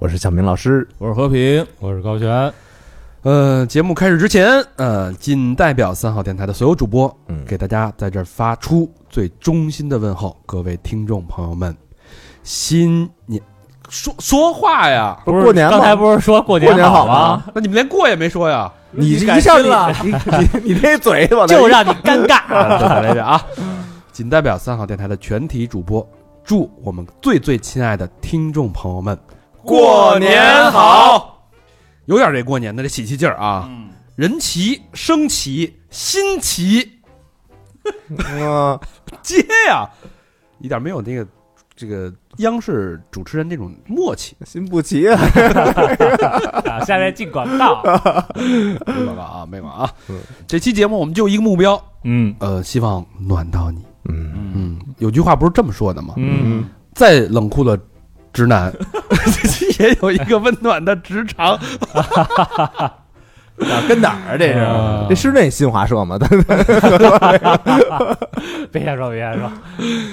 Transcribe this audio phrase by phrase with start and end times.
[0.00, 2.52] 我是小明老师，我是和平，我是高璇。
[3.22, 11.76] 呃，节目开始之前，呃，仅代表三号电台的所有主播，嗯给大家在这儿发出最衷心的问候，各位听众朋友们，
[12.44, 13.42] 新年
[13.88, 17.44] 说说话呀，不是过年吗刚才不是说过过年好吗吗？
[17.52, 18.72] 那你们连过也没说呀？
[18.92, 22.36] 你一改上心了你你你那嘴往那 就让你尴尬。
[22.54, 23.44] 啊，来着啊！
[24.12, 26.08] 仅代表三好电台的全体主播，
[26.44, 29.18] 祝我们最最亲爱的听众朋友们
[29.68, 31.46] 过年好！
[32.06, 33.66] 有点这过年的这喜气劲儿啊！
[33.68, 36.80] 嗯，人齐、声齐、心齐，
[38.40, 38.80] 啊，
[39.22, 39.86] 接呀、
[40.60, 41.26] 一点没有那个
[41.76, 44.34] 这个央视主持人那种默契。
[44.46, 45.20] 心不齐啊！
[46.64, 47.82] 啊下面进广告。
[48.34, 50.18] 没广告啊，没广告啊嗯！
[50.46, 53.84] 这期节目我们就一个目标，嗯呃，希望暖到你。
[54.08, 56.14] 嗯嗯，有句话不是这么说的吗？
[56.16, 57.78] 嗯，再冷酷的
[58.38, 58.72] 直男，
[59.80, 61.58] 也有一个温暖的职场。
[63.56, 64.38] 哪 儿跟哪儿啊？
[64.38, 66.16] 这啊是这是那新华社吗？
[68.70, 69.50] 别瞎说，别瞎说，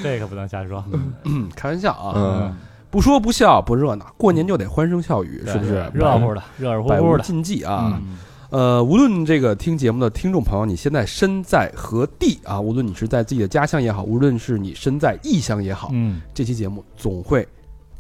[0.02, 0.84] 这可不能瞎说。
[1.26, 2.56] 嗯， 开玩笑啊，嗯，
[2.90, 5.86] 不说不笑不热闹，过年就得欢声笑语，是不是？
[5.94, 7.24] 热乎的，热热乎乎的。
[7.24, 7.94] 禁忌啊。
[7.96, 8.18] 嗯
[8.52, 12.62] 呃，无论这个听节目的听众朋友，你现在身在何地啊？
[12.62, 17.46] 无论你是在自己的家乡也好，无论是你身在异乡也好，嗯，这期节目总会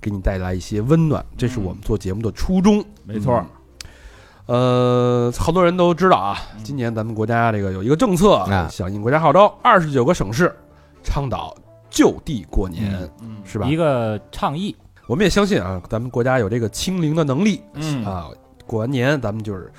[0.06, 2.86] 给你带来一些温暖，这是我们做节目的初衷。
[3.06, 3.44] 没错。
[4.45, 8.67] 呃，好多人都知道啊，今年咱们国家这个有一个政策，啊。
[8.70, 10.55] 响应国家号召，二十九个省市
[11.02, 11.55] 倡导
[11.89, 13.38] 就地过年，嗯。
[13.44, 13.65] 是吧？
[13.65, 14.76] 一个倡议。
[15.08, 18.05] 我们也相信啊，咱们国家有这个清零的能力，嗯。
[18.05, 18.30] 啊，
[18.67, 19.73] 过完年咱们就是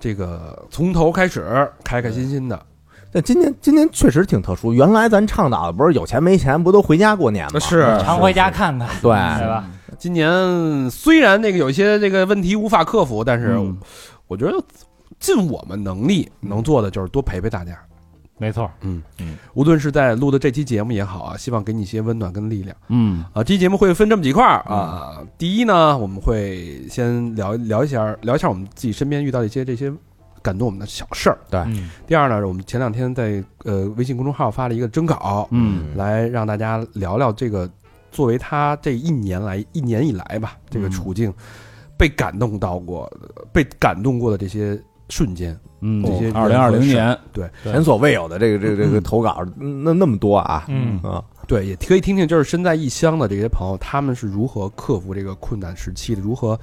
[0.00, 2.60] 这个从头开始，开开心心的。
[3.14, 4.72] 但今年今年确实挺特殊。
[4.72, 7.60] 原来咱倡导的不是有钱没钱，不都回家过年吗？
[7.60, 9.64] 是常回家看看，对对吧？
[9.96, 13.78] 今年虽然那个有一些这个问题无法克服，但是嗯
[14.26, 14.52] 我觉得
[15.20, 17.78] 尽我们能力能做的就是多陪陪大家。
[18.36, 18.68] 没错。
[18.80, 23.44] 嗯嗯，无论是在录的这期节目也好啊，希望给你一些温暖跟力量嗯啊。
[23.44, 25.22] 这期节目会分这么几块儿啊。
[25.38, 29.92] 第一呢，我们会先聊聊一下聊一下我们自己身边遇到的一些这些
[30.44, 31.38] 感动我们的小事儿。
[31.48, 31.64] 对。
[32.06, 35.96] 第二呢，我们前两天在呃微信公众号发了一个征稿，嗯。
[35.96, 37.68] 来让大家聊聊这个
[38.12, 41.32] 作为他这一年来一年以来吧，这个处境
[41.96, 43.10] 被感动到过、
[43.52, 44.78] 被感动过的这些
[45.08, 46.04] 瞬间，嗯。
[46.04, 47.48] 这些二零二零年，对。
[47.62, 50.66] 前所未有的这个这个这个投稿，那那么多啊！
[50.68, 51.00] 嗯。
[51.02, 56.58] 啊，对，也可以听听，就是身在异乡的这些朋友，他们是如何克服这个困难时期的，如何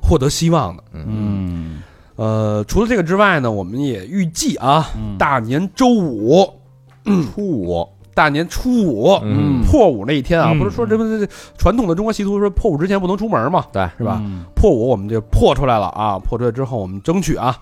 [0.00, 0.84] 获得希望的。
[0.92, 1.82] 嗯
[2.16, 5.16] 呃，除了这个之外呢，我们也预计啊，嗯。
[5.18, 6.48] 大年周五、
[7.04, 9.62] 初五，大年初五、嗯。
[9.62, 10.58] 破五那一天啊，嗯。
[10.58, 11.26] 不是说这不这
[11.58, 14.20] 传统的中国习俗说破五之前不能出门嘛，对，是吧？
[14.24, 14.44] 嗯。
[14.54, 17.54] 破五我们就破出来了啊，破出来之后，我们争取啊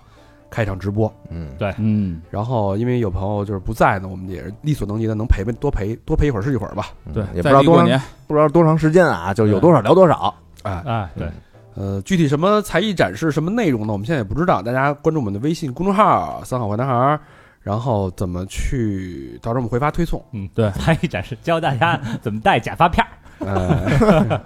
[0.49, 1.13] 开一场直播。
[1.29, 1.73] 嗯，对。
[1.77, 6.87] 嗯，然后因为有朋友就是不在呢，我们也是力所能及的，能陪陪多陪多陪一会儿是一会儿吧。
[7.05, 10.33] 嗯对，也不知道多长不知道多长时间啊，就有多少聊多少。
[10.63, 11.27] 哎，哎，对，
[11.75, 13.91] 呃，具体什么才艺展示、什么内容呢？
[13.91, 17.19] 我们现在也不知道，大家关注我们的微信公众号“三好坏男孩儿”，
[17.61, 20.23] 然后怎么去，到时候我们会发推送。
[20.31, 23.11] 嗯，对 才艺展示教大家怎么戴假发片儿。
[23.39, 24.41] 呃，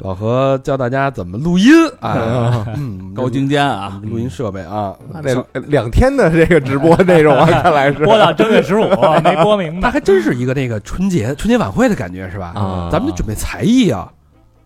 [0.00, 8.86] 老何教大家怎么录音 啊，嗯，高精尖啊，录音设备啊，那这两天的这个直播内容啊，看来是 播到正月十五
[9.24, 9.80] 没播明白。
[9.80, 12.52] 那还真是一个那个春节春节晚会的感觉是吧？
[12.54, 14.12] 啊咱们得准备才艺啊，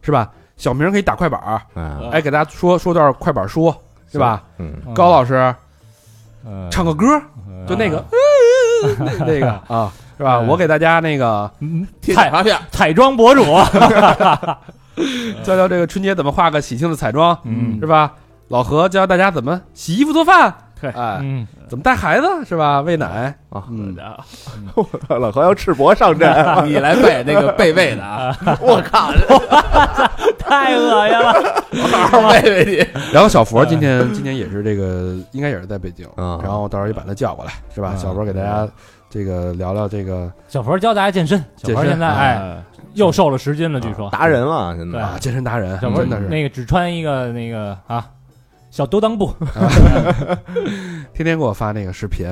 [0.03, 0.33] 是吧？
[0.57, 2.11] 小明可以打快板儿，嗯。
[2.11, 3.75] 哎，给大家说说段快板书，
[4.13, 4.43] 对吧？
[4.59, 4.75] 嗯。
[4.95, 5.55] 高老师
[6.47, 6.69] 嗯。
[6.71, 7.07] 唱个歌，
[7.67, 8.05] 就那个
[8.99, 10.37] 那 那个啊，是吧？
[10.39, 10.47] 嗯。
[10.49, 13.43] 我给大家那个嗯彩贴发片，彩妆博主，
[15.43, 17.79] 教教这个春节怎么画个喜庆的彩妆，嗯。
[17.81, 18.13] 是吧？
[18.49, 20.55] 老何教大家怎么洗衣服做饭，
[20.93, 22.81] 对哎，嗯，怎么带孩子是吧？
[22.83, 23.35] 喂奶。
[23.49, 23.95] 啊嗯，
[25.09, 26.29] 老何要赤膊上阵，
[26.67, 29.13] 你来背那个背背的啊， 我靠，
[30.39, 31.63] 太恶心了。
[31.91, 37.91] 好好背背你，然后小佛今天今天也是这个，应该也是在北京，嗯然后到时候也把他叫过来，是吧？
[37.95, 38.69] 嗯小佛给大家
[39.09, 42.63] 这个聊聊这个小佛教大家健身，小健身佛现在哎。
[42.95, 44.09] 又瘦了十斤了，据说。
[44.11, 45.01] 达人了，现在。
[45.01, 46.29] 啊健身达人，小佛真的是。
[46.29, 48.07] 那个只穿一个那个啊
[48.75, 49.33] 小兜裆布，
[51.13, 52.27] 天天给我发那个视频，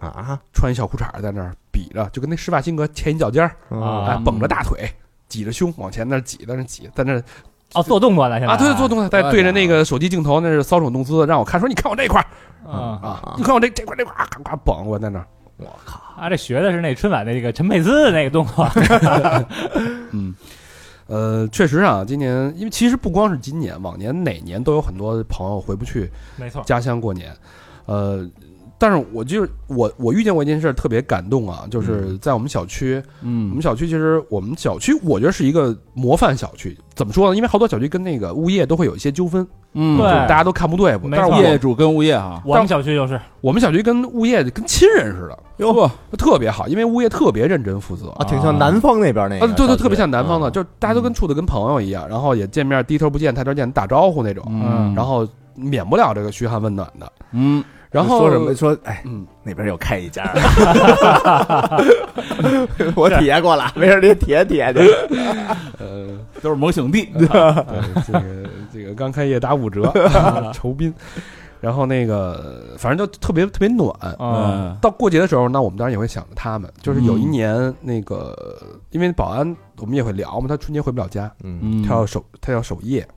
[0.00, 0.36] 啊？
[0.52, 4.06] 穿一小裤衩在那儿比着，就跟那施瓦辛格前一脚尖儿，啊。
[4.08, 4.90] 哎，绷着大腿，
[5.28, 7.22] 挤着胸往前那儿挤，在那儿挤，在那儿
[7.74, 8.52] 哦做动作呢，现在。
[8.52, 12.26] 啊，对，做动作，在哎对着那个手机镜头，那是搔首弄姿，让我看，说你看我这块儿。
[12.68, 12.98] 啊。
[13.00, 15.26] 啊，你看我这这块儿这块儿，咔咔绷我在那儿，
[15.58, 18.68] 我靠啊，这学的是那春晚的那个陈佩斯的那个动作，
[20.10, 20.34] 嗯，
[21.06, 27.34] 呃，确实啊，今年因为其实不光是今年，往年哪年都有很多朋友回不去没错，家乡过年，
[27.86, 28.28] 呃。
[28.78, 33.48] 但是我就是我，我遇见过一件事特别感动啊，就是在我们小区，嗯。
[33.48, 36.76] 我嗯们小区其实我们小区，我觉得是一个模范小区。
[36.94, 37.36] 怎么说呢？
[37.36, 40.06] 因为好多小区跟那个物业都会有一些纠纷，嗯，对。
[40.06, 41.08] 大家都看不对付。
[41.10, 43.18] 但是业主跟物业啊，我们小区就是。
[43.40, 48.10] 我们小区跟物业跟亲人似的，哟，特别好，因为物业特别认真负责。
[48.10, 54.94] 啊，挺像南方那边那个，啊，对对，特别像南方的，啊就是大家都跟处的跟朋友一样，然后也见面低头不见抬头见，打招呼那种，嗯。
[54.94, 57.12] 然后免不了这个嘘寒问暖的。
[57.32, 60.32] 嗯，然后说什么说，哎，嗯，那边又开一家，
[62.94, 64.80] 我体验过了， 没事，你体验体验去。
[65.78, 67.26] 呃，都是萌兄弟，对
[68.06, 69.92] 这个这个刚开业打五折，
[70.52, 70.92] 酬宾。
[71.58, 73.90] 然后那个反正就特别特别暖。
[74.20, 76.70] 嗯到过节的时候那，我们当然也会想着他们。
[76.82, 78.60] 就是有一年那个，
[78.90, 83.08] 因为保安我们也会聊嘛，他春节回不了家，嗯嗯，他要守他要守夜，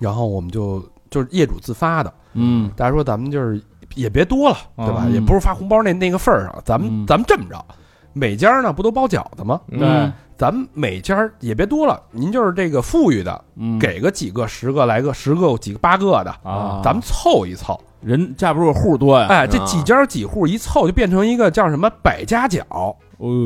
[0.00, 2.68] 然后我们就就是业主自发的，嗯。
[2.76, 3.62] 大家说咱们就是
[3.94, 5.04] 也别多了，对吧？
[5.06, 5.12] 嗯。
[5.12, 7.06] 也不是发红包那那个份儿上，咱们、嗯。
[7.06, 7.64] 咱们这么着，
[8.12, 9.60] 每家呢不都包饺子吗？
[9.70, 17.78] 对，咱们每家也别多了，您就是这个富裕的，嗯，给个几个、十个来个、十个、几个、八个的，啊，咱们凑一凑。
[18.00, 19.64] 人架不住户多呀，哎，这啊。
[19.64, 22.94] 几家几户一凑，就变成一个叫什么百家饺，哦。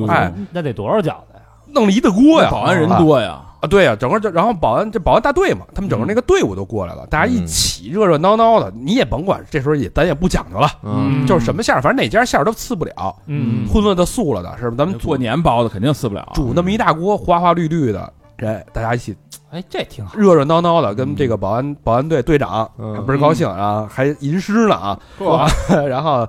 [0.08, 1.42] 哎，那得多少饺子呀？
[1.68, 2.48] 弄了一大锅呀。
[2.50, 14.76] 保安人多呀，啊，对呀、整个就然后保安这保安大队嘛，他们整个那个队伍都过来了，大家一起热热闹闹的，你也甭管，这时候也咱也不讲究了，嗯就是什么馅儿，反正哪家馅儿都次不了，嗯荤了的素了的，是吧？
[14.78, 19.16] 咱们煮过年包的肯定次不了，煮那么一大锅花花绿绿的，哎，大家一起
[19.50, 20.14] 哎，这挺好。
[20.16, 25.48] 热热闹闹的，跟这个保安保安队队长嗯还倍儿高兴啊，还吟诗呢啊，哇，
[25.88, 26.28] 然后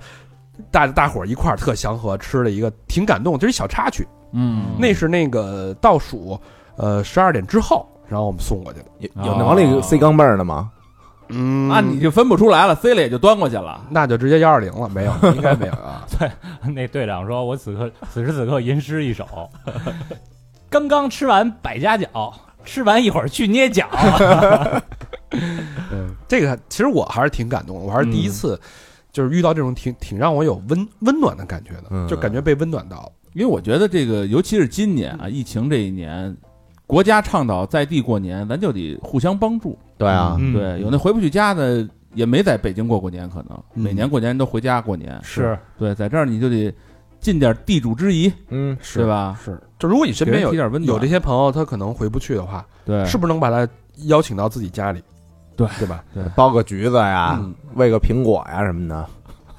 [0.72, 6.40] 大大伙儿一块儿特祥和，吃了一个挺感动，这是一小插曲，嗯，那是那个倒数
[6.80, 10.72] 呃十二点之后，然后我们送过去的，有有那往里塞钢镚儿的吗？
[11.32, 16.04] 嗯那你就分不出来了塞了也就端过去了，那就直接幺二零了，没有，应该没有啊。
[16.18, 16.28] 对
[16.72, 19.28] 那队长说：“我此刻此时此刻吟诗一首，
[20.72, 22.34] 刚刚吃完百家饺，
[22.66, 23.88] 吃完一会儿去捏脚。
[25.92, 28.60] 嗯，这个其实我还是挺感动的，我还是第一次，
[29.12, 33.12] 就是遇到这种挺挺让我有温温暖的感觉的，嗯就感觉被温暖到了。
[33.34, 36.36] 因为我觉得这个，尤其是今年啊，疫情这一年，
[36.90, 39.78] 国家倡导在地过年，咱就得互相帮助。
[39.96, 45.20] 对啊，嗯对，有那回不去家的，也没在北京过过年，可能嗯每年过年都回家过年。
[45.22, 46.74] 是，对，在这儿你就得
[47.20, 49.08] 尽点地主之谊，嗯，是对？
[49.08, 49.38] 吧？
[49.46, 53.72] 是，就如果你身边有给人提点温暖有这些朋友，他可能回不去的话，对，是不是能把他
[54.08, 55.00] 邀请到自己家里？
[55.56, 56.04] 对对吧？
[56.36, 59.06] 包个橘子呀嗯，喂个苹果呀什么的，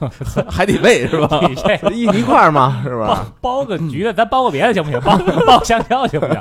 [0.50, 1.38] 还得喂是吧？
[1.46, 3.26] 你这一一块儿嘛，是吧？
[3.42, 4.98] 包个橘子，咱包个别的行不行？
[5.02, 5.16] 包
[5.46, 6.40] 包香蕉行不行？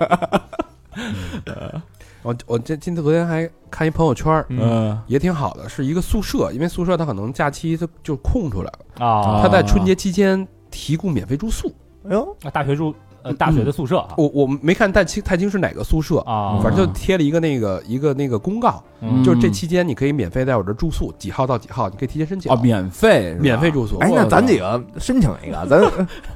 [2.22, 11.74] 我我这今天昨天还看一朋友圈，嗯也挺好的，是一个宿舍，因为宿舍它可能假期它就空出来了，啊，他在春节期间提供免费住宿。
[12.10, 23.98] 哎呦，大学住呃大学的宿舍啊我我没看太清太清是哪个宿舍，啊，反正就贴了一个那个一个那个公告，嗯就是这期间你可以免费在我这住宿，几号到几号，你可以提前申请哦，免费免费住宿。
[24.00, 25.82] 哎，那咱几个申请一个，咱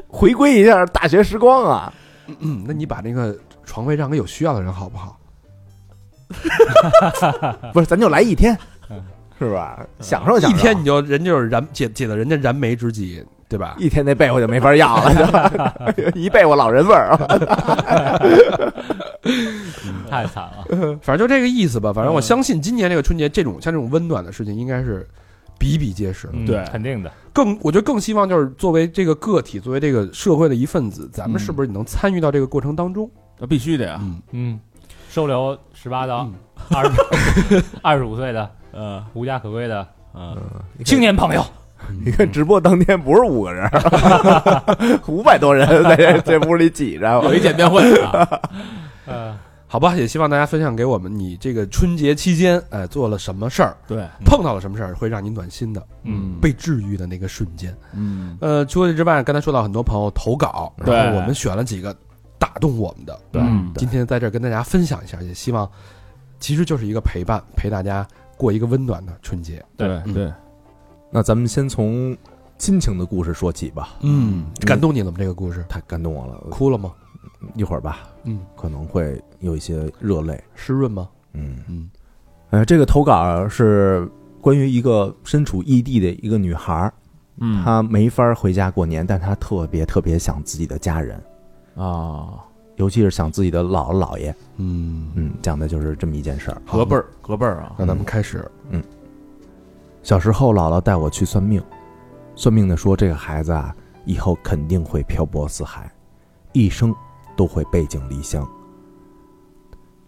[0.07, 1.93] 回归一下大学时光啊！
[2.39, 5.19] 嗯，那你把那个床位让给有需要的人好不好？
[7.73, 8.57] 不是，咱就来一天
[8.89, 8.99] 嗯，
[9.37, 9.85] 是吧？
[9.99, 13.75] 享受享受，一天你就人就是燃解解了人家燃眉之急，对吧？
[13.77, 17.15] 一天那被窝就没法要了， 就一被窝老人味儿。
[20.09, 20.65] 太惨了。
[21.01, 21.93] 反正就这个意思吧。
[21.93, 25.07] 反正我相信今年这个春节，这种像这种温暖的事情，应该是
[25.59, 26.27] 比比皆是。
[26.33, 27.11] 嗯对肯定的。
[27.31, 33.09] 更，我觉得更希望就是作为这个个体，作为这个社会的一份子，咱们嗯是不是能参与到这个过程当中？
[33.43, 33.99] 那必须的呀。
[34.01, 34.59] 嗯，嗯，
[35.09, 36.33] 收留十八到嗯。
[36.71, 40.37] 二十 二十五岁的呃无家可归的嗯，
[40.85, 41.45] 青年朋友，
[42.05, 43.69] 你看直播当天不是五个人，
[45.07, 48.41] 五百多人在这这屋里挤着，有一见面会啊，
[49.05, 57.75] 呃，好吧，也希望大家分享给我们，你这个春节期间，哎，做了什么事儿，对，碰到了什么事儿，会让你暖心的，嗯被治愈的那个瞬间。
[57.93, 58.37] 嗯。
[58.39, 61.93] 呃，除了这之外，刚才说到很多朋友投稿，然对后我们选了几个
[62.43, 65.69] 打动我们的，对嗯今天在这儿跟大家分享一下，也希望
[66.41, 69.63] 其实就是一个陪伴，陪大家过一个温暖的春节。
[69.77, 70.33] 嗯对对，
[71.09, 72.17] 那咱们先从
[72.57, 73.95] 亲情的故事说起吧。
[74.01, 75.15] 嗯，感动你了吗？
[75.17, 76.91] 这个故事太感动我了，哭了吗？
[77.55, 80.43] 一会儿吧，嗯，可能会有一些热泪。
[80.53, 81.07] 湿润吗？
[81.31, 81.89] 嗯，嗯
[82.49, 84.05] 呃，这个投稿是
[84.41, 86.91] 关于一个身处异地的一个女孩，
[87.37, 91.21] 嗯她没法回家过年，但她特别特别想自己的家人，
[91.75, 92.43] 啊，
[92.75, 94.35] 尤其是想自己的姥姥姥爷。
[94.57, 96.61] 嗯嗯，讲的就是这么一件事儿。
[96.71, 98.49] 隔辈儿隔辈儿啊，那咱们开始。
[98.69, 98.83] 嗯
[100.01, 101.63] 小时候，姥姥带我去算命，
[102.35, 105.89] 算命的说这个孩子啊，以后肯定会漂泊四海，
[106.51, 106.93] 一生
[107.37, 108.45] 都会背井离乡。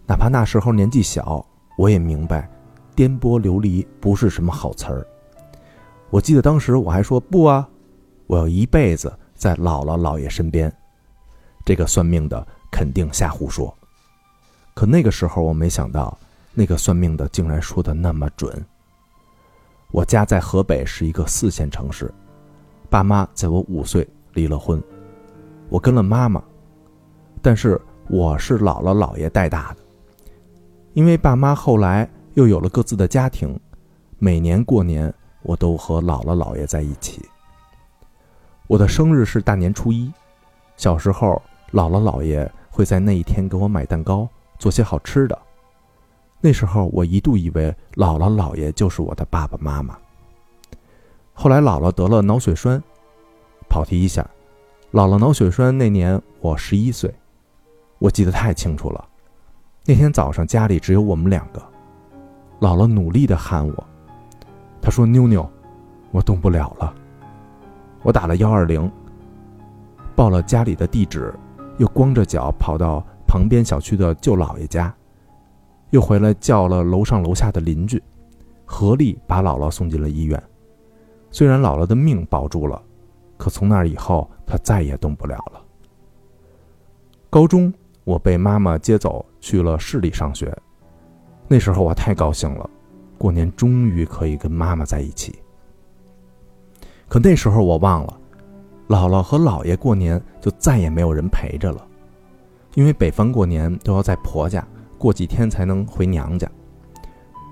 [0.06, 1.44] 哪怕那时候年纪小，
[1.78, 2.46] 我也明白，
[2.94, 5.06] 颠簸流离不是什么好词儿。
[6.10, 7.66] 我记得当时我还说不啊，
[8.26, 10.70] 我要一辈子在姥姥姥爷身边。
[11.66, 13.76] 这个算命的肯定瞎胡说。
[14.72, 16.16] 可那个时候我没想到，
[16.54, 18.64] 那个算命的竟然说的那么准。
[19.90, 22.12] 我家在河北是一个四线城市，
[22.88, 24.82] 爸妈在我五岁离了婚，
[25.68, 26.42] 我跟了妈妈，
[27.42, 29.82] 但是我是姥姥姥爷带大的。
[30.92, 33.58] 因为爸妈后来又有了各自的家庭，
[34.18, 37.28] 每年过年我都和姥姥姥爷在一起。
[38.66, 40.12] 我的生日是大年初一，
[40.76, 41.40] 小时候
[41.72, 45.38] 姥姥姥爷会在那一天给我买蛋糕，做些好吃的。
[46.40, 49.96] 那时候我一度以为姥姥姥爷就是我的爸爸妈妈。
[51.32, 52.82] 后来姥姥得了脑血栓，
[53.68, 54.24] 跑题一下，
[54.92, 57.12] 姥姥脑血栓那年我十一岁，
[57.98, 59.04] 我记得太清楚了。
[59.84, 61.60] 那天早上家里只有我们两个，
[62.60, 63.86] 姥姥努力的喊我，
[64.80, 65.48] 她说：“妞妞，
[66.10, 66.94] 我动不了了。”
[68.02, 68.90] 我打了幺二零，
[70.14, 71.34] 报了家里的地址，
[71.78, 74.94] 又光着脚跑到旁边小区的舅姥爷家。
[75.90, 78.02] 又回来叫了楼上楼下的邻居，
[78.64, 80.42] 合力把姥姥送进了医院。
[81.30, 82.82] 虽然姥姥的命保住了，
[83.36, 85.62] 可从那以后她再也动不了了。
[87.30, 87.72] 高中
[88.04, 90.56] 我被妈妈接走去了市里上学，
[91.46, 92.68] 那时候我太高兴了，
[93.16, 95.38] 过年终于可以跟妈妈在一起。
[97.08, 98.20] 可那时候我忘了，
[98.88, 101.86] 姥姥和姥爷过年就再也没有人陪着了，
[102.74, 104.66] 因为北方过年都要在婆家。
[104.98, 106.50] 过几天才能回娘家。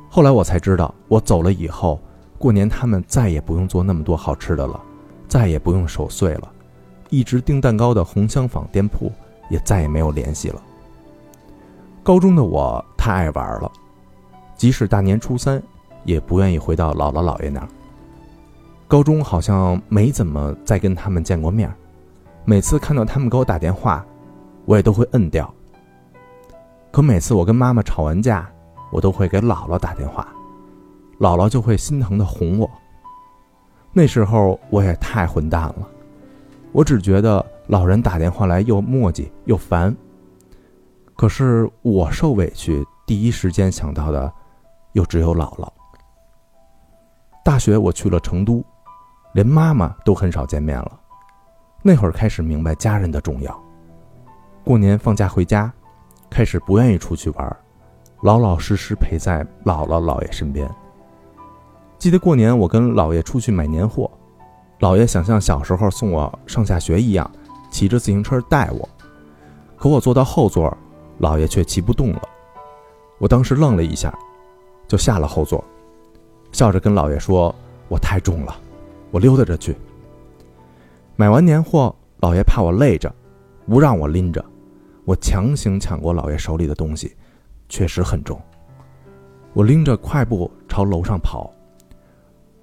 [0.09, 2.01] 后来我才知道，我走了以后，
[2.39, 4.81] 过年他们再也不用做那么多好吃的了，
[5.29, 6.51] 再也不用守岁了，
[7.11, 9.13] 一直订蛋糕的红香坊店铺
[9.51, 10.63] 也再也没有联系了。
[12.03, 13.71] 高中的我太爱玩了，
[14.57, 15.63] 即使大年初三，
[16.05, 17.69] 也不愿意回到姥姥姥爷那儿。
[18.87, 21.73] 高中好像没怎么再跟他们见过面，
[22.45, 24.05] 每次看到他们给我打电话，
[24.67, 25.53] 我也都会摁掉。
[26.93, 28.49] 可每次我跟妈妈吵完架，
[28.93, 30.29] 我都会给姥姥打电话，
[31.19, 32.71] 姥姥就会心疼的哄我。
[33.93, 35.89] 那时候我也太混蛋了，
[36.73, 39.95] 我只觉得老人打电话来又磨叽又烦。
[41.17, 44.33] 可是我受委屈，第一时间想到的，
[44.93, 45.69] 又只有姥姥。
[47.45, 48.65] 大学我去了成都，
[49.35, 50.99] 连妈妈都很少见面了。
[51.83, 53.63] 那会儿开始明白家人的重要。
[54.65, 55.71] 过年放假回家。
[56.31, 57.57] 开始不愿意出去玩，
[58.23, 60.69] 老老实实陪在姥姥姥爷身边。
[61.97, 64.11] 记得过年我跟姥爷出去买年货，
[64.81, 67.31] 姥爷想像小时候送我上下学一样，
[67.71, 68.89] 骑着自行车带我。
[69.77, 70.77] 可我坐到后座，
[71.21, 72.23] 姥爷却骑不动了。
[73.19, 74.13] 我当时愣了一下，
[74.89, 75.63] 就下了后座，
[76.51, 77.55] 笑着跟姥爷说
[77.87, 78.57] ：“我太重了，
[79.15, 79.77] 我溜达着去。”
[81.15, 83.15] 买完年货，姥爷怕我累着，
[83.65, 84.45] 不让我拎着。
[85.05, 87.15] 我强行抢过姥爷手里的东西，
[87.69, 88.41] 确实很重。
[89.53, 91.49] 我拎着快步朝楼上跑。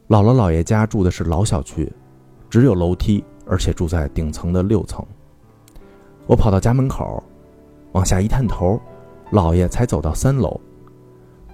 [0.09, 1.89] 姥姥姥爷家住的是老小区，
[2.49, 5.05] 只有楼梯，而且住在顶层的六层。
[6.27, 7.23] 我跑到家门口，
[7.93, 8.77] 往下一探头，
[9.31, 10.59] 姥爷才走到三楼。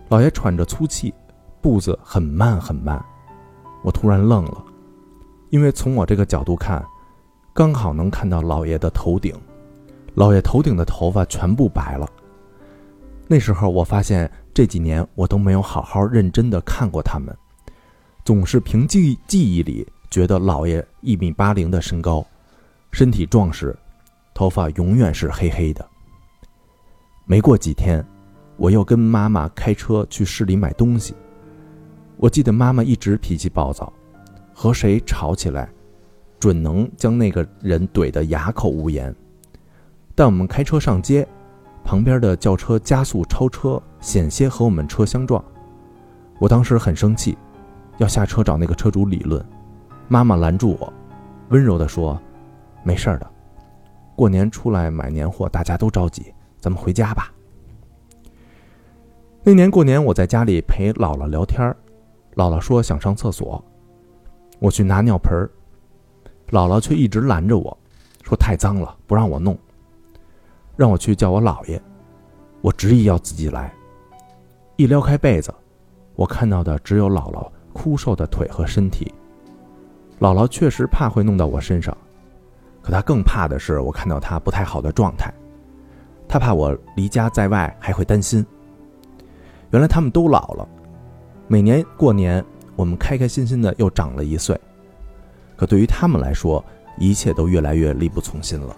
[0.10, 1.13] 姥爷喘着粗气，
[1.62, 3.00] 步子很慢很慢。
[3.84, 4.63] 我突然愣了，
[5.50, 6.86] 因为从我这个角度看，
[7.54, 9.34] 刚好能看到姥爷的头顶。
[10.16, 12.10] 老爷头顶的头发全部白了。
[13.27, 17.36] 那时候我发现这几年我都没有好好认真的看过他们，
[18.25, 22.25] 总是凭记记忆里觉得老爷一米八零的身高，
[22.92, 23.77] 身体壮实，
[24.34, 25.86] 头发永远是黑黑的。
[27.25, 28.04] 没过几天，
[28.56, 31.13] 我又跟妈妈开车去市里买东西。
[32.16, 33.94] 我记得妈妈一直脾气暴躁，
[34.60, 35.70] 和谁吵起来，
[36.40, 39.16] 准能将那个人怼得哑口无言。
[40.16, 41.28] 但我们开车上街，
[41.84, 45.46] 旁边的轿车加速超车，险些和我们车相撞。
[46.40, 47.38] 我当时很生气，
[48.00, 49.46] 要下车找那个车主理论。
[50.08, 50.92] 妈妈拦住我，
[51.50, 52.20] 温柔地说
[52.82, 53.30] ：“没事的，
[54.16, 57.32] 过年出来买年货，大家都着急，咱们回家吧。”
[59.46, 61.64] 那年过年，我在家里陪姥姥聊天
[62.34, 63.64] 姥姥说想上厕所，
[64.60, 65.32] 我去拿尿盆
[66.50, 67.78] 姥姥却一直拦着我，
[68.24, 69.58] 说太脏了，不让我弄，
[70.76, 71.82] 让我去叫我姥爷。
[72.62, 73.74] 我执意要自己来。
[74.76, 75.54] 一撩开被子，
[76.16, 79.14] 我看到的只有姥姥枯瘦的腿和身体。
[80.20, 81.96] 姥姥确实怕会弄到我身上，
[82.82, 85.34] 可她更怕的是我看到她不太好的状态。
[86.28, 88.46] 她怕我离家在外还会担心。
[89.72, 90.68] 原来他们都老了。
[91.48, 92.44] 每年过年，
[92.77, 94.57] 我们开开心心的又长了一岁，
[95.57, 96.63] 可对于他们来说，
[96.98, 98.74] 一切都越来越力不从心了。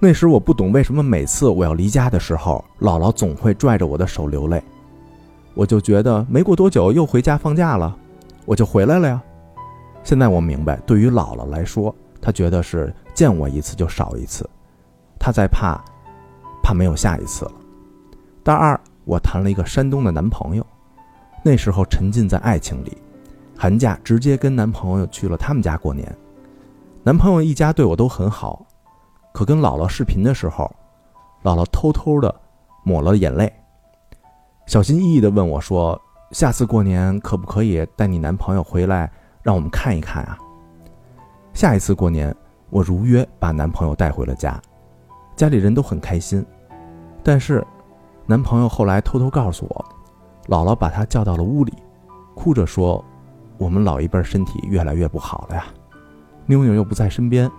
[0.00, 4.62] 那时我不懂为什么每次我要离家的时候，姥姥总会拽着我的手流泪，
[5.54, 7.94] 我就觉得没过多久又回家放假了，
[8.46, 9.22] 我就回来了呀。
[10.02, 14.48] 现在我明白，对于姥姥来说，她觉得是见我一次就少一次，
[15.18, 15.78] 她在怕，
[16.62, 17.52] 怕没有下一次了。
[18.42, 20.66] 大二，我谈了一个山东的男朋友。
[21.46, 22.96] 那时候沉浸在爱情里，
[23.54, 26.10] 寒假直接跟男朋友去了他们家过年。
[27.02, 28.64] 男朋友一家对我都很好，
[29.34, 30.74] 可跟姥姥视频的时候，
[31.42, 32.34] 姥姥偷偷的
[32.82, 33.52] 抹了眼泪，
[34.64, 36.00] 小心翼翼的问我说
[36.32, 40.38] ：“下次过年可不可以带你男朋友回来，让我们看一看啊？”
[41.52, 42.34] 下一次过年，
[42.70, 44.58] 我如约把男朋友带回了家，
[45.36, 46.42] 家里人都很开心。
[47.22, 47.62] 但是，
[48.24, 49.84] 男朋友后来偷偷告诉我。
[50.46, 51.72] 姥姥把他叫到了屋里，
[52.34, 53.02] 哭着说
[53.56, 55.66] ：“我们老一辈身体越来越不好了呀，
[56.46, 57.50] 妞妞又不在身边，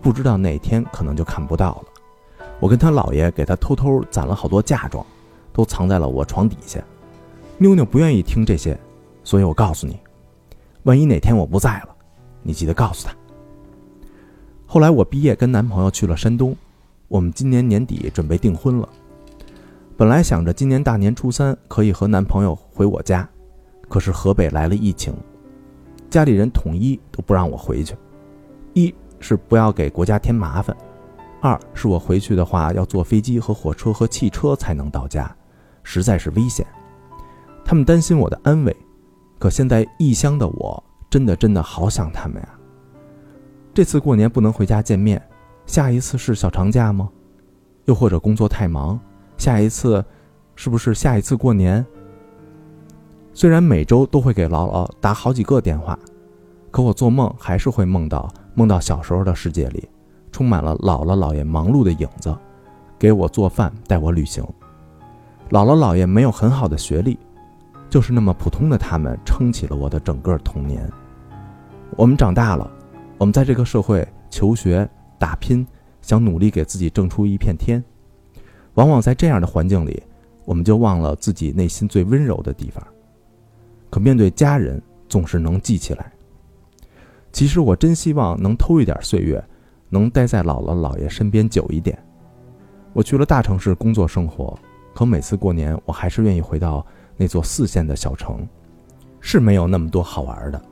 [0.00, 1.84] 不知道哪天可能就看不到了。”
[2.60, 5.04] 我跟他姥爷给他偷偷攒了好多嫁妆，
[5.52, 6.82] 都藏在了我床底下。
[7.58, 8.78] 妞妞不愿意听这些，
[9.22, 9.98] 所以我告诉你，
[10.84, 11.88] 万一哪天我不在了，
[12.42, 13.14] 你记得告诉他。
[14.66, 16.56] 后来我毕业跟男朋友去了山东，
[17.08, 18.88] 我们今年年底准备订婚了。
[19.96, 23.28] 本来想着今年大年初三可以和男朋友回我家，
[23.88, 25.14] 可是河北来了疫情，
[26.10, 27.94] 家里人统一都不让我回去。
[28.72, 30.76] 一是不要给国家添麻烦，
[31.40, 35.32] 二是我回去的话要坐飞机和火车和汽车才能到家，
[35.84, 36.66] 实在是危险。
[37.64, 38.76] 他们担心我的安危，
[39.38, 42.48] 可现在异乡的我真的真的好想他们呀。
[43.72, 45.22] 这次过年不能回家见面，
[45.66, 47.08] 下一次是小长假吗？
[47.84, 48.98] 又或者工作太忙？
[49.36, 50.04] 下一次，
[50.54, 51.84] 是不是下一次过年？
[53.32, 55.98] 虽然每周都会给姥姥打好几个电话，
[56.70, 59.88] 可我做梦还是会梦到梦到小时候的世界里，
[60.30, 62.34] 充满了姥姥姥爷忙碌的影子，
[62.98, 64.44] 给我做饭，带我旅行。
[65.50, 67.18] 姥姥姥爷没有很好的学历，
[67.90, 70.88] 就是那么普通的他们撑起了我的整个童年。
[71.96, 72.70] 我们长大了，
[73.18, 75.66] 我们在这个社会求学打拼，
[76.02, 77.82] 想努力给自己挣出一片天。
[78.74, 80.02] 往往在这样的环境里，
[80.44, 82.84] 我们就忘了自己内心最温柔的地方。
[83.90, 86.12] 可面对家人，总是能记起来。
[87.32, 89.42] 其实我真希望能偷一点岁月，
[89.88, 91.96] 能待在姥姥姥爷身边久一点。
[92.92, 94.56] 我去了大城市工作生活，
[94.94, 96.84] 可每次过年，我还是愿意回到
[97.16, 98.46] 那座四线的小城。
[99.20, 100.62] 是没有那么多好玩的，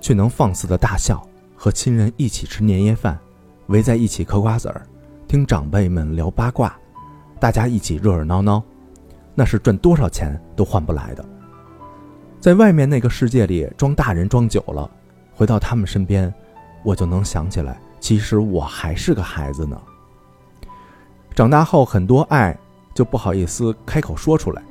[0.00, 1.22] 却能放肆的大笑，
[1.54, 3.18] 和亲人一起吃年夜饭，
[3.66, 4.82] 围在一起嗑瓜子儿，
[5.28, 6.74] 听长辈们聊八卦。
[7.42, 8.62] 大家一起热热闹闹，
[9.34, 11.24] 那是赚多少钱都换不来的。
[12.38, 14.88] 在外面那个世界里装大人装久了，
[15.34, 16.32] 回到他们身边，
[16.84, 19.76] 我就能想起来，其实我还是个孩子呢。
[21.34, 22.56] 长大后很多爱
[22.94, 24.62] 就不好意思开口说出来，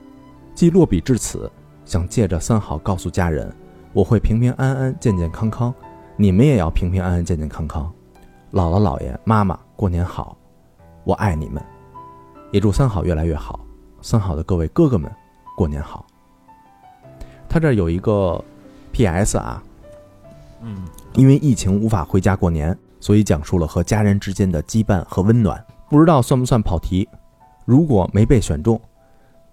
[0.55, 1.51] 既落笔至此，
[1.83, 3.53] 想借着三好告诉家人，
[3.91, 5.75] 我会平平安安、健健康康，
[6.15, 7.91] 你们也要平平安安、健健康康。
[8.53, 10.37] 姥姥、姥爷、妈妈，过年好，
[11.03, 11.61] 我爱你们。
[12.51, 13.59] 也祝三好越来越好，
[14.01, 15.09] 三好的各位哥哥们，
[15.55, 16.05] 过年好。
[17.47, 18.43] 他这有一个
[18.91, 19.37] P.S.
[19.37, 19.63] 啊，
[20.61, 25.65] 嗯，因为疫情无法回家过年，所以讲述了和家人之间的羁绊和温暖。
[25.89, 27.07] 不知道算不算跑题？
[27.65, 28.79] 如果没被选中，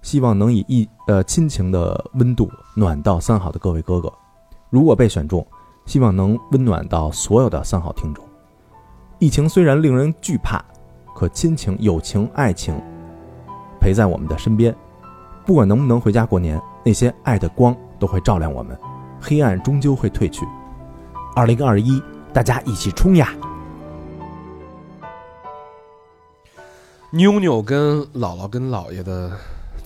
[0.02, 4.08] 希望能以一呃亲情的温度暖到三好的各位哥哥；
[4.70, 5.46] 如果被选中，
[5.86, 8.24] 希望能温暖到所有的三好听众。
[9.18, 10.64] 疫情虽然令人惧怕。
[11.18, 12.80] 可亲情、友情、爱情
[13.80, 14.72] 陪在我们的身边。
[15.44, 18.78] 不管能不能回家过年，那些爱的光都会照亮我们，
[19.20, 20.46] 黑暗终究会褪去。
[21.34, 22.00] 二零二一，
[22.32, 23.34] 大家一起冲呀！
[27.10, 29.32] 妞妞跟姥姥跟姥爷的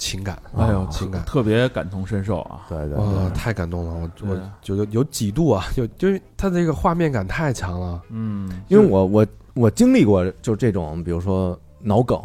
[0.03, 2.67] 情感，哎呦，情感，特别感同身受啊！
[2.69, 4.11] 对对太感动了！
[4.23, 8.03] 我我就有有几度啊， 就就是他这个画面感太强了。
[8.11, 12.19] 嗯，因为我我我经历过就这种，比如说脑梗，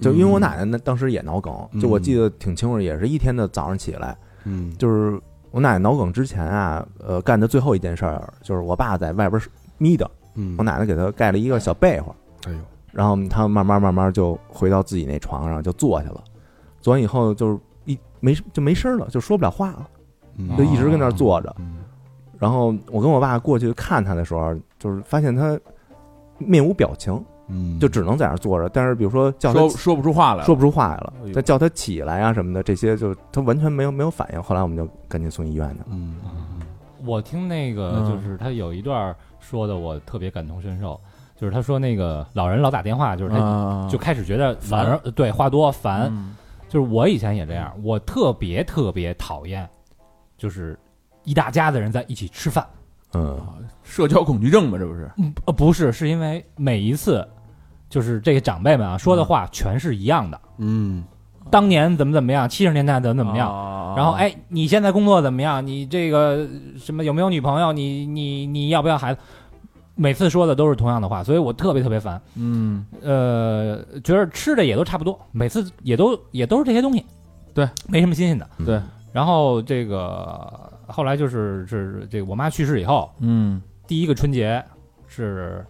[0.00, 9.40] 就因为我奶奶那当时也脑梗，就我记得挺清楚，也是一天的早上起来，嗯，就是我奶奶脑梗之前啊，呃，干的最后一件事儿就是我爸在外边
[9.76, 10.54] 眯的，嗯。
[10.56, 12.58] 我奶奶给他盖了一个小被窝，哎呦，
[12.92, 16.24] 然后他慢慢慢慢就回到自己那床上就坐下了，
[16.80, 19.88] 做完以后就是一没就没声了，就说不了话了，
[20.56, 21.54] 就一直跟那儿坐着。
[22.38, 25.58] 然后我跟我爸过去看他的时候，就是发现他
[26.38, 27.22] 面无表情，
[27.78, 28.68] 就只能在那儿坐着。
[28.70, 34.42] 但是比如说叫他说说不出话来，说不出话来了，再叫他起来啊什么的，这些就他完全没有没有反应。
[34.42, 35.84] 后来我们就赶紧送医院的。
[35.90, 36.16] 嗯
[37.04, 41.00] 我听那个就是他有一段说的，我特别感同身受，
[41.34, 46.12] 就是他说那个老人老打电话，就是他就开始觉得反而对话多烦，
[46.70, 49.68] 就是我以前也这样，我特别特别讨厌，
[50.38, 50.78] 就是
[51.24, 52.64] 一大家子人在一起吃饭。
[53.12, 53.38] 嗯
[53.82, 55.10] 社交恐惧症吧，这不是？
[55.18, 57.26] 嗯，呃，不是，是因为每一次，
[57.88, 60.40] 就是这些长辈们啊说的话全是一样的。
[60.58, 61.04] 嗯
[61.50, 65.66] 当年怎么怎么样，七十年代怎么怎么样，样然后，哎，你现在工作怎么样？
[65.66, 66.46] 你这个
[66.78, 67.72] 什么有没有女朋友？
[67.72, 69.20] 你你你要不要孩子？
[70.00, 72.18] 每次说的都是同样的话，所以我特别特别烦。
[72.34, 72.86] 嗯。
[73.02, 77.04] 呃，觉得吃的也都差不多，每次也都也都是这些东西，
[77.52, 78.48] 对，没什么新鲜的。
[78.64, 78.80] 对，
[79.12, 83.60] 然后这个后来就是是这个我妈去世以后，嗯。
[83.86, 84.64] 第一个春节
[85.06, 85.62] 是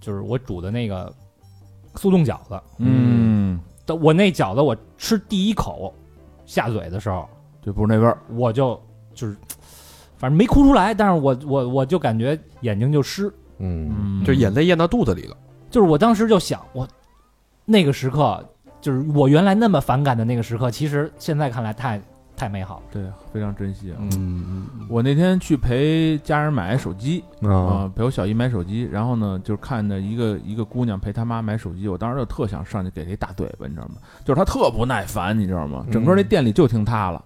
[0.00, 1.12] 就是我煮的那个
[1.94, 5.94] 速冻饺子，嗯，等我那饺子我吃第一口
[6.46, 7.28] 下嘴的时候，
[7.62, 8.80] 就不是那味儿，我就
[9.14, 9.36] 就是
[10.16, 15.36] 反正没哭出来，但是我我我就感觉眼睛就湿，嗯嗯，就眼泪咽到肚子里了。
[15.70, 16.86] 就是我当时就想，我
[17.64, 18.42] 那个时刻
[18.80, 22.00] 就是我原来那么反感的那个时刻，其实现在看来太
[22.36, 22.82] 太美好了。
[22.92, 23.02] 对，
[23.32, 23.96] 非常珍惜啊。
[24.00, 33.96] 嗯嗯我那天去陪家人买手机啊啊，陪我小姨买手机，然后呢，就是看着一个一个姑娘陪她妈买手机，我当时就特想上去给她一大嘴巴，你知道吗？
[34.24, 35.84] 就是她特不耐烦，你知道吗？
[35.90, 37.22] 整个那店里就听她了。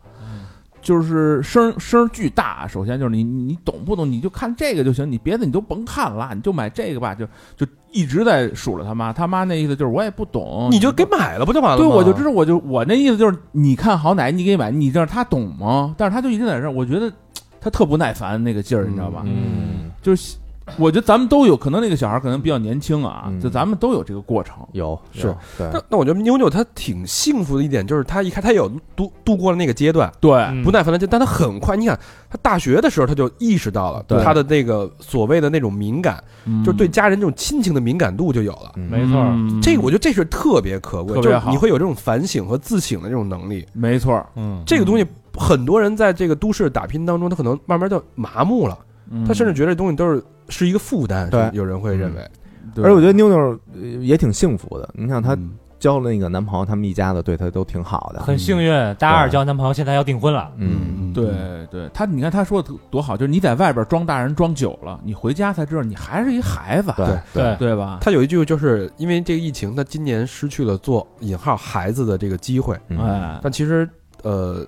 [0.83, 4.11] 就是声声巨大，首先就是你你你懂不懂？
[4.11, 15.95] 你就看这个就行，你别的你都甭看了，你就买这个吧，就就一直在数落他妈，他妈那意思就是我也不懂，你就给买了不就完了对，我就知道，我就我那意思就是，你看好哪你给买，你知道他懂吗？
[15.99, 17.13] 但是他就一直在这儿，我觉得
[17.61, 19.23] 他特不耐烦那个劲儿，你知道吧？
[19.27, 20.37] 嗯就是
[20.79, 24.57] 我觉得咱们都有可能那个小孩可能比较年轻啊，嗯就咱们都有这个过程。
[24.73, 38.73] 有是那那我觉得妞妞她挺幸福的一点就是她一开她有度度过了那个阶段，对，嗯不耐烦的阶段，但她很快，你看她大学的时候她就意识到了对她的那个所谓的那种敏感，嗯就是对家人这种亲情的敏感度就有了。
[38.77, 43.67] 嗯没错嗯这个我觉得这是特别可贵，就是好你会有这种反省和自省的这种能力。
[43.73, 45.07] 没错，嗯，这个东西
[45.37, 48.87] 很多人在这个都市打拼当中，他可能慢慢就麻木了，嗯
[49.27, 51.29] 他甚至觉得这东西都是是一个负担。
[51.31, 51.51] 对。
[51.53, 52.31] 有人会认为，
[52.75, 52.85] 对。
[52.85, 53.39] 而且我觉得妞妞
[53.75, 54.89] 呃也挺幸福的。
[54.95, 55.53] 你想她嗯。
[55.81, 58.21] 交了那个男朋友，他们一家子对她都挺好的。
[58.21, 60.53] 很幸运，大二交男朋友，现在要订婚了。
[60.59, 67.57] 嗯，对对，他你看他说的多好，就是你在外边装大人装久了，你回家才知道你还是一孩子，对对。
[67.57, 67.75] 对。
[67.75, 67.97] 吧？
[68.03, 72.99] 他有一句就是因为这个疫情，他今年失去了做引号孩子的这个机会，嗯。
[72.99, 73.89] 哎，但其实
[74.23, 74.63] 呃，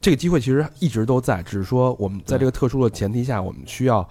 [0.00, 4.06] 这个机会其实一直都在，只是说我们在这个特殊的前提下，我们需要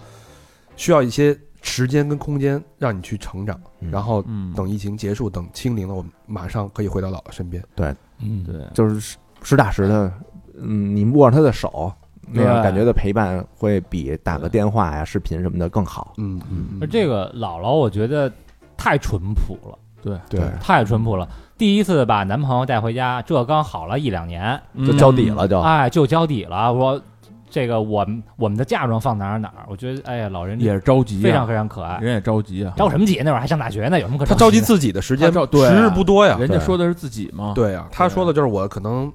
[0.75, 3.89] 需要一些时间跟空间让你去成长，嗯。
[3.91, 7.63] 然后嗯，等疫情结束，等清零了，我们马上可以回到姥姥身边。
[7.75, 10.11] 对嗯，对，就是实实打实的，
[10.57, 11.91] 嗯，你握着他的手，
[12.27, 16.13] 那样感觉的陪伴会比打个电话呀、视频什么的更好。
[16.17, 16.77] 嗯嗯。
[16.81, 18.31] 而这个姥姥，我觉得
[18.75, 21.27] 太淳朴了，对，对，太淳朴了。
[21.57, 26.71] 第一次把男朋友带回家，这刚好了一两年，就交底了就，哎，就交底了。
[26.71, 27.01] 我
[27.49, 31.97] 这个我们我们的嫁妆放哪儿哪儿，我觉得哎呀，老人也是着急啊，非常非常可爱。
[31.99, 33.19] 人也着急啊，着什么急？
[33.23, 34.65] 那会儿还上大学呢，有什么可他着急的？
[34.65, 36.37] 着急自己的时间时日不多呀。
[36.39, 39.11] 人家说的是自己嘛，对呀，他说的就是我可能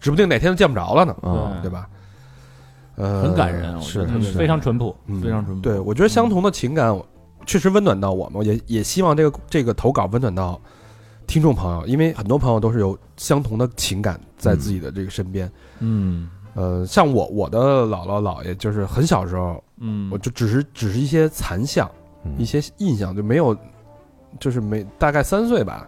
[0.00, 1.86] 指不定哪天就见不着了呢，嗯，对吧？
[2.94, 4.96] 呃，很感人，我觉是得非常淳朴。
[5.08, 6.96] 嗯非常淳朴对，我觉得相同的情感
[7.46, 10.60] 确实温暖到我们，也也希望这个这个投稿温暖到
[11.26, 15.50] 听众朋友，因为很多朋友都是有相同的情感在自己的这个身边。
[15.78, 16.28] 嗯。
[16.54, 21.90] 呃，像我我的姥姥姥爷，就是很小时候，嗯，我就只是只是一些残像，
[22.24, 22.32] 嗯。
[22.38, 23.54] 一些印象，就没有
[24.40, 25.86] 就是没大概三岁吧，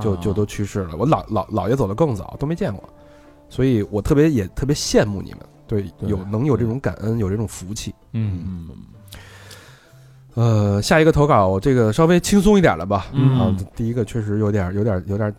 [0.00, 0.96] 就啊就都去世了。
[0.96, 2.82] 我姥姥姥爷走的更早，都没见过，
[3.48, 6.10] 所以我特别也特别羡慕你们，对，对。
[6.10, 7.94] 有能有这种感恩，有这种福气。
[8.10, 8.68] 嗯，嗯
[10.34, 13.06] 呃，下一个投稿这个稍微轻松一点了吧？
[13.12, 13.38] 嗯。
[13.40, 15.34] 啊，第一个确实有点有点有点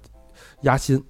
[0.62, 1.02] 压心。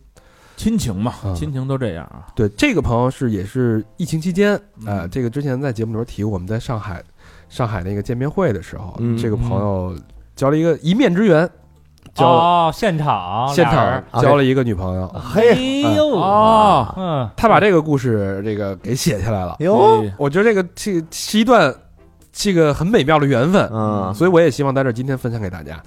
[0.58, 2.28] 亲情嘛啊，亲情都这样啊。
[2.36, 7.02] 对，这个朋友是也是疫情期间，呃，嗯这个之前在节目里边提，我们在上海
[7.48, 9.96] 上海那个见面会的时候，嗯这个朋友
[10.36, 11.50] 交了一个一面之缘，
[12.14, 14.04] 交、哦，现场现场人。
[14.22, 15.08] 交了一个女朋友。
[15.08, 16.10] 嘿，哎呦。
[16.18, 21.74] 哦嗯，他把这个故事这个给写下来了，哟，哎我觉得这个这个是一段
[22.42, 25.78] 这个很美妙的缘分，嗯，所以我也希望在这今天分享给大家，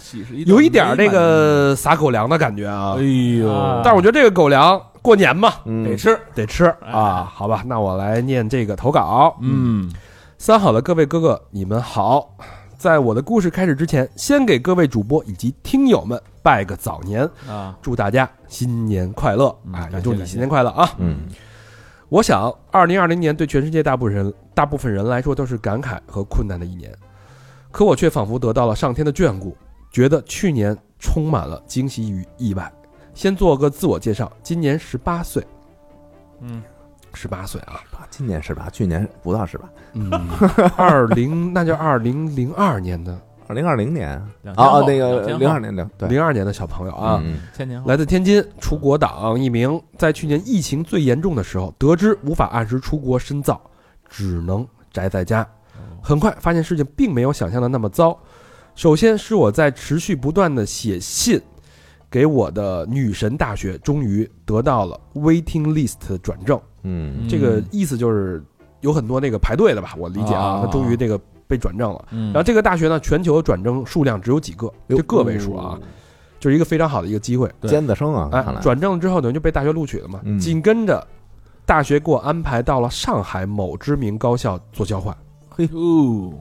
[0.44, 2.94] 有一点儿这美满的个撒狗粮的感觉啊。
[2.98, 3.02] 哎。
[3.38, 5.82] 呦，啊但是我觉得这个狗粮过年嘛嗯。
[5.82, 6.66] 得吃，得吃。
[6.82, 9.34] 啊，好吧，那我来念这个投稿。
[9.40, 9.90] 嗯。
[10.36, 12.36] 三好的各位哥哥，你们好！
[12.76, 19.56] 在我的故事开始之前，先给各位主播以及听友们拜个早年，啊，祝大家新年快乐！
[19.64, 20.90] 嗯哎，感谢感谢也祝你新年快乐啊！
[20.98, 21.20] 嗯
[22.12, 26.94] 我想，二零二零年对全世界大部分人大部分人来说都是感慨和困难的一年，
[27.70, 29.56] 可我却仿佛得到了上天的眷顾，
[29.90, 32.70] 觉得去年充满了惊喜与意外。
[33.14, 35.42] 先做个自我介绍，今年十八岁，
[36.40, 36.62] 嗯，
[37.14, 38.68] 十八岁啊，今年十八？
[38.68, 39.66] 去年不到十八？
[39.94, 40.10] 嗯，
[40.76, 43.18] 二零那就二零零二年的
[43.52, 44.08] 二零二零年。
[44.08, 46.08] 啊啊，那个零二年的对。
[46.08, 47.38] 零二年的小朋友啊，嗯。
[47.54, 53.60] 千年来自天津，出国党一名，在去年疫情最严重的时候，得知无法按时出国深造，
[54.08, 55.46] 只能宅在家。
[56.00, 58.18] 很快发现事情并没有想象的那么糟。
[58.74, 61.38] 首先是我在持续不断的写信
[62.10, 66.58] 给我的女神大学，终于得到了 waiting list 的转正。
[66.84, 67.28] 嗯。
[67.28, 68.42] 这个意思就是
[68.80, 71.20] 有很多那个排队的吧，我理解啊啊，他终于这个
[71.52, 72.02] 被转正了。
[72.12, 75.78] 嗯，然后这个大学呢，全球转正数量只有几个，就个位数啊，
[76.40, 77.52] 就是一个非常好的一个机会。
[77.68, 80.22] 尖子生啊，哎，转正之后等于就被大学录取了嘛。
[80.24, 81.06] 嗯紧跟着，
[81.66, 85.14] 大学给我安排到了上海某知名高校做交换，
[85.72, 86.32] 哦，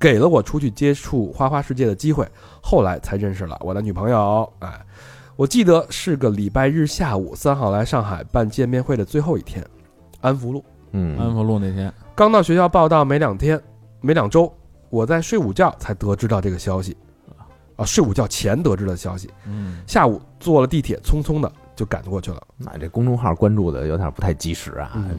[0.00, 2.26] 给了我出去接触花花世界的机会。
[2.62, 4.50] 后来才认识了我的女朋友。
[4.60, 4.80] 哎，
[5.36, 9.62] 我记得是个礼拜日下午，三号来上海办见面会的最后一天，
[10.22, 10.64] 安福路。
[10.92, 13.60] 嗯安福路那天，刚到学校报道没两天，
[14.00, 14.52] 没两周，
[14.90, 16.96] 我在睡午觉才得知到这个消息。
[17.76, 22.42] 啊，睡午觉前得知的消息，嗯，下午坐了地铁，匆匆的就赶过去了。
[22.56, 25.16] 那这公众号关注的有点不太及时啊，嗯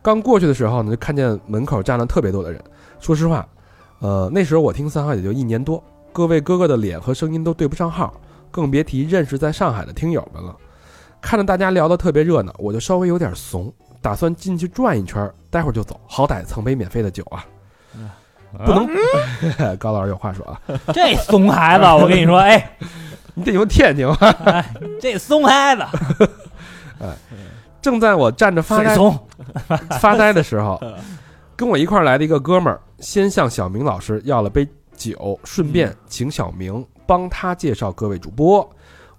[0.00, 2.62] 刚过去的时候呢，就看见门口站了特别多的人。
[3.00, 3.46] 说实话，
[3.98, 8.14] 呃，那时候我听三号也就一年多，各位哥哥的脸和声音都对不上号，
[8.50, 10.56] 更别提认识在上海的听友们了。
[11.20, 17.44] 看着大家聊得特别热闹，我就稍微有点怂，打算进去转一圈，待会儿就走，好歹蹭杯免费的酒啊。
[18.64, 18.88] 不能，
[19.78, 20.60] 高老师有话说啊，
[20.92, 22.76] 这怂孩子，我跟你说，哎，
[23.34, 24.34] 你得用天津话。
[25.00, 25.82] 这怂孩子，
[27.00, 27.08] 哎
[27.82, 28.96] 正在我站着发呆，
[30.00, 30.80] 发呆的时候，
[31.54, 38.66] 跟我一块儿来的一个哥们儿，先向小明老师要了杯酒，顺便请小明帮他介绍各位主播。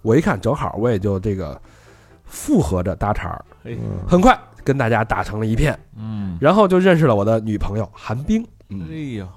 [0.02, 1.60] 我一看正好，我也就这个
[2.24, 3.44] 附和着搭茬儿，
[4.04, 8.44] 很快跟大家打成了一片，嗯，然后就认识了我的女朋友韩冰。
[8.68, 9.28] 嗯，哎呀，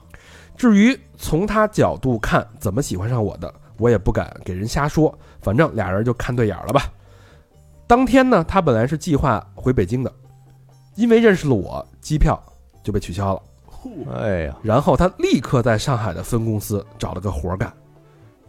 [0.58, 6.92] 至于从他角度看怎么喜欢上我的，我也不敢给人瞎说，反正俩人就看对眼儿了吧。
[7.88, 10.14] 当天呢，他本来是计划回北京的，
[10.96, 12.40] 因为认识了我，机票
[12.84, 13.42] 就被取消了。
[14.14, 17.72] 哎呀，然后他立刻在上海的分公司找了个活儿干，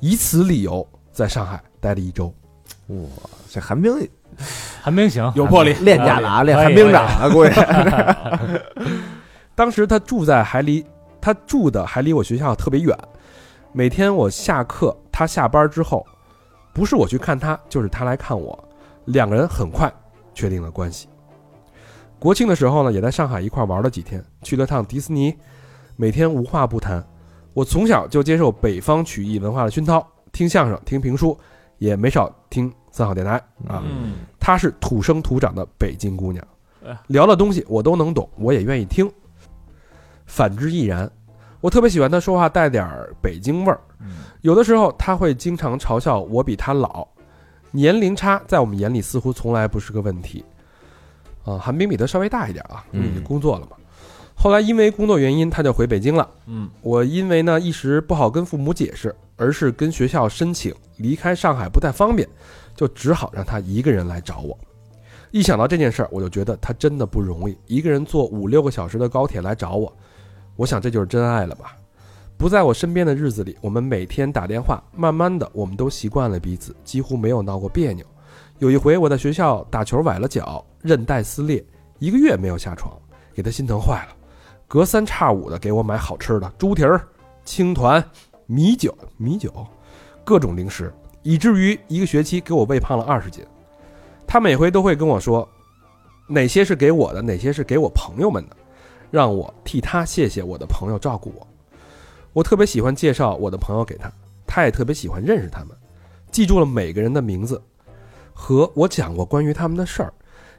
[0.00, 2.34] 以此理由在上海待了一周。
[2.88, 2.96] 哇，
[3.48, 3.92] 这寒冰
[4.82, 7.50] 寒冰行，有魄力练家了啊，练寒冰掌啊，估计
[9.60, 10.82] 当时他住在还离
[11.20, 12.98] 他住的还离我学校特别远，
[13.72, 16.02] 每天我下课，他下班之后，
[16.72, 18.58] 不是我去看他，就是他来看我，
[19.04, 19.92] 两个人很快
[20.32, 21.08] 确定了关系。
[22.18, 25.36] 国庆的时候呢，也在上海一块玩了几天，去了趟迪士尼，
[25.94, 27.06] 每天无话不谈。
[27.52, 31.38] 我从小就接受北方曲艺文化的熏陶，听相声、听评书，
[31.76, 33.32] 也没少听三好电台
[33.68, 33.82] 啊。
[33.84, 36.42] 嗯，她是土生土长的北京姑娘
[36.82, 39.06] 哎，聊的东西我都能懂，我也愿意听。
[40.30, 41.10] 反之亦然，
[41.60, 43.80] 我特别喜欢他说话带点儿北京味儿。
[44.00, 44.06] 嗯
[44.42, 47.06] 有的时候他会经常嘲笑我比他老，
[47.72, 50.44] 年龄差在我们眼里似乎从来不是个问题。
[51.44, 53.76] 啊，韩冰比他稍微大一点啊，因为已经嗯工作了嘛。
[54.34, 56.26] 后来因为工作原因，他就回北京了。
[56.46, 62.26] 嗯，我因为呢一时不好跟父母解释，而是跟学校申请离开上海不太方便，
[62.74, 64.56] 就只好让他一个人来找我。
[65.32, 69.94] 一想到这件事儿，我就觉得他真的不容易，一个人坐五六个小时的高铁来找我，
[70.60, 71.74] 我想这就是真爱了吧。
[72.36, 78.04] 不在我身边的日子里，我们每天打电话，慢慢的，我们都习惯了彼此，几乎没有闹过别扭。
[78.58, 81.64] 有一回我在学校打球崴了脚，韧带撕裂，
[81.98, 82.94] 一个月没有下床，
[83.32, 84.14] 给他心疼坏了，
[84.68, 87.00] 隔三差五的给我买好吃的，猪蹄儿、
[87.42, 88.04] 青团、
[88.44, 89.66] 米酒、米酒，
[90.24, 90.92] 各种零食，
[91.22, 93.42] 以至于一个学期给我喂胖了二十斤。
[94.26, 95.48] 他每回都会跟我说，
[96.28, 98.56] 哪些是给我的，哪些是给我朋友们的，
[99.10, 101.46] 让我替他谢谢我的朋友照顾我。
[102.32, 104.10] 我特别喜欢介绍我的朋友给他，
[104.46, 105.68] 他也特别喜欢认识他们，
[106.30, 107.60] 记住了每个人的名字，
[108.32, 110.12] 和我讲过关于他们的事儿，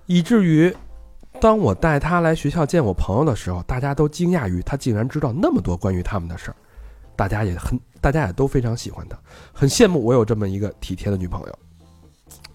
[0.05, 0.75] 以至于
[1.39, 6.55] 当我带他来学校见我朋友的时候，大家都惊讶于他竟然知道那么多关于他们的事儿，
[7.15, 9.17] 大家也很，大家也都非常喜欢他，
[9.53, 11.59] 很羡慕我有这么一个体贴的女朋友。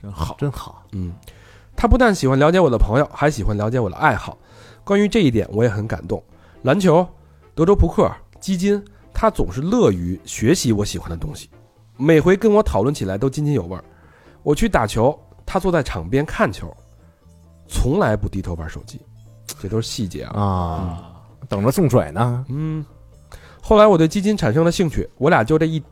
[0.02, 0.82] 真好，真好。
[0.92, 1.14] 嗯，
[1.74, 4.36] 他不但喜欢了解我的朋友，还喜欢了解我的爱好。
[4.86, 6.22] 关于这一点，我也很感动。
[6.62, 7.04] 篮球、
[7.56, 8.80] 德州扑克、基金，
[9.12, 11.50] 他总是乐于学习我喜欢的东西，
[11.96, 13.82] 每回跟我讨论起来都津津有味儿。
[14.44, 16.72] 我去打球，他坐在场边看球，
[17.66, 19.00] 从来不低头玩手机，
[19.60, 20.40] 这都是细节啊。
[20.40, 21.12] 啊，
[21.48, 22.44] 等着送水呢。
[22.48, 22.86] 嗯，
[23.60, 25.82] 后来我对基金产生了兴趣，我俩就这一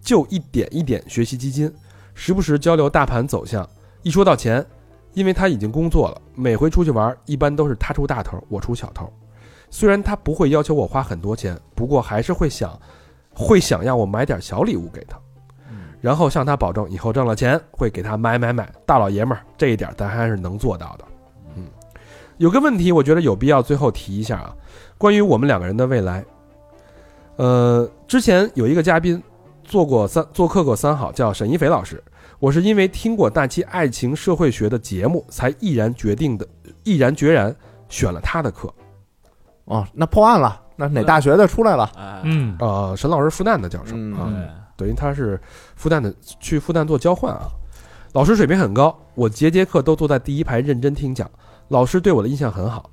[0.00, 1.68] 就一点一点学习基金，
[2.14, 3.68] 时不时交流大盘走向。
[4.02, 4.64] 一说到钱，
[5.16, 9.10] 因为他已经工作了，每回出去玩，一般都是他出大头，我出小头。
[9.70, 12.78] 虽然他不会要求我花很多钱，不过还是会想，
[13.32, 15.18] 会想要我买点小礼物给他，
[16.02, 18.70] 然后向他保证以后挣了钱会给他买买买。
[18.84, 21.04] 大老爷们儿这一点咱还是能做到的。
[21.56, 21.64] 嗯，
[22.36, 24.54] 有个问题，我觉得有必要最后提一下啊，
[24.98, 26.22] 关于我们两个人的未来。
[27.36, 29.22] 呃，之前有一个嘉宾
[29.64, 32.04] 做过三做客过三好，叫沈一斐老师。
[32.38, 36.46] 我是因为听过那期爱情社会学的节目，才毅然决定的，
[36.84, 37.54] 毅然决然
[37.88, 38.72] 选了他的课。
[39.64, 41.90] 哦，那破案了，那哪大学的出来了？
[41.96, 44.30] 哎，嗯，呃，沈老师复旦的教授嗯啊，
[44.76, 45.40] 等于他是
[45.74, 47.48] 复旦的，去复旦做交换啊。
[48.12, 51.30] 老师水平很高，我节节课都坐在第一排认真听讲，
[51.68, 52.90] 老师对我的印象很好。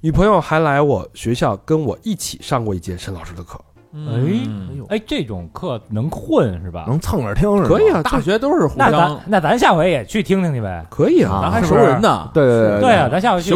[0.00, 3.58] 女朋友还来我学校跟我一起上过一节沈老师的课，
[3.96, 6.84] 嗯哎，这种课能混是吧？
[6.86, 7.68] 能蹭着听是吧？
[7.68, 10.86] 可以啊，大学都是互那咱相，那咱下回也去听听去呗。
[10.90, 11.40] 可以啊。
[11.42, 13.52] 咱还熟是不是人呢，对对对啊，咱下回去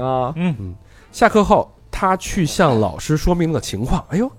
[0.00, 0.74] 啊，嗯，
[1.12, 4.02] 下课后，他去向老师说明了情况。
[4.08, 4.30] 哎呦，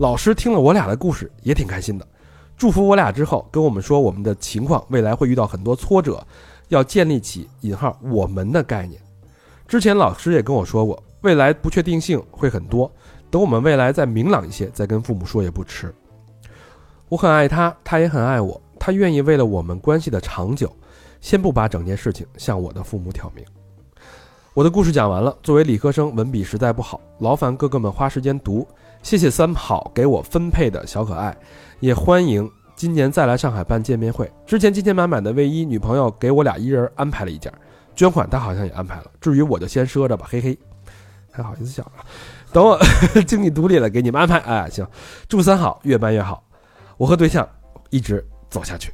[0.00, 2.06] 老师听了我俩的故事，也挺开心的，
[2.56, 6.24] 祝福我俩之后，跟我们说我们的情况未来会遇到很多挫折，
[6.68, 9.00] 要建立起“引号我们”的概念。
[9.68, 12.90] 之前老师也跟我说过，未来不确定性会很多，
[13.32, 15.92] 等我们未来再明朗一些，再跟父母说也不迟。
[17.08, 20.70] 我很爱他，他也很爱我，他愿意为了我们关系的长久，
[21.18, 23.42] 先不把整件事情向我的父母挑明。
[24.52, 25.34] 我的故事讲完了。
[25.42, 28.68] 作为理科生，文笔实在不好，劳烦哥哥们花时间读。
[29.02, 31.34] 谢谢三好给我分配的小可爱，
[31.80, 34.30] 也欢迎今年再来上海办见面会。
[34.44, 37.50] 之前金钱满满的卫衣，女朋友给我俩一人安排了一件，
[37.96, 39.10] 捐款她好像也安排了。
[39.22, 40.58] 至于我就先赊着吧，嘿嘿，
[41.30, 42.04] 还好意思笑啊。
[42.52, 42.78] 等我
[43.26, 44.38] 经济独立了，给你们安排。
[44.40, 44.86] 哎，行，
[45.28, 46.42] 祝三好越办越好，
[46.96, 47.48] 我和对象
[47.90, 48.92] 一直走下去。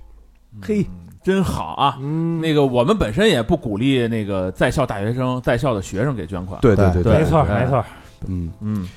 [0.62, 0.82] 嘿。
[0.82, 1.98] 嗯，真好啊！
[2.00, 6.58] 嗯，那个我们本身也不鼓励那个在校大学生、在校的学生给捐款。
[6.62, 7.54] 对对对没错对。
[7.56, 7.84] 没错。
[8.26, 8.50] 嗯。
[8.60, 8.88] 嗯，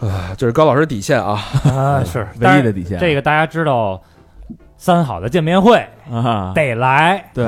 [0.00, 1.42] 啊，这是高老师底线啊。
[1.64, 2.28] 啊，是。
[2.40, 2.98] 唯一的底线。
[3.00, 4.00] 这个大家知道，
[4.76, 7.44] 三好的见面会啊，得来，对，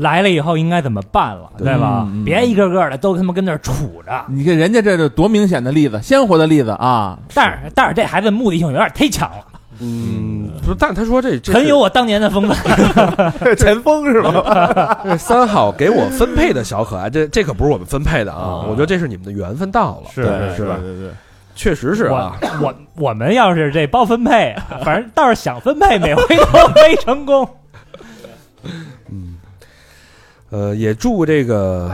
[0.00, 2.24] 来了以后应该怎么办了，对对吧嗯嗯？
[2.24, 4.24] 别一个个的都他妈跟那儿杵着。
[4.28, 7.18] 你看人家这是多明显的例子，鲜活的例子啊！
[7.34, 9.44] 但是但是这孩子目的性有点忒强了，
[9.80, 12.56] 嗯，不是，但他说这这很有我当年的风范。
[13.56, 15.00] 前锋是吧？
[15.04, 18.40] 这 三好给我分配的小可爱，这这可不是我们分配的啊！
[18.40, 20.76] 啊我觉得这是你们的缘分到了，是对是吧？
[20.80, 21.10] 对对对，
[21.54, 22.38] 确实是啊。
[22.60, 22.74] 我我
[23.08, 27.46] 我们要是这包分配，反正倒是想分配，每回都没成功。
[30.50, 31.90] 嗯，呃，也祝这个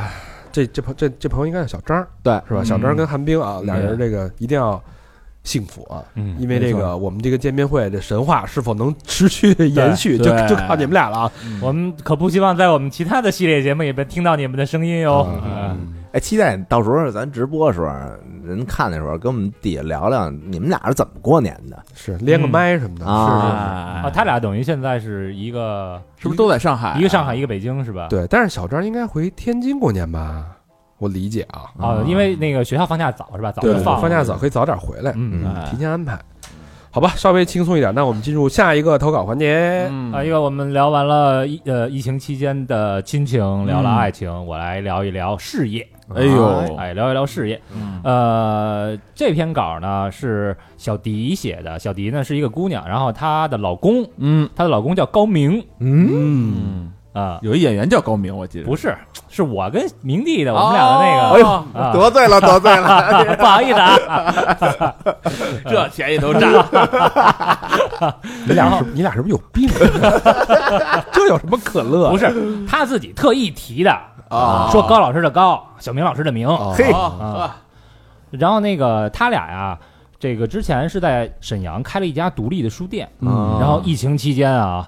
[0.50, 2.60] 这这朋这这朋友应该叫小张对，是吧？
[2.62, 4.82] 嗯小张跟韩冰啊，俩人这个一定要
[5.44, 6.02] 幸福啊！
[6.14, 11.32] 嗯因为这个我们这个见面会的神话是否能持续延续，就就靠你们俩了啊！
[11.60, 15.26] 我们可不希望在我们其他的系列节目里边听到你们的声音哟。
[16.16, 17.86] 哎，期待到时候咱直播的时候，
[18.42, 26.98] 人看的时候，跟我们底下聊聊你们俩是怎么过年的是连个麦什么的，啊哦，他俩等于现在是一个是不是都在上海？
[26.98, 28.06] 一个上海，一个北京是吧？
[28.08, 30.46] 对，但是小张应该回天津过年吧？
[30.96, 31.64] 我理解啊。
[31.76, 33.52] 哦，因为那个学校放假早是吧？
[33.52, 36.18] 早就对，放了放假早可以早点回来，嗯，哎提前安排。
[36.96, 39.86] 好吧，稍微轻松一点，那我们进入下一个投稿环节。
[39.90, 40.10] 嗯。
[40.14, 47.60] 啊，一个我们聊完了疫呃疫情期间的亲情，聊了爱情，我来聊一聊事业，哎呦，哎，聊一聊事业。
[47.74, 48.00] 嗯。
[48.02, 54.48] 呃，这篇稿呢是小迪写的，小迪呢是一个姑娘，然后她的老公，嗯。
[54.56, 55.62] 她的老公叫高明。
[55.80, 58.66] 嗯，嗯，啊，有一演员叫高明，我记得。
[58.66, 58.94] 不是，
[59.30, 61.92] 是我跟明帝的，我们俩的那个，哎呦啊。
[61.92, 64.94] 得罪了，得罪了， 不好意思啊，
[65.64, 66.66] 这便宜都占了。
[68.46, 69.66] 你俩是你俩是不是有病？
[71.10, 72.10] 这有什么可乐？
[72.10, 72.30] 不是
[72.66, 73.90] 他自己特意提的
[74.28, 76.74] 啊说高老师的高，小明老师的明，哦。
[76.76, 77.56] 嘿啊。
[78.30, 79.78] 然后那个他俩呀，
[80.18, 83.56] 这个之前是在沈阳开了一家独立的书店，嗯。
[83.58, 84.86] 然后疫情期间啊，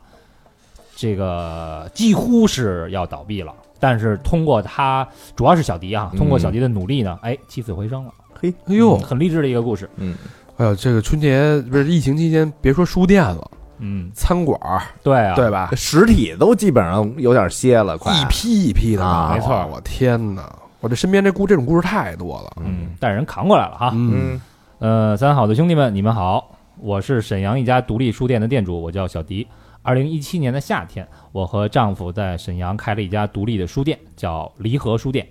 [1.00, 3.54] 这个几乎是要倒闭了。
[3.78, 8.12] 但是通过他，主要是小迪啊，通过小迪的努力呢，哎，起死回生了。
[8.34, 9.88] 嘿哎呦嗯，很励志的一个故事。
[9.98, 10.16] 嗯，
[10.56, 15.70] 哎呦，这个春节不是疫情期间，别说书店了，嗯，餐馆儿对啊，对吧？
[15.76, 20.52] 实体都基本上有点歇了，快一批一批的啊没错我天哪！
[20.80, 22.62] 我这身边这故这种故事太多了。
[22.64, 23.92] 嗯，但是人扛过来了哈。
[23.94, 24.40] 嗯嗯
[24.80, 29.46] 呃，三好的兄弟们，你们好，我是沈阳一家独立书店的店主，我叫小迪。
[29.82, 35.26] 二零一七年的夏天，我和丈夫在沈阳开了一家独立的书店，叫离合书店。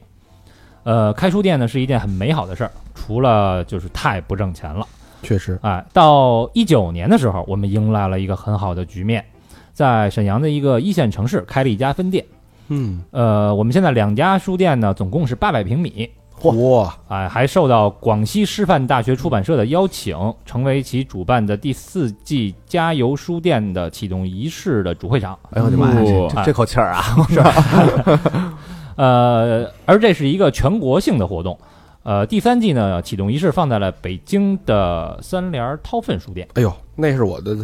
[0.83, 4.87] 呃，开书店呢是一件很美好的事儿，除了就是太不挣钱了。
[5.21, 9.23] 确实，哎，到一九年的时候，我们迎来了一个很好的局面，
[9.73, 12.25] 在沈阳的一个一线城市开了一家分店。
[12.69, 16.09] 嗯，呃，我们现在两家书店呢，总共是八百平米，
[16.43, 20.15] 哇，哎，还受到广西师范大学出版社的邀请，
[20.45, 25.37] 成为其主办的第四季加油书店的启动仪式的主会场。
[25.51, 28.53] 哎呦我的妈呀，这口气儿啊， 是吧
[28.95, 31.57] 呃，而这是一个全国性的活动。
[32.03, 36.47] 呃，第三季呢，启动仪式放在了北京的三联韬奋书店。
[36.53, 37.57] 哎呦，那是我的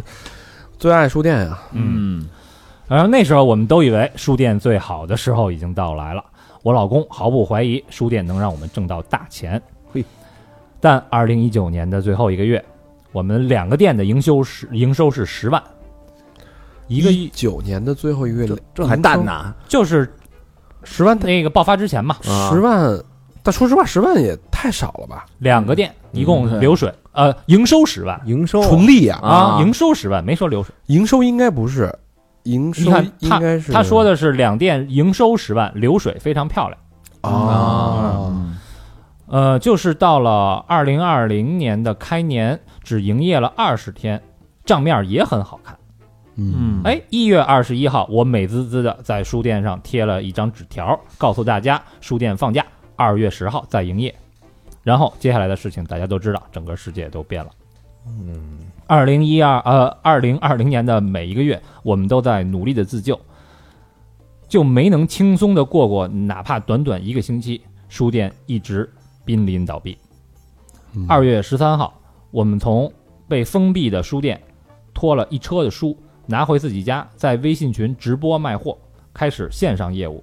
[0.78, 1.58] 最爱书店呀。
[1.72, 2.28] 嗯
[2.86, 6.22] 然后那时候我们都以为书店最好的时候已经到来了，
[6.64, 9.60] 我老公毫不怀疑书店能让我们挣到大钱。
[9.92, 10.02] 嘿，
[10.80, 12.64] 但二零一九年的最后一个月，
[13.12, 15.62] 我们两个店的营收是营收是十万，
[16.88, 20.10] 一个一九年的最后一个月，这还淡呢，就是
[20.84, 22.48] 十万，那个爆发之前嘛，啊。
[22.50, 22.98] 十万。
[23.42, 25.26] 但说实话，十万也太少了吧？
[25.40, 28.18] 两个店一共流水呃营收十万。
[28.24, 28.62] 营收。
[28.62, 31.94] 纯利呀，啊营收十万没说流水，营收应该不是，
[32.44, 36.80] 营收你看他应该是他说的是两店营收十万，流水非常漂亮。
[37.20, 38.56] 啊，嗯
[39.26, 44.22] 呃，就是到了二零二零年的开年，只营业了二十天，
[44.64, 45.76] 账面也很好看。
[46.36, 52.64] 嗯，哎，一月二十一号，我美滋滋的在书店上贴了一张纸条，告诉大家书店放假，
[52.96, 54.14] 二月十号再营业。
[54.82, 57.50] 然后接下来的事情大家都知道，整个世界都变了。
[58.06, 63.18] 嗯，二零一二呃，二零二零年的每一个月，我们都在努力的自救，
[64.46, 68.88] 就没能轻松的过过哪怕短短一个星期，书店一直
[69.24, 69.96] 濒临倒闭。
[70.94, 71.94] 嗯二月十三号，
[72.30, 72.92] 我们从
[73.26, 74.40] 被封闭的书店
[74.92, 78.76] 拖了一车的书，拿回自己家，在微信群直播卖货，
[79.14, 80.22] 开始线上业务。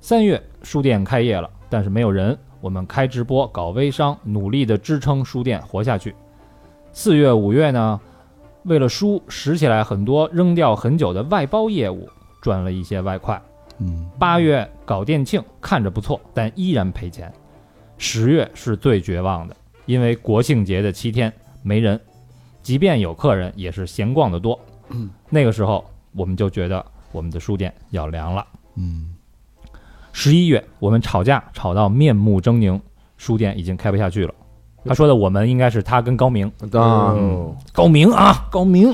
[0.00, 6.14] 三月，书店开业了，但是没有人，我们开直播搞微商，努力的支撑书店活下去。
[7.00, 8.00] 四月、五月呢，
[8.64, 12.08] 为了书拾起来很多扔掉很久的外包业务，
[12.42, 13.40] 赚了一些外快。
[13.78, 17.32] 嗯八月搞店庆，看着不错，但依然赔钱。
[17.98, 21.32] 十月是最绝望的，因为国庆节的七天
[21.62, 22.00] 没人，
[22.64, 24.58] 即便有客人，也是闲逛的多。
[24.88, 28.44] 嗯，那个时候我们就觉得我们的书店要凉了。
[28.74, 29.14] 嗯
[30.12, 32.80] 十一月，我们吵架吵到面目狰狞，
[33.16, 34.34] 书店已经开不下去了。
[34.88, 38.10] 他说的我们应该是他跟高明，啊，嗯，高明。
[38.12, 38.92] 啊，高明，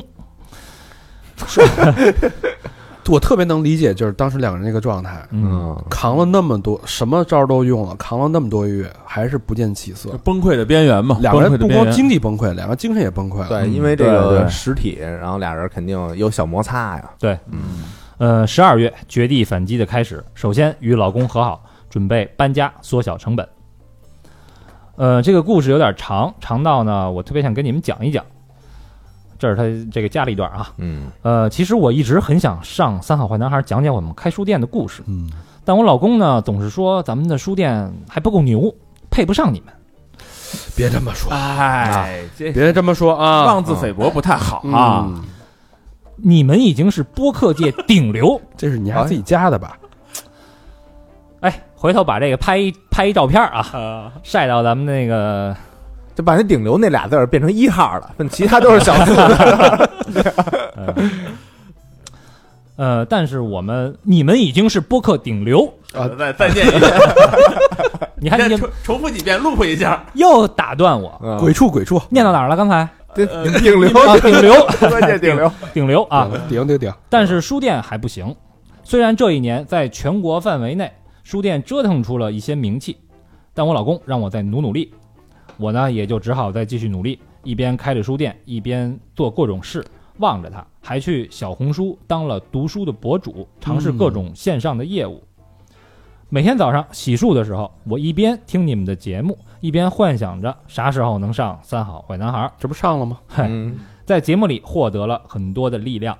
[1.47, 1.61] 是
[3.11, 10.11] 我特别能理解，就是当时两个人那个状态，嗯，嗯，扛了那么多，什么招都用了，扛了那么多月，还是不见起色。
[10.25, 13.49] 崩溃的边缘嘛，两个人不光经济崩溃，两个精神也崩溃了。
[13.49, 17.85] 对，嗯因为这个实体，然后俩人肯定有小摩擦呀，对，嗯，
[18.17, 23.47] 呃，十二月绝地反击的开始，首先与老公和好，准备搬家，缩小成本。
[24.97, 28.25] 呃，这个故事有点长，长到呢，我特别想跟你们讲一讲。
[29.39, 30.73] 这是他这个加了一段啊。
[30.79, 35.29] 嗯，呃，其实我一直很想上三好坏男孩讲讲我们开书店的故事，嗯，
[35.65, 38.75] 但我老公呢总是说咱们的书店还不够牛，
[39.11, 39.75] 配不上你们。
[40.77, 45.05] 别这么说，哎，这别这么说啊，妄自菲薄不太好啊。
[45.09, 45.25] 嗯
[46.17, 49.77] 你们已经是播客界顶流， 这是你还自己加的吧？
[51.41, 55.53] 哎，回头把这个拍一拍一照片啊，晒到咱们那个
[56.15, 59.13] 就把那顶流那俩字儿变成一号了，但 其他都是小字。
[60.77, 60.95] 呃
[62.77, 66.93] 呃，但是我们你们已经是播客顶流，啊再再见一遍，
[68.19, 70.05] 你还你重重复几遍，loop 一下。
[70.15, 71.37] 又打断我，嗯。
[71.41, 72.57] 鬼畜鬼畜，念到哪儿了？
[72.57, 72.89] 刚才？
[73.13, 73.89] 顶顶流。
[74.01, 74.55] 啊，顶流，
[74.89, 75.51] 关键顶流。
[75.73, 76.31] 顶流啊！
[76.49, 78.35] 顶顶顶，但是书店还不行，
[78.85, 80.93] 虽然这一年在全国范围内
[81.25, 82.97] 书店折腾出了一些名气，
[83.53, 84.93] 但我老公让我再努努力，
[85.57, 89.85] 我呢也就只好再继续努力，一边开着书店，一边做各种事，
[90.19, 95.25] 望着他，还去小红书当了读书的博主，尝试各种线上的业务。
[96.29, 102.41] 每天早上洗漱的时候，我一边听你们的节目，一边幻想着啥时候能上《三好坏男孩》。
[102.59, 103.19] 这不上了吗？
[103.29, 106.19] 嘿，嗯在节目里获得了很多的力量。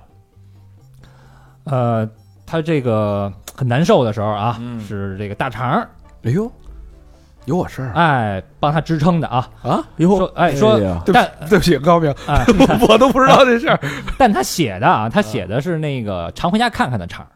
[1.65, 2.09] 呃，
[2.45, 4.79] 他这个很难受的时候啊，嗯。
[4.81, 5.89] 是这个大肠儿。
[6.23, 6.51] 哎呦，
[7.45, 9.49] 有我事儿哎帮他支撑的啊。
[9.63, 9.83] 啊！
[9.99, 11.01] 说哎说，呀。
[11.05, 12.45] 对但对不起，高明， 哎，
[12.87, 13.79] 我都不知道这事儿。
[14.17, 17.29] 但他写的啊，他写的是那个常回家看看的肠儿，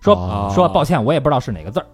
[0.00, 0.52] 说、哦。
[0.54, 1.86] 说抱歉，我也不知道是哪个字儿。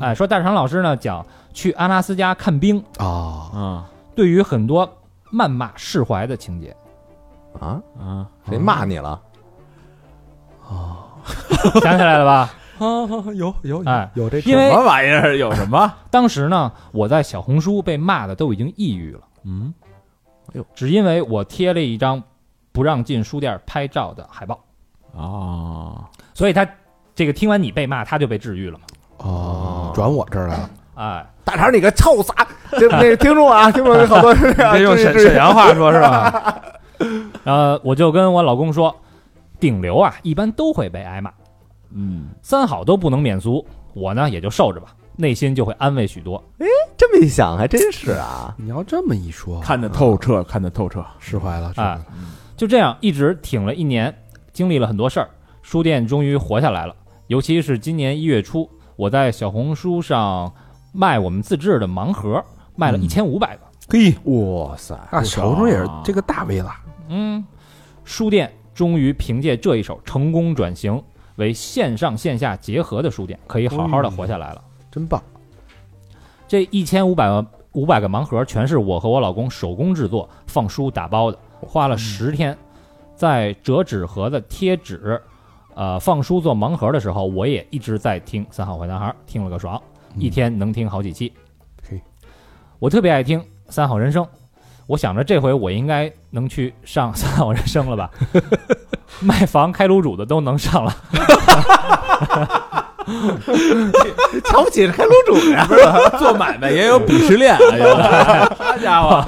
[0.00, 3.06] 哎，说大肠老师呢讲去阿拉斯加看冰，啊，
[3.54, 4.86] 啊对于很多
[5.32, 6.76] 谩骂释怀的情节，
[7.58, 9.20] 啊，啊，谁骂你了？
[11.82, 12.50] 想起来了吧？
[12.78, 12.84] 啊，
[13.34, 15.36] 有有哎有这因为什么玩意儿？
[15.36, 15.92] 有什么？
[16.10, 19.20] 当时呢，我在小红书被骂的都已经抑郁了。
[19.44, 19.72] 嗯，
[20.48, 22.22] 哎呦只因为我贴了一张
[22.72, 24.60] 不让进书店拍照的海报，
[25.12, 26.04] 哦，
[26.34, 26.66] 所以他
[27.14, 28.84] 这个听完你被骂，他就被治愈了嘛。
[29.18, 30.70] 哦，转我这儿来了。
[30.96, 32.34] 哎，大肠，你个臭杂！
[32.72, 36.62] 这那个听众啊， 听众好多人啊，这用沈沈阳话说是吧？
[37.44, 38.94] 呃，我就跟我老公说，
[39.58, 41.32] 顶流啊，一般都会被挨骂，
[41.90, 46.42] 嗯，三好都不能免俗，我呢也就受着吧，内心就会安慰许多。
[46.58, 48.54] 哎这么一想，还真是啊。
[48.58, 51.04] 你要这么一说，看得透彻，看得透彻。
[51.18, 51.80] 释怀了，是？
[52.56, 54.14] 就这样一直挺了一年，
[54.52, 55.28] 经历了很多事儿，
[55.60, 56.96] 书店终于活下来了。
[57.26, 60.50] 尤其是今年一月初，我在小红书上
[60.92, 62.42] 卖我们自制的盲盒，
[62.74, 63.62] 卖了一千五百个。
[63.88, 66.72] 嘿，哇塞，那手中也是这个大 V 了。
[67.08, 67.44] 嗯，
[68.04, 71.02] 书店终于凭借这一手成功转型
[71.36, 74.62] 为线上线下结合的书店，可以好好的活下来了。
[74.90, 75.22] 真棒！
[76.46, 82.54] 这一千五百万五百个盲盒全是我和我老公手工制作、放书打包的，花了十天，
[83.14, 85.18] 在折纸盒子、贴纸，
[85.74, 89.80] 呃，放书做盲盒的时候，我也一直在听《三好坏男孩》，听了个爽，
[90.18, 91.32] 一天能听好几期。
[91.88, 91.98] 嘿
[92.78, 94.22] 我特别爱听《三好人生》，
[94.86, 98.10] 我想着这回我应该能去上《三好人生》了吧？
[99.20, 100.96] 卖房开卤煮的都能上了。
[104.44, 105.66] 瞧不起开卤煮呀？
[106.18, 109.24] 做买卖也有鄙视链，哎呀， 好家伙，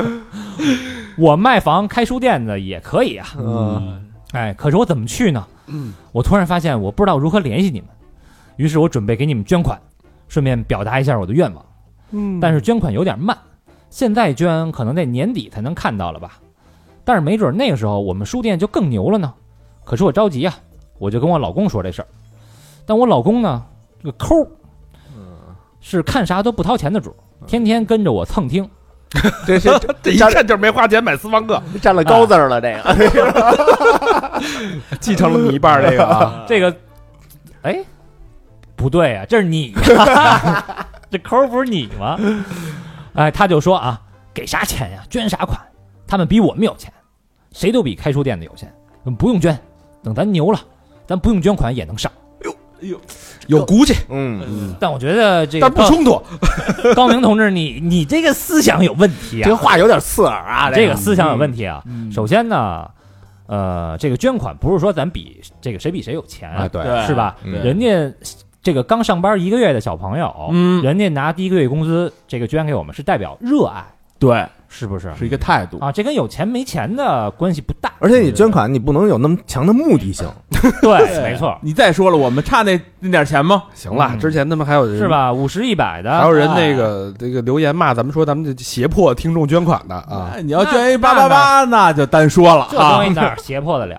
[1.17, 3.27] 我卖房开书店的也可以啊。
[3.39, 5.45] 嗯，哎，可是我怎么去呢？
[5.67, 7.89] 嗯，我突然发现我不知道如何联系你们，
[8.57, 9.81] 于是我准备给你们捐款，
[10.29, 11.65] 顺便表达一下我的愿望。
[12.11, 13.37] 嗯但是捐款有点慢，
[13.91, 16.39] 现在捐可能得年底才能看到了吧？
[17.05, 19.33] 但是没准那个时候我们书店就更牛了呢。
[19.85, 20.53] 可是我着急呀、
[20.99, 22.09] 我就跟我老公说这事儿。
[22.85, 23.63] 但我老公呢，
[24.03, 24.49] 这个抠儿，
[25.81, 27.15] 是看啥都不掏钱的主，
[27.47, 28.69] 天天跟着我蹭听。
[29.47, 32.75] 这这 这一看就是没花钱买私房课，占了高字儿了，这
[33.09, 34.43] 个
[35.01, 36.45] 继承了你一半儿这个 啊。
[36.47, 36.77] 这个，
[37.63, 37.83] 哎，
[38.77, 42.19] 不对啊，这是你呀， 这抠儿不是你吗？
[43.19, 44.01] 哎，他就说啊，
[44.33, 45.03] 给啥钱呀？
[45.11, 45.59] 捐啥款？
[46.07, 46.93] 他们比我们有钱，
[47.53, 48.73] 谁都比开书店的有钱。
[49.19, 49.59] 不用捐，
[50.03, 50.61] 等咱牛了，
[51.07, 52.13] 咱不用捐款也能上。
[52.41, 52.51] 哎呦，
[52.83, 53.01] 哎呦
[53.49, 56.23] 有骨气，嗯，但我觉得这个但不冲突。
[56.95, 61.83] 高 高明同志，你你这个思想有问题啊这啊，话有点刺耳啊，这个思想有问题啊。
[61.87, 62.89] 嗯首先呢，
[63.47, 67.35] 呃，这个捐款不是说咱比这个谁比谁有钱，啊，对，是吧？
[67.43, 67.87] 嗯人家
[68.63, 73.85] 这个刚上班一个月的小朋友，嗯人家拿第一个月工资，这个捐给我们是代表热爱，
[74.19, 75.13] 对，是不是？
[75.17, 75.79] 是一个态度。
[75.79, 77.93] 啊，这跟有钱没钱的关系不大。
[78.01, 80.25] 而且你捐款，你不能有那么强的目的性，
[80.83, 83.65] 对， 没错， 你再说了，我们差那那点钱吗？
[83.75, 85.09] 行了，嗯之前他们还有是？
[85.09, 85.33] 吧？
[85.33, 90.31] 五十一百的，还有人哎那个这个留言骂咱们说咱们这胁迫听众捐款的啊。
[90.35, 93.99] 哎你要捐一八八八，那就单说了这啊东西哪儿胁迫得了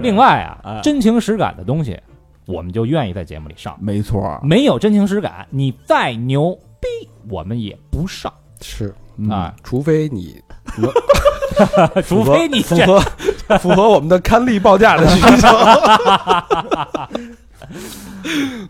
[0.00, 1.98] 另外啊哎，真情实感的东西，
[2.46, 3.76] 我们就愿意在节目里上。
[3.80, 10.40] 没错，没有真情实感，你再牛逼，我们也不上是，嗯啊，除非你
[12.06, 13.00] 除非你符合
[13.58, 15.48] 符合我们的刊例报价的需求。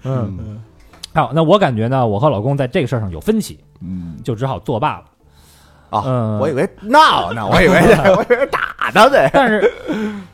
[0.04, 0.60] 嗯。
[1.14, 5.04] 好，那我感觉呢，我和老公在这个事儿上有分歧，嗯，就只好作罢了。
[5.90, 7.80] 啊，嗯我以为闹呢，我以为
[8.16, 9.30] 我以为打他的。
[9.32, 9.72] 但是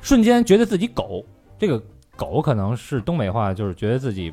[0.01, 1.23] 瞬间觉得自己狗，
[1.59, 1.79] 这个
[2.21, 4.31] 狗可能是东北话，就是觉得自己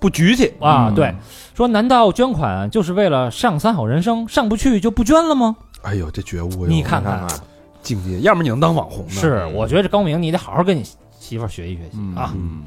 [0.00, 1.14] 不局气，啊，嗯对，
[1.54, 5.54] 说难道捐款就是为了上三好人生，上不去就不捐了吗？
[5.82, 7.40] 哎呦，这觉悟哟，你看看看，
[7.82, 9.12] 境界，要么你能当网红呢？
[9.12, 10.82] 是，我觉得这高明，你得好好跟你
[11.18, 12.62] 媳妇儿学习学习嗯啊，嗯，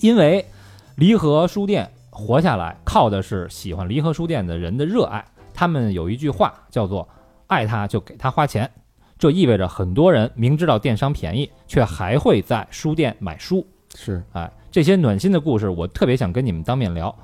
[0.00, 0.44] 因为
[0.96, 5.24] 离合书店活下来靠的是喜欢离合书店的人的热爱。
[5.54, 7.06] 他们有一句话叫做
[7.46, 8.68] “爱他就给他花钱”，
[9.22, 13.64] 这意味着很多人明知道电商便宜，却还会在书店买书。
[13.94, 17.14] 是哎，这些暖心的故事，我特别想跟你们当面聊。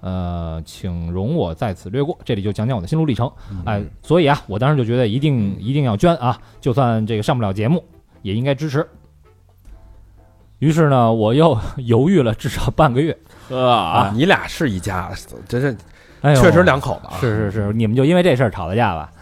[0.00, 3.30] 呃，请容我在此略过，这里就讲讲我的心路历程。
[3.64, 7.84] 哎，所以啊，我当时就觉得一定一定要捐啊，就算这个上不了节目，
[8.22, 8.84] 也应该支持。
[10.58, 13.16] 于是呢，我又 犹豫了至少半个月。
[13.48, 15.12] 呵啊，你俩是一家，
[15.46, 15.76] 真是
[16.20, 17.14] 哎呦，确实两口子啊。
[17.20, 19.12] 是是是，你们就因为这事儿吵的架吧？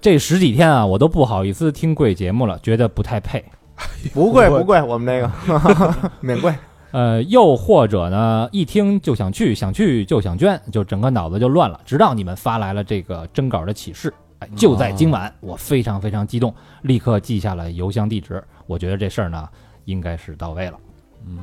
[0.00, 3.44] 这十几天啊，我都不好意思听贵节目了，觉得不太配。
[4.14, 6.54] 不贵不贵，我们这个 免贵。
[6.92, 11.78] 呃，又或者呢，一听就想去，想去就想捐，就整个脑子就乱了。
[11.84, 18.42] 直到你们发来了这个征稿的启事，哎，就在今晚，我非常非常激动，立刻记下了邮箱地址。
[18.66, 19.48] 我觉得这事儿呢，
[19.84, 20.78] 应该是到位了。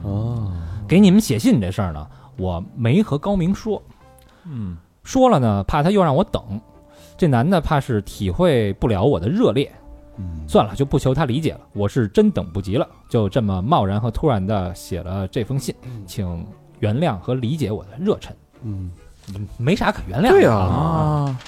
[0.03, 0.51] 哦，
[0.87, 3.81] 给你们写信这事儿呢，我没和高明说，
[4.45, 6.59] 嗯说了呢，怕他又让我等。
[7.17, 9.71] 这男的怕是体会不了我的热烈，
[10.17, 11.61] 嗯，算了，就不求他理解了。
[11.73, 15.73] 我是真等不及了，就这么贸然和突然的写了这封信，
[16.05, 16.45] 请
[16.79, 18.35] 原谅和理解我的热忱。
[18.61, 18.91] 嗯，
[19.57, 20.29] 没啥可原谅的。
[20.29, 21.39] 对呀啊，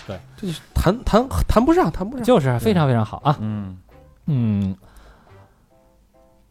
[0.73, 2.25] 谈谈谈不上，谈不上。
[2.25, 3.37] 就是非常非常好啊。
[3.39, 3.77] 嗯
[4.25, 4.75] 嗯，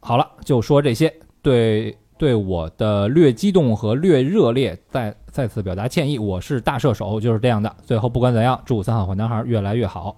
[0.01, 1.13] 好了，就说这些。
[1.41, 6.19] 对对，我的略激动和略热烈，再再次表达歉意。
[6.19, 7.73] 我是大射手，就是这样的。
[7.85, 10.17] 最后不管怎样，祝三好坏男孩越来越好。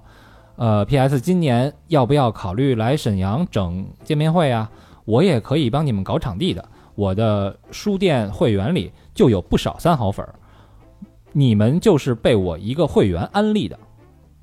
[0.57, 1.21] 呃，P.S.
[1.21, 4.71] 今年要不要考虑来沈阳整见面会啊？
[5.05, 6.65] 我也可以帮你们搞场地的。
[6.95, 10.35] 我的书店会员里就有不少三好粉儿，
[11.33, 13.79] 你们就是被我一个会员安利的，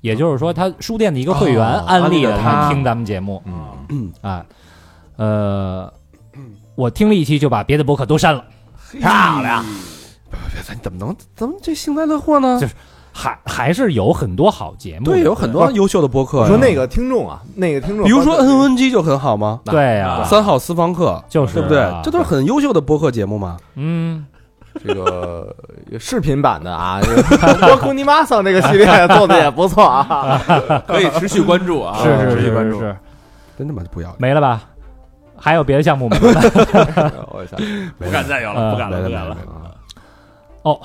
[0.00, 3.40] 也就是说，他书店的一个会员哦安利了他听咱们节目。
[3.88, 4.44] 嗯，啊，
[5.16, 5.92] 呃，
[6.78, 8.44] 我听了一期就把别的博客都删了，
[8.92, 9.64] 漂亮。
[10.30, 12.74] 别咱怎么能怎么这幸灾乐祸呢就是？
[13.12, 15.06] 还还是有很多好节目。
[15.06, 16.44] 对，有很多优秀的播客呀。
[16.44, 19.58] 我说那个听众啊，那个听众，比如说 N N G 就很好吗？
[19.64, 22.00] 对呀，三号私房课，就是对不对啊？
[22.04, 23.56] 这都是很优秀的播客节目嘛。
[23.74, 24.24] 嗯，
[24.86, 25.52] 这个
[25.98, 30.40] 视频版的啊，这个我库尼玛桑这个系列做的也不错啊。
[30.86, 32.80] 可以持续关注啊，是是是持续关注
[33.58, 34.16] 真他妈不要脸！
[34.18, 34.62] 没了吧？
[35.38, 36.16] 还有别的项目吗？
[37.30, 37.58] 我想
[37.98, 39.36] 不敢再有了不敢了不敢了。
[40.62, 40.80] 哦，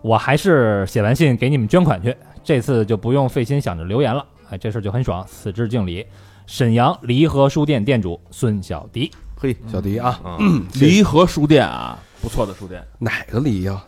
[0.00, 4.24] 我还是写完信给你们捐款去，这次就不用费心想着留言了。
[4.50, 6.06] 哎，这事儿就很爽，此致敬礼。
[6.46, 13.82] 沈阳离合书店店主孙小迪，嘿，小迪啊，嗯，离合书店啊，不错的书店，哪个离呀？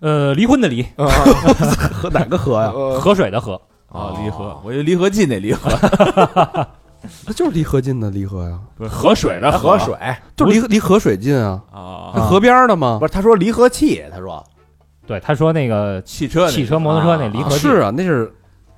[0.00, 0.84] 呃，离婚的离，
[1.90, 2.70] 和哪个河呀？
[2.74, 5.70] 呃河水的河，啊，离合，我以为离合器那离合，
[7.26, 9.94] 那就是离河近的离河呀，不是河水的河水
[10.36, 13.06] 就是离离河水近啊，啊，那河边儿的吗不？
[13.06, 14.44] 是他说离合器，他说
[15.06, 18.32] 对，他说那个汽车那汽车、摩托车那离合器是啊，那是，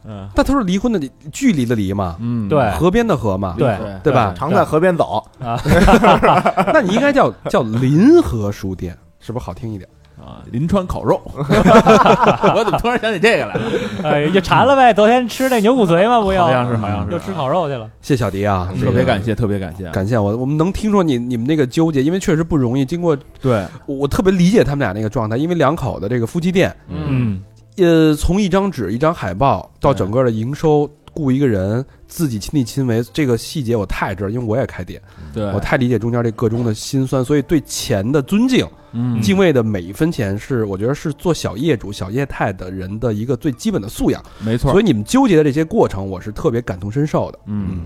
[0.05, 4.35] 嗯但他说离婚的离距离的离嘛，嗯，对河边的河嘛，对对吧？
[4.37, 9.89] 常在河边走， 那你应该叫叫临河书店，是不是好听一点？
[10.21, 13.61] 啊，临川烤肉， 我怎么突然想起这个来了？
[14.05, 14.93] 哎，就馋了呗。
[14.93, 16.21] 昨天吃那牛骨髓吗？
[16.21, 17.89] 不要，好像是好像是又吃烤肉去了。
[18.03, 22.85] 谢小迪啊，特别感谢，特别感谢，感谢我，我们能听说你你们那个纠结，因为确实不容易。
[22.85, 27.41] 经过对，我我特别理解他们俩那个状态，因为两口子这个夫妻店，嗯，
[27.77, 35.01] 呃，从一张纸、一张海报到整个的营收，雇一个人自己亲力亲为，这个细节我太知道，因为我也开店，
[35.33, 39.23] 对，我太理解中间这个中的辛酸，所以对钱的尊敬、嗯。
[39.23, 44.21] 敬畏的每一分钱是，我觉得是做小业主、小业态的人的一个最基本的素养。
[44.41, 47.39] 没错，所以你们纠结的这些过程，我是特别感同身受的。
[47.47, 47.85] 嗯。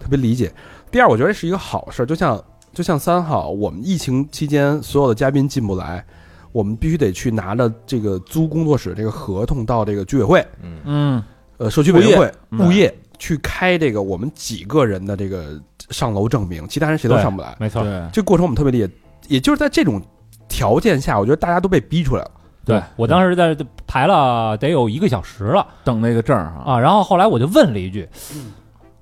[0.00, 0.50] 特别理解。
[0.90, 6.02] 第二，我觉得是一个好事儿，就像就像三号，我们疫情期间所有的嘉宾进不来，
[6.50, 10.46] 我们必须得去拿着这个租工作室这个合同到这个居委会、
[10.82, 11.22] 嗯。
[11.58, 15.60] 呃社区委员会、物业去开这个我们几个人的这个
[15.90, 17.56] 上楼证明，其他人谁都上不来。
[17.58, 17.82] 没错。
[17.82, 18.90] 对，这过程我们特别理解，
[19.28, 20.00] 也就是在这种
[20.48, 22.30] 条件下，我觉得大家都被逼出来了。
[22.64, 28.08] 对我当时在这排了得有一个小时了等那个证儿，啊，然后后来我就问了一句，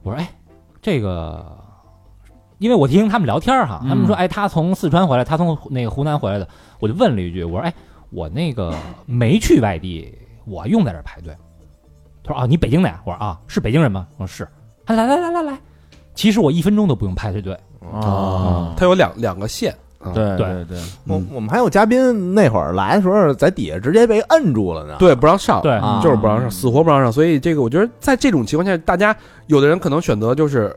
[0.02, 0.30] 我说：“哎，
[0.82, 1.42] 这个，
[2.58, 6.46] 因为我听他们聊天儿哈，嗯他们说，哎，他从四川回来，他从那个湖南回来的，
[6.78, 7.72] 我就问了一句，我说：哎，
[8.10, 10.12] 我那个没去外地，
[10.44, 11.38] 我用在这儿排队吗
[12.24, 13.00] 他说啊，你北京的呀？
[13.04, 14.06] 我说啊，是北京人吗？
[14.16, 14.48] 我说是。
[14.86, 15.58] 他来来来来来，
[16.14, 17.54] 其实我一分钟都不用排队队。
[17.92, 24.96] 啊，他有两两个线，啊对对对对，我我们还有嘉宾那会儿来的时候，在底下直接被摁住了呢。
[24.98, 27.12] 对，不让上，对啊就是不让上，死活不让上。
[27.12, 29.14] 所以这个，我觉得在这种情况下，大家
[29.46, 30.74] 有的人可能选择就是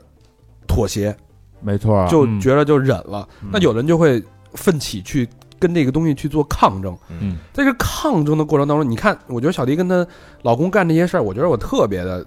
[0.66, 1.14] 妥协，
[1.60, 3.26] 没错，就嗯觉得就忍了。
[3.42, 4.22] 嗯那有的人就会
[4.54, 5.28] 奋起去
[5.58, 6.96] 跟这个东西去做抗争。
[7.08, 10.06] 嗯，在这抗争的过程当中，你看，我觉得小迪跟她
[10.42, 12.24] 老公干这些事儿，我觉得我特别的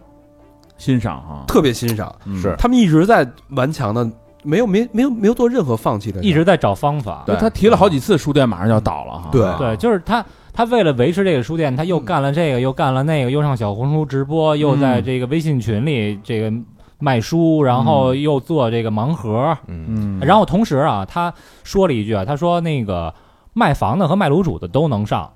[0.78, 2.14] 欣赏啊，特别欣赏。
[2.26, 2.42] 嗯。
[2.42, 2.56] 是。
[2.58, 4.10] 他们一直在顽强的，
[4.44, 7.24] 没有没没有没有做任何放弃的，一直在找方法。
[7.26, 9.30] 对他提了好几次，书店马上就要倒了哈。
[9.32, 16.52] 对对，就是他，他为了维持这个书店，他又干了这个，又干了那个，又上小红书直播，又在这个微信群里这个
[16.98, 23.14] 卖书，然后又做这个盲盒，嗯嗯，然后同时啊，他说了一句啊，他说那个
[23.54, 25.32] 卖房的和卖卤煮的都能上，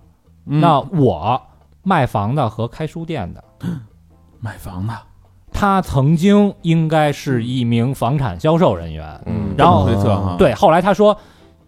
[0.46, 0.62] 嗯。
[0.62, 1.42] 那我
[1.84, 3.44] 卖房的和开书店的，
[4.40, 4.94] 卖房的，
[5.52, 11.18] 他曾经应该是一名房产销售人员，嗯然后这么推测哈，对，后来他说。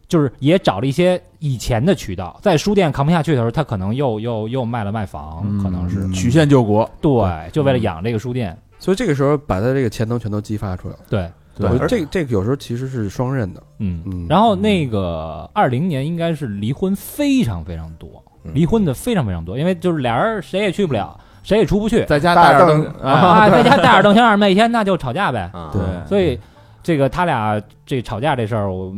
[0.10, 6.10] 就是也找了一些以前的渠道，在书店扛不下去的时候，他可能又又又卖了卖房，嗯可能是。
[6.14, 8.58] 曲线救国，对，就为了养这个书店。
[8.80, 11.00] 所以这个时候把他这个潜能全都激发出来了。
[11.10, 25.50] 对，对我这这个有时候其实是双刃的，嗯嗯然后那个二零年应该是离婚非常非常多，嗯离婚的非常非常多，因为就是俩人谁也去不了，谁也出不去，在家带着啊，在家带着邓先生，每天那就吵架呗。
[25.54, 26.40] 啊对，所以
[26.88, 28.96] 这个他俩这吵架这事儿，我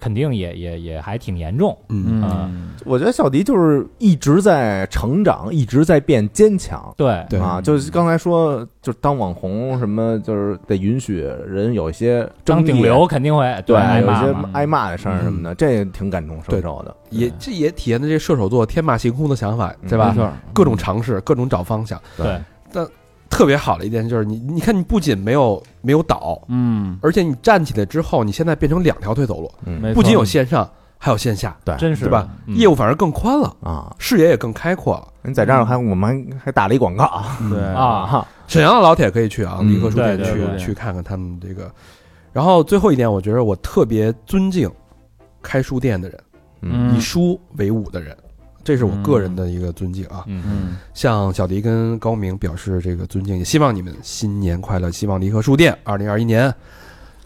[0.00, 1.78] 肯定也也也还挺严重。
[1.88, 6.92] 嗯嗯，我觉得小迪就是一直在成长，一直在变坚强。
[6.96, 14.34] 对对啊，就是刚才说，就是当网红什么，就是得允许人有一些争当顶流肯定会对，挨有一些。
[14.52, 16.92] 挨骂的事儿什么的，这挺感同身受的。
[17.10, 20.12] 也这也体现的这射手座天马行空的想法，对吧？
[20.52, 22.02] 各种尝试，各种找方向。
[22.16, 22.36] 对，
[23.30, 29.94] 特别好的一点就是你，你看你不仅没有没有倒，嗯，而且你站起来之后，你现在变成两条腿走路，嗯。
[29.94, 31.76] 不仅有线上，还有线下，对。
[31.76, 32.04] 真是。
[32.04, 32.28] 对吧？
[32.46, 32.56] 嗯。
[32.56, 34.94] 业务反而更宽了，啊，视野也更开阔。
[34.94, 35.08] 了。
[35.22, 37.22] 你在这儿还我们还还打了一广告。
[37.50, 37.62] 对。
[37.74, 39.74] 啊，哈，沈阳的老铁可以去啊，嗯。
[39.74, 41.70] 离合书店去去看看他们这个。
[42.32, 44.70] 然后最后一点，我觉得我特别尊敬
[45.42, 46.20] 开书店的人，
[46.62, 46.96] 嗯。
[46.96, 48.16] 以书为伍的人，
[48.64, 50.24] 这是我个人的一个尊敬啊。
[50.26, 50.42] 嗯。
[50.46, 56.52] 嗯，向小迪跟高明表示这个尊敬，也希望你们新年快乐，希望离合书店二零二一年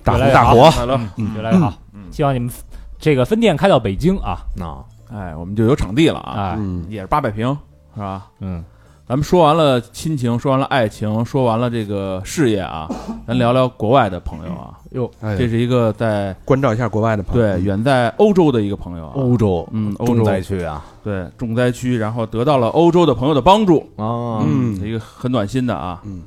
[0.05, 0.71] 大红大火。
[0.71, 1.75] 快乐，嗯，越来越好。
[1.93, 2.51] 嗯，希望你们
[2.99, 4.39] 这个分店开到北京啊。
[4.57, 7.49] 那，哎，我们就有场地了啊，啊嗯，也是八百平，
[7.95, 8.27] 是吧？
[8.41, 8.65] 嗯
[9.09, 12.89] 咱们说完了亲情，说完了爱情，说完了这个事业啊，
[13.27, 14.79] 咱聊聊国外的朋友啊。
[14.93, 17.47] 哟，哎这是一个在关照一下国外的朋友。
[17.47, 26.01] 对远在欧洲的一个朋友啊，欧洲，嗯欧洲重灾区啊对重灾区，然后得到了欧洲的朋友的帮助，啊，嗯一个很暖心的啊。
[26.05, 26.23] 嗯，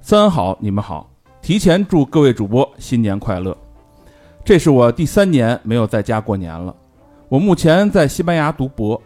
[0.00, 1.08] 三好，你们好，
[1.42, 3.56] 提前祝各位主播新年快乐。
[4.42, 6.74] 这是我第三年没有在家过年了。
[7.28, 9.00] 我目前在西班牙读博，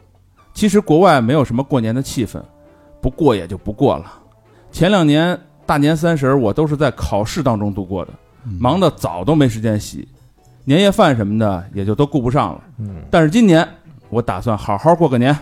[0.55, 2.41] 其实国外没有什么过年的气氛，
[3.03, 4.11] 不过也就不过了。
[4.73, 8.13] 前两年大年三十我都是在考试当中度过的，
[8.59, 10.09] 忙得澡都没时间洗，
[10.65, 12.65] 年夜饭什么的也就都顾不上了。
[12.79, 13.69] 嗯但是今年
[14.09, 15.37] 我打算好好过个年。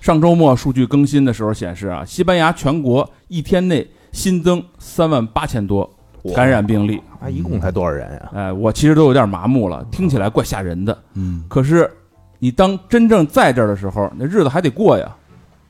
[0.00, 5.88] 上周末数据更新的时候显示啊，西班牙全国一天内新增三万八千多
[6.36, 7.02] 感染病例。
[7.20, 8.30] 啊，一共才多少人呀？
[8.32, 10.96] 哎，我其实都有点麻木了，听起来怪吓人的。
[11.14, 11.90] 嗯，可是
[12.38, 15.14] 你当真正在这儿的时候，那日子还得过呀。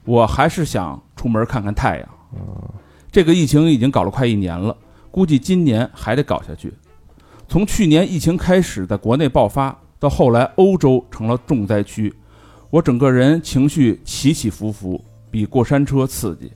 [0.05, 2.09] 我还是想出门看看太阳。
[3.11, 4.77] 这个疫情已经搞了快一年了，
[5.11, 6.73] 估计今年还得搞下去。
[7.47, 12.15] 从去年疫情开始在国内爆发，到后来欧洲成了重灾区，
[12.71, 16.53] 我整个人情绪起起伏伏，比过山车刺激。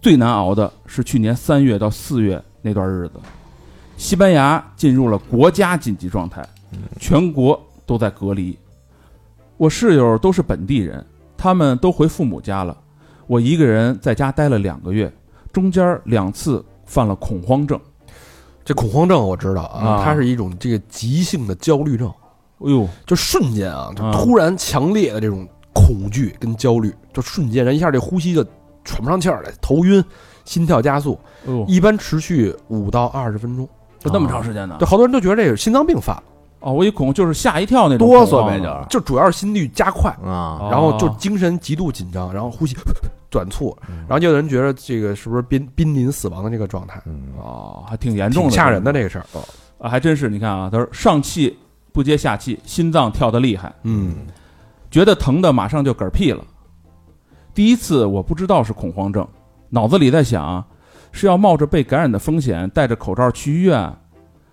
[0.00, 3.14] 最难熬的是去年三月到四月那段日子，
[3.96, 6.48] 西班牙进入了国家紧急状态，
[7.00, 8.56] 全国都在隔离。
[9.58, 11.04] 我室友都是本地人，
[11.36, 12.76] 他们都回父母家了，
[13.26, 15.12] 我一个人在家待了两个月，
[15.52, 17.78] 中间两次犯了恐慌症。
[18.64, 22.08] 这恐慌症我知道啊啊，它是一种这个急性的焦虑症，
[22.60, 24.12] 哎呦，就瞬间啊，就啊。
[24.12, 28.44] 突然强烈的这种恐惧跟焦虑，就瞬间人一下这呼吸就
[28.84, 30.04] 喘不上气儿来，头晕，
[30.44, 33.68] 心跳加速，哎，一般持续五到二十分钟。
[33.98, 34.76] 就那么长时间呢？
[34.78, 34.86] 对，？
[34.86, 36.22] 好多人都觉得这是心脏病犯了，
[36.60, 42.76] 哦，我一恐就是吓一跳那种哆嗦呗，就是就主要是心率加快，啊，哦然后就精神极度紧张，然后呼吸
[43.30, 49.26] 短促，然后就有人觉得这个是不是濒濒临死亡的这个状态，嗯哦，还挺严重的，挺吓人的这个事儿。
[49.78, 50.28] 啊，还真是。
[50.28, 51.56] 你看啊，他说上气
[51.92, 54.16] 不接下气，心脏跳得厉害，嗯，
[54.90, 56.42] 觉得疼的马上就嗝屁了。
[57.54, 59.26] 第一次我不知道是恐慌症，
[59.68, 60.64] 脑子里在想，
[61.12, 63.94] 是要冒着被感染的风险戴着口罩去医院，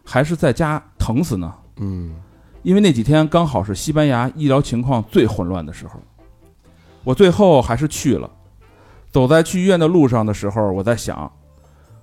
[0.03, 1.51] 还是在家疼死呢？
[1.78, 2.15] 嗯
[2.63, 5.99] 因为那几天刚好是西班牙医疗情况最混乱的时候，
[7.03, 8.30] 我最后还是去了。
[9.11, 11.32] 走在去医院的路上的时候，我在想，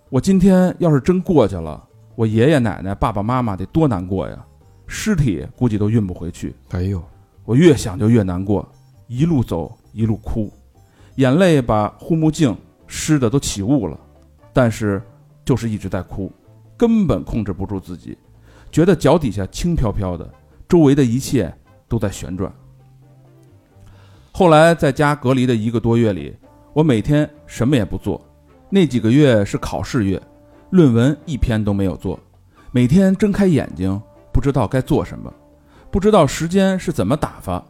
[0.08, 1.82] 我今天要是真过去了，
[2.14, 4.46] 我爷爷奶奶、爸爸妈妈得多难过呀！
[4.86, 6.54] 尸体估计都运不回去。
[6.70, 7.02] 哎呦，
[7.44, 8.66] 我越想就越难过，
[9.08, 10.52] 一路走一路哭，
[11.16, 12.56] 眼泪把护目镜
[12.86, 13.98] 湿的都起雾了，
[14.52, 15.02] 但是
[15.44, 16.30] 就是一直在哭，
[16.76, 18.16] 根本控制不住自己，
[18.72, 20.28] 觉得脚底下轻飘飘的，
[20.66, 21.54] 周围的一切
[21.86, 22.50] 都在旋转。
[24.32, 26.34] 后来在家隔离的一个多月里，
[26.72, 28.18] 我每天什么也不做，
[28.70, 30.20] 那几个月是考试月，
[30.70, 32.18] 论文一篇都没有做，
[32.70, 34.00] 每天睁开眼睛
[34.32, 35.30] 不知道该做什么。
[35.90, 37.62] 不知道时间是怎么打发，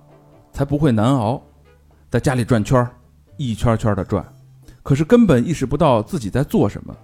[0.53, 1.42] 才不会难熬。
[2.09, 2.94] 在家里转圈儿，
[3.36, 4.24] 一圈圈的转，
[4.84, 6.96] 可是根本意识不到自己在做什么。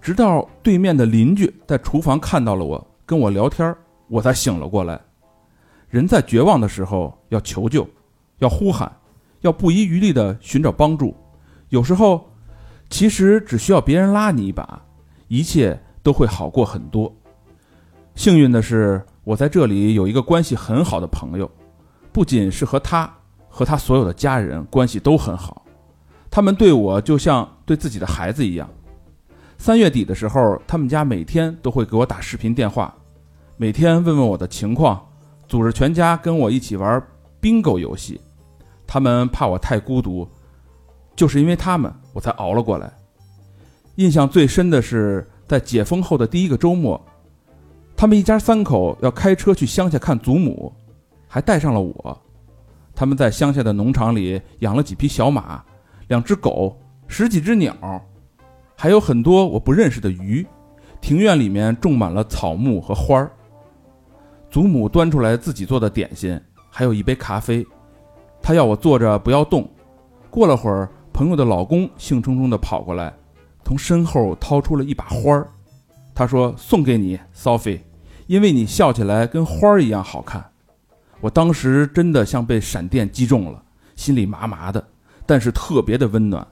[0.00, 3.76] 直到对面的邻居在厨房看到了我，跟我聊天，
[4.08, 4.98] 我才醒了过来。
[5.90, 7.86] 人在绝望的时候要求救，
[8.38, 8.90] 要呼喊，
[9.42, 11.14] 要不遗余力地寻找帮助。
[11.68, 12.26] 有时候，
[12.88, 14.80] 其实只需要别人拉你一把，
[15.28, 17.14] 一切都会好过很多。
[18.14, 21.50] 幸运的是，我在这里有一个关系很好的朋友，
[22.12, 23.14] 不仅是和他，
[23.46, 25.66] 和他所有的家人关系都很好，
[26.30, 28.66] 他们对我就像对自己的孩子一样。
[29.58, 32.94] 三月底的时候，他们家每天都会给我打视频电话，
[33.62, 35.00] 每天问问我的情况，
[35.46, 37.00] 组织全家跟我一起玩
[37.40, 38.20] bingo 游戏。
[38.88, 40.26] 他们怕我太孤独，
[41.14, 42.92] 就是因为他们，我才熬了过来。
[43.94, 47.00] 印象最深的是在解封后的第一个周末。
[47.96, 50.72] 他们一家三口要开车去乡下看祖母，
[51.28, 52.20] 还带上了我。
[52.96, 55.62] 他们在乡下的农场里养了几匹小马，
[56.08, 57.72] 两只狗，十几只鸟，
[58.74, 60.44] 还有很多我不认识的鱼。
[61.00, 63.30] 庭院里面种满了草木和花儿。
[64.52, 66.38] 祖母端出来自己做的点心，
[66.68, 67.66] 还有一杯咖啡。
[68.42, 69.66] 她要我坐着不要动。
[70.28, 73.10] 过了会儿，朋友的老公兴冲冲地跑过来，
[73.64, 75.48] 从身后掏出了一把花儿。
[76.14, 77.80] 他说：“送给你，Sophie，
[78.26, 80.44] 因为你笑起来跟花儿一样好看。”
[81.22, 83.62] 我当时真的像被闪电击中了，
[83.96, 84.86] 心里麻麻的，
[85.24, 86.46] 但是特别的温暖。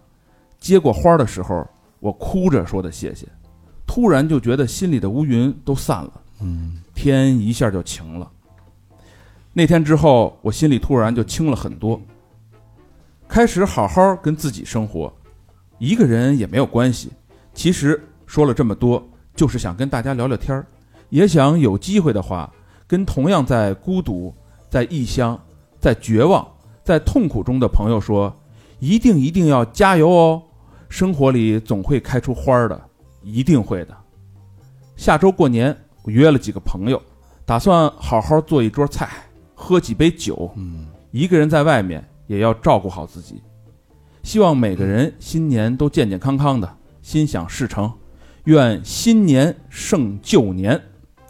[0.59, 3.27] 接过花儿的时候，我哭着说的谢谢，
[3.87, 8.31] 突然就觉得心里的乌云都散了，嗯，天一下就晴了。
[9.55, 11.99] 那天之后，我心里突然就轻了很多，
[13.27, 15.11] 开始好好跟自己生活，
[15.79, 17.11] 一个人也没有关系。
[17.55, 19.03] 其实说了这么多。
[19.33, 20.67] 就是想跟大家聊聊天儿，
[21.09, 22.53] 也想有机会的话，
[22.87, 24.35] 跟同样在孤独、
[24.69, 25.41] 在异乡、
[25.79, 26.47] 在绝望、
[26.85, 28.35] 在痛苦中的朋友说，
[28.81, 30.43] 一定一定要加油哦！
[30.91, 32.79] 生活里总会开出花儿的，
[33.23, 33.97] 一定会的。
[34.97, 35.75] 下周过年，
[36.11, 37.01] 我约了几个朋友，
[37.47, 39.09] 打算好好做一桌菜，
[39.55, 40.51] 喝几杯酒。
[40.57, 43.41] 嗯，一个人在外面也要照顾好自己。
[44.25, 46.69] 希望每个人新年都健健康康的，
[47.01, 47.93] 心想事成。
[48.45, 50.81] 愿新年胜旧年。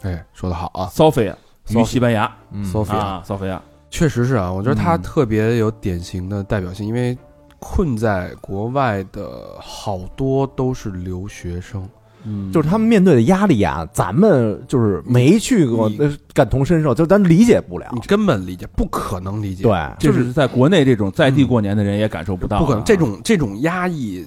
[0.01, 1.35] 哎，说的好啊，Sophia
[1.69, 3.59] 于西班牙嗯，Sophia，啊，Sophia，
[3.91, 7.15] 确实是啊，我觉得他嗯特别有典型的代表性，因为
[7.59, 11.87] 困在国外的好多都是留学生，
[12.25, 15.91] 嗯，就是他们面对的压力啊，咱们就是没去过，
[16.33, 17.89] 感同身受，就咱理解不了。
[17.93, 17.99] 你。
[18.07, 24.25] 根本理解不可能理解，对，就就是在国内这种在地过年的人也感受不到啊，不可能这种这种压抑，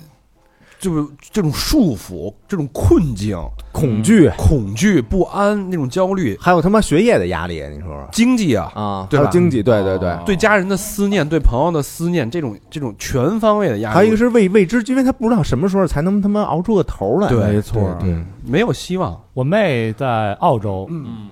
[0.85, 3.39] 就是这种束缚、这种困境、
[3.73, 9.07] 恐惧，恐惧、不安那种焦虑，还有他妈学业的压力，你说说经济啊，啊？
[9.09, 17.29] 对吧还有经济，对对对哦，对家人的思念、对朋友的思念，这种这种全方位的压力，还有一个是未未知，因为他不知道什么时候才能他妈熬出个头来。
[17.29, 21.31] 对没错对，对没有希望，我妹在澳洲，嗯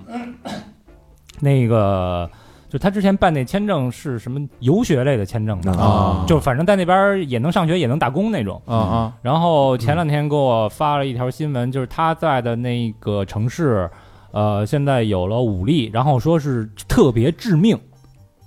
[1.39, 2.27] 那个
[2.73, 6.25] 就他之前办那签证是什么游学类的签证嘛，啊。
[6.27, 8.59] 就反正在那边也能上学也能打工那种。
[8.65, 13.87] 啊啊，然后前两天给我发了一条新闻，就是他在的那个城市，
[14.31, 17.79] 呃，现在有了五例，然后说是特别致命，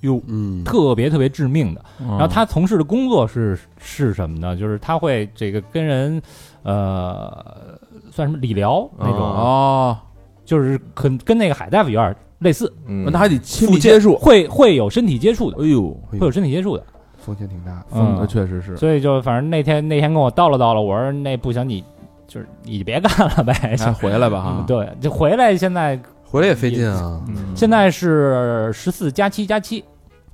[0.00, 1.84] 哟，嗯，特别特别致命的。
[2.00, 4.56] 然然后他从事的工作是是什么呢？
[4.56, 6.20] 就是他会这个跟人，
[6.64, 7.78] 呃，
[8.10, 9.96] 算什么理疗那种，哦，
[10.44, 16.84] 就是很跟那个海大夫有点类似，嗯，那还得亲密接触，会会有身体接触的，哎呦，会有身体接触的。
[17.18, 18.16] 风险挺大，嗯。
[18.20, 21.82] 那确实是，所以就反正那天那天跟我叨唠叨唠，我说那不行，你
[22.26, 23.76] 就是你别干了呗。
[23.76, 25.56] 先回来吧嗯 哈，对，就回来。
[25.56, 27.20] 现在回来也费劲啊，
[27.54, 29.82] 现在是十四加七加七，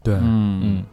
[0.02, 0.84] 对，嗯嗯，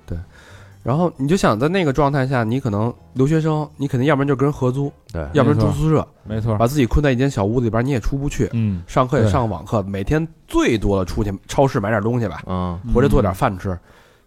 [0.81, 13.77] 然后你就想在那个状态下，你可能留学生，你肯定要不然就跟人合租，对，要不然住宿舍，没错，把自己困在一间小屋子里边，你也出不去，嗯，上课也上网课，每天最多的出去超市买点东西吧，嗯，回来做点饭吃。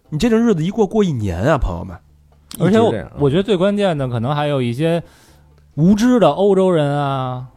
[0.09, 1.97] 你这种日子一过过一年啊，朋友们，
[2.59, 2.79] 而且
[3.17, 5.01] 我觉得最关键的可能还有一些
[5.73, 7.47] 无知的欧洲人啊，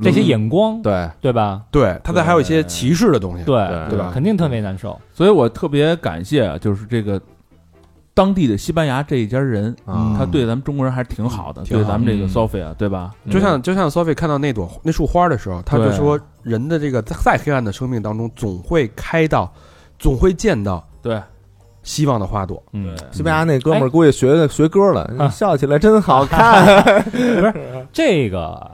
[0.00, 1.62] 这些眼光，对，对吧？
[1.72, 4.12] 对他还有一些歧视的东西，对对对吧？
[4.14, 4.96] 肯定特别难受。
[5.12, 7.20] 所以我特别感谢啊，就是这个
[8.14, 10.14] 当地的西班牙这一家人，啊。
[10.16, 12.28] 他对咱们中国人还是挺好的，挺好对咱们这个嗯。
[12.28, 13.12] Sophia 对吧？
[13.28, 15.96] 就像就像 Sophie 看到那朵那束花的时候，他就对。
[15.96, 19.52] 说，人的这个再黑暗的生命当中，总会开到，
[19.98, 21.20] 总会见到对。
[21.82, 22.62] 希望的花朵。
[22.72, 25.28] 嗯，西班牙那哥们儿估计学学歌了，啊。
[25.28, 26.82] 笑起来真好看。
[27.12, 27.54] 不是
[27.92, 28.70] 这个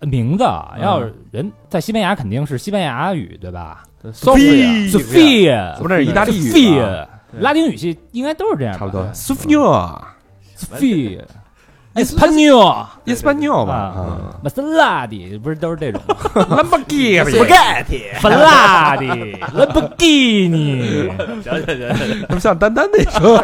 [0.00, 0.44] 名字
[0.80, 7.08] 要是人在西班牙肯定是西班牙语，对吧？Sophia？Sophia，不是意大利语 Sophia，啊
[7.40, 10.00] 拉丁语系应该都是这样吧，差不多对 Sophia
[10.58, 11.20] Sophia。
[11.94, 16.16] Español 伊斯班纽吧，啊啊，玛莎拉蒂不是都是这种吗？
[16.56, 17.22] 兰博基尼，
[18.20, 19.06] 法拉第、
[19.54, 21.08] 兰博基尼，
[22.28, 23.40] 不像丹丹那首，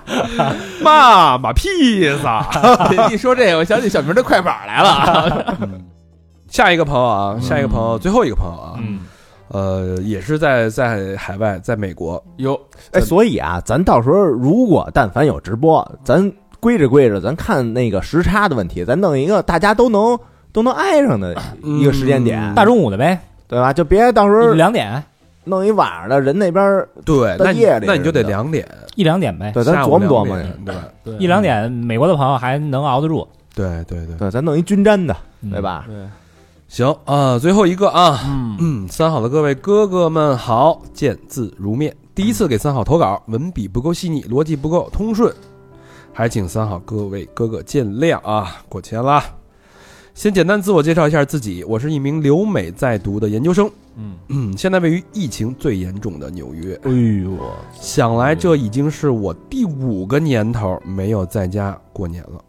[0.82, 2.48] 妈妈披萨。
[3.12, 5.58] 一说这个，我想起小明的快板来了。
[6.48, 9.00] 下一个朋友啊，下一个朋友，最后一个朋友啊，嗯，
[9.52, 12.58] 呃，也是在在海外，在美国，有。
[12.92, 20.18] 哎，所以啊，咱到时候如果但凡有直播，咱归着归着，咱看那个时差的问题，咱弄一个大家都能
[20.52, 22.54] 都能挨上的一个时间点，嗯。
[22.54, 23.72] 大中午的呗，对吧？
[23.72, 25.02] 就别到时候两点。
[25.44, 30.74] 弄一晚上的，人那边对，那夜里那你就得两点，一两点呗，对，咱琢磨琢磨对。
[30.74, 30.84] 吧？
[31.18, 35.50] 一两点，美国的朋友还能熬得住，对对对，对，咱弄一均沾的，嗯。
[35.50, 35.60] 对？
[35.60, 35.86] 吧？
[35.88, 35.96] 对，
[36.70, 41.92] 行啊，最后一个啊，嗯嗯，三好的各位哥哥们好，见字如面。
[42.14, 45.34] 第一次给三好投稿，文笔不够细腻，逻辑不够通顺，
[46.12, 49.24] 还请三好各位哥哥见谅啊，过谦啦。
[50.14, 56.76] 先简单自我介绍一下自己，我是一名留美在读的研究生，嗯嗯，现在位于疫情最严重的纽约。
[56.84, 57.36] 哎呦，
[57.72, 62.40] 想来这已经是我第五个年头没有在家过年了。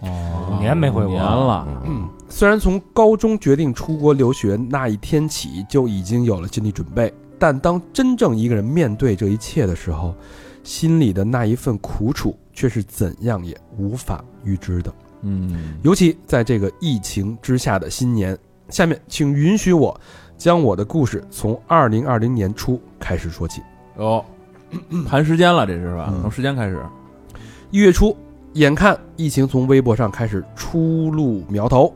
[0.00, 10.14] 哦，五年没回国五年，了，嗯，虽然从高中决定出国留学那一天起就已经有了心理准备，但当真正一个人面对这一切的时候，
[10.62, 14.94] 心里的那一份苦楚却是怎样也无法预知的。
[15.22, 18.38] 嗯，尤其在这个疫情之下的新年，
[18.68, 19.98] 下面请允许我
[20.36, 23.62] 将我的故事从二零二零年初开始说起。
[23.96, 24.24] 哦
[25.08, 26.08] 盘时间了，这是吧？
[26.12, 26.80] 嗯从时间开始，
[27.70, 28.16] 一月初，
[28.54, 31.94] 眼看疫情从微博上开始初露苗头，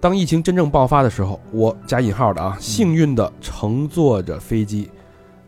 [0.00, 4.90] 当疫情真正爆发的时候，我加引号的啊，幸运的乘坐着飞机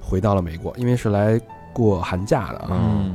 [0.01, 1.41] 回到了美国，因为是来
[1.73, 2.69] 过寒假的啊。
[2.71, 3.15] 嗯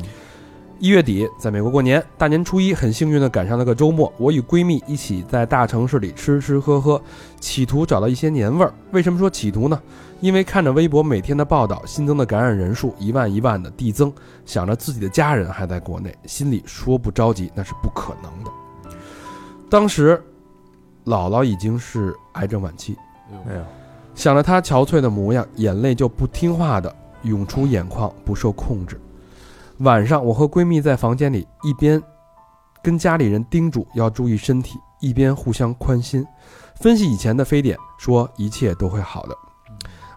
[0.79, 6.99] 一月底，在美国过年，大年初一，很幸运的赶上了个周末，我与闺蜜一起在大城市里吃吃喝喝，
[7.39, 8.73] 企图找到一些年味儿。
[8.89, 9.79] 为什么说企图呢？
[10.21, 14.13] 因为看着微博每天的报道，新增的感染人数一万一万的递增，
[14.45, 18.51] 想着自己的家人还在国内，心里说不着急那是不可能的。
[19.67, 20.23] 当时，
[21.05, 22.95] 姥姥已经是癌症晚期，
[23.47, 23.63] 哎呦，
[24.13, 29.01] 想着她憔悴的模样，眼泪就不听话的涌出眼眶，不受控制。
[29.79, 31.99] 晚上，我和闺蜜在房间里一边
[32.83, 36.23] 跟家里人叮嘱要注意身体，一边互相宽心，
[36.75, 39.35] 分析以前的非典，说一切都会好的。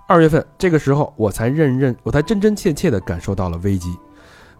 [0.06, 3.96] 二月份这个时候，我才认认，我才真真切切地感受到了危机。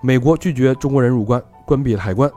[0.00, 2.30] 美国拒绝中国人入关，关闭了海关。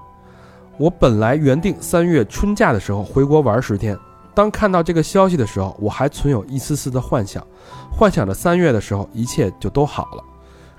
[0.77, 3.97] 我本来原定三月春假的时候回国玩十天，
[4.35, 7.45] 当看到这个消息的时候，我还存有一丝丝的幻想，
[7.89, 10.23] 幻想着三月的时候一切就都好了。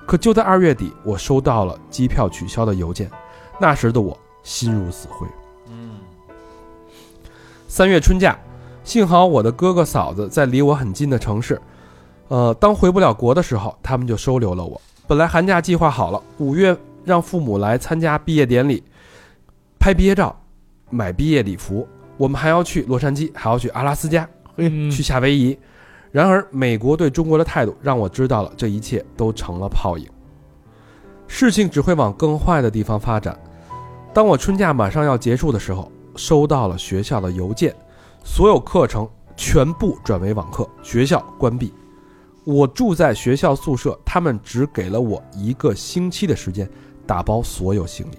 [0.07, 3.11] 可就在二月底，我收到了机票取消的邮件，
[3.59, 5.26] 那时的我心如死灰。
[5.70, 5.97] 嗯
[7.66, 8.39] 三月春假，
[8.85, 11.61] 幸好我的哥哥嫂子在离我很近的城市，
[12.29, 14.81] 呃，当回不了国的时候，他们就收留了我。
[15.07, 18.83] 本来寒假计划好了，五月让父母来参加毕业典礼，
[19.79, 20.39] 拍毕业照，
[20.91, 25.59] 买毕业礼服，我们还要去洛杉矶，还要去阿拉斯加，嗯去夏威夷。
[26.12, 30.07] 然而，美国对中国的态度让我知道了，这一切都成了泡影。
[31.26, 33.39] 事情只会往更坏的地方发展。
[34.12, 37.74] 当我春假马上要结束的时候，收到了学校的邮件，
[38.24, 41.72] 所有课程全部转为网课，学校关闭。
[42.51, 46.66] 我住在学校宿舍，他们只给了我一个星期的时间
[47.07, 48.18] 打包所有行李。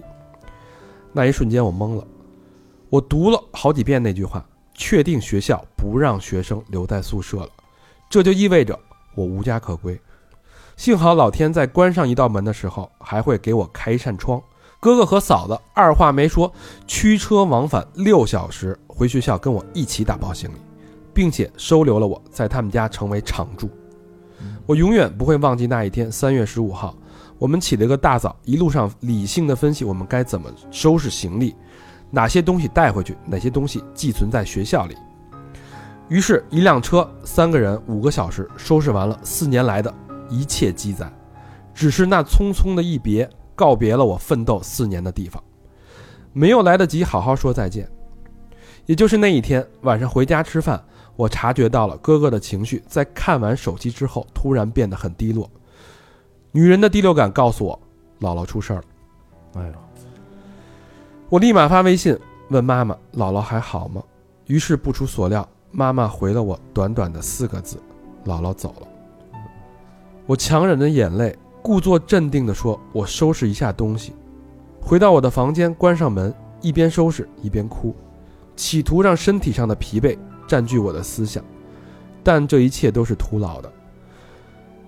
[1.12, 2.06] 那一瞬间，我懵了。
[2.88, 7.48] 我读了好几遍那句话，确定学校不让学生留在宿舍了，
[8.08, 8.78] 这就意味着
[9.16, 10.00] 我无家可归。
[10.76, 14.40] 幸好老天在关上一道门的时候，还会给我开一扇窗。
[14.78, 16.52] 哥哥和嫂子二话没说，
[16.86, 20.58] 驱车往返六小时回学校跟我一起打包行李，
[21.12, 23.68] 并且收留了我在他们家成为常住。
[24.70, 26.96] 我永远不会忘记那一天，三月十五号，
[27.38, 31.56] 我们起了个大早，一路上理性的分析我们该怎么收拾行李，
[32.08, 34.96] 哪些东西带回去，哪些东西寄存在学校里。
[36.08, 39.92] 于是，一辆车，三个人，五个小时，收拾完了四年来的
[40.28, 41.12] 一切积攒，
[41.74, 45.42] 只是那匆匆的一别，告别了我奋斗四年的地方，
[46.32, 47.90] 没有来得及好好说再见。
[48.86, 50.80] 也就是那一天晚上回家吃饭，
[51.20, 55.50] 我察觉到了哥哥的情绪在看完手机之后突然变得很低落。
[56.50, 57.78] 女人的第六感告诉我，
[58.20, 58.84] 姥姥出事儿了。
[59.56, 59.74] 哎呦，
[61.28, 62.18] 我立马发微信
[62.48, 64.02] 问妈妈：“姥姥还好吗？”
[64.48, 67.76] 于是不出所料，妈妈回了我短短的四个字
[68.24, 68.88] ：“姥姥走了。”
[70.24, 74.14] 我强忍着眼泪，故作镇定地说：“我收拾一下东西。”
[74.80, 77.94] 回到我的房间，关上门，一边收拾一边哭，
[78.56, 80.16] 企图让身体上的疲惫
[80.50, 81.44] 占据我的思想，
[82.24, 83.72] 但这一切都是徒劳的。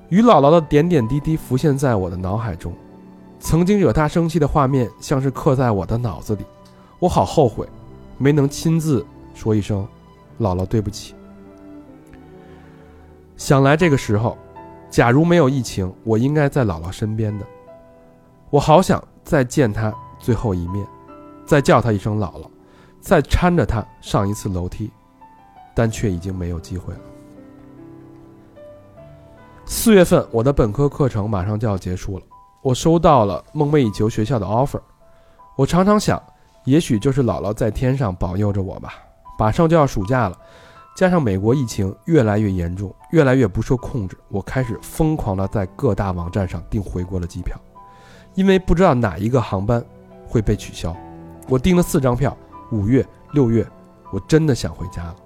[0.09, 2.75] 与姥姥的点点滴滴浮现在我的脑海中，
[3.39, 6.45] 曾经惹她生气的画面像是刻在我的脑子里。
[6.99, 7.65] 我好后悔，
[8.19, 9.87] 没能亲自说一声
[10.41, 11.15] “姥姥，对不起”。
[13.39, 14.37] 想来这个时候，
[14.91, 17.47] 假如没有疫情，我应该在姥姥身边的。
[18.51, 20.85] 我好想再见她最后一面，
[21.47, 22.47] 再叫她一声姥姥，
[23.01, 24.91] 再搀着她上一次楼梯，
[25.75, 27.01] 但却已经没有机会了。
[29.65, 32.25] 四月份，我的本科课程马上就要结束了，
[32.63, 34.81] 我收到了梦寐以求学校的 offer。
[35.57, 36.23] 我常常想，
[36.65, 38.95] 也许就是姥姥在天上保佑着我吧。
[39.39, 40.39] 马上就要暑假了，
[40.97, 47.57] 加上美国疫情越来越严重，越来越不受控制，我开始疯狂的在各大网站上订回国的机票，
[48.35, 49.83] 因为不知道哪一个航班
[50.27, 50.95] 会被取消。
[51.49, 52.37] 我订了四张票，
[52.71, 53.67] 五月、六月，
[54.13, 55.17] 我真的想回家了。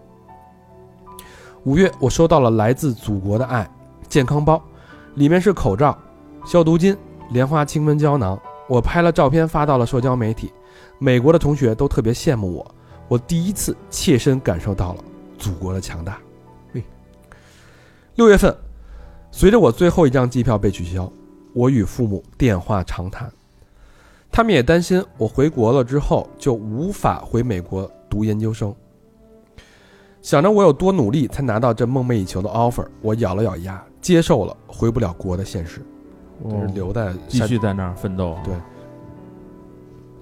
[1.67, 3.69] 五月，我收到了来自祖国的爱
[4.09, 4.63] 健康包，
[5.17, 5.99] 里面是口罩、
[6.47, 6.97] 消毒巾、
[7.31, 8.41] 莲花清瘟胶囊。
[8.69, 10.53] 我拍了照片发到了社交媒体，
[11.01, 12.75] 美国的同学都特别羡慕我。
[13.09, 15.05] 我第一次切身感受到了
[15.41, 16.21] 祖国的强大。
[18.15, 18.57] 六月份，
[19.33, 21.13] 随着我最后一张机票被取消，
[21.53, 23.29] 我与父母电话长谈，
[24.31, 28.73] 他们也担心我回国了之后就无法回美国读研究生。
[30.27, 35.81] 想着我有多努力才拿到这梦寐以求的 offer，我咬了咬牙，接受了回不了国的现实，
[36.51, 38.37] 就是留在哦继续在那儿奋斗。
[38.43, 38.53] 对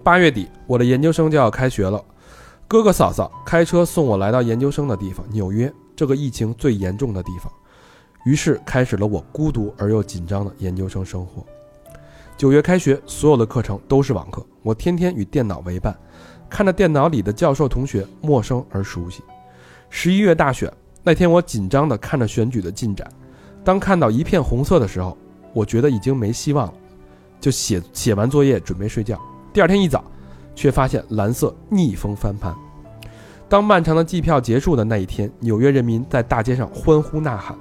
[0.03, 2.05] 八月底，我的研究生就要开学了。
[2.69, 7.51] 哥哥嫂嫂开车送我来到研究生的地方——纽约，这个疫情最严重的地方。
[8.27, 11.43] 于是开始了我孤独而又紧张的研究生生活。
[12.37, 15.97] 九月开学，所有的课程都是网课，我天天与电脑为伴，
[16.51, 19.23] 看着电脑里的教授同学陌生而熟悉。
[19.91, 20.73] 十一月大选
[21.03, 23.09] 那天，我紧张地看着选举的进展。
[23.63, 25.17] 当看到一片红色的时候，
[25.53, 26.75] 我觉得已经没希望了，
[27.41, 29.21] 就写写完作业准备睡觉。
[29.53, 30.05] 第二天一早，
[30.55, 32.55] 却发现蓝色逆风翻盘。
[33.49, 37.57] 当漫长的计票结束的那一天，纽约人民在大街上欢呼呐喊。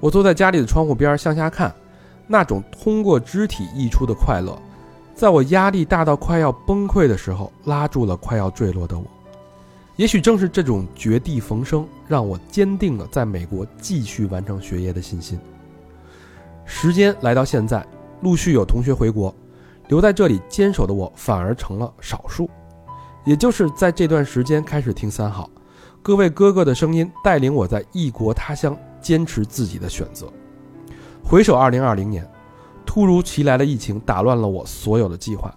[0.00, 1.74] 我坐在家里的窗户边向下看，
[2.26, 4.56] 那种通过肢体溢出的快乐，
[5.14, 9.04] 在我压力大到快要崩溃的时候，拉住了快要坠落的我。
[9.96, 15.38] 也许正是这种绝地逢生，让我坚定了在美国继续完成学业的信心。
[16.64, 17.86] 时间来到现在，
[18.22, 19.32] 陆续有同学回国，
[19.88, 22.50] 留在这里坚守的我反而成了少数。
[23.24, 25.48] 也就是在这段时间开始听三好，
[26.02, 30.26] 各位哥哥的声音带领我在异国他乡坚持自己的选择。
[31.22, 32.28] 回首2020年，
[32.84, 35.56] 突如其来的疫情打乱了我所有的计划，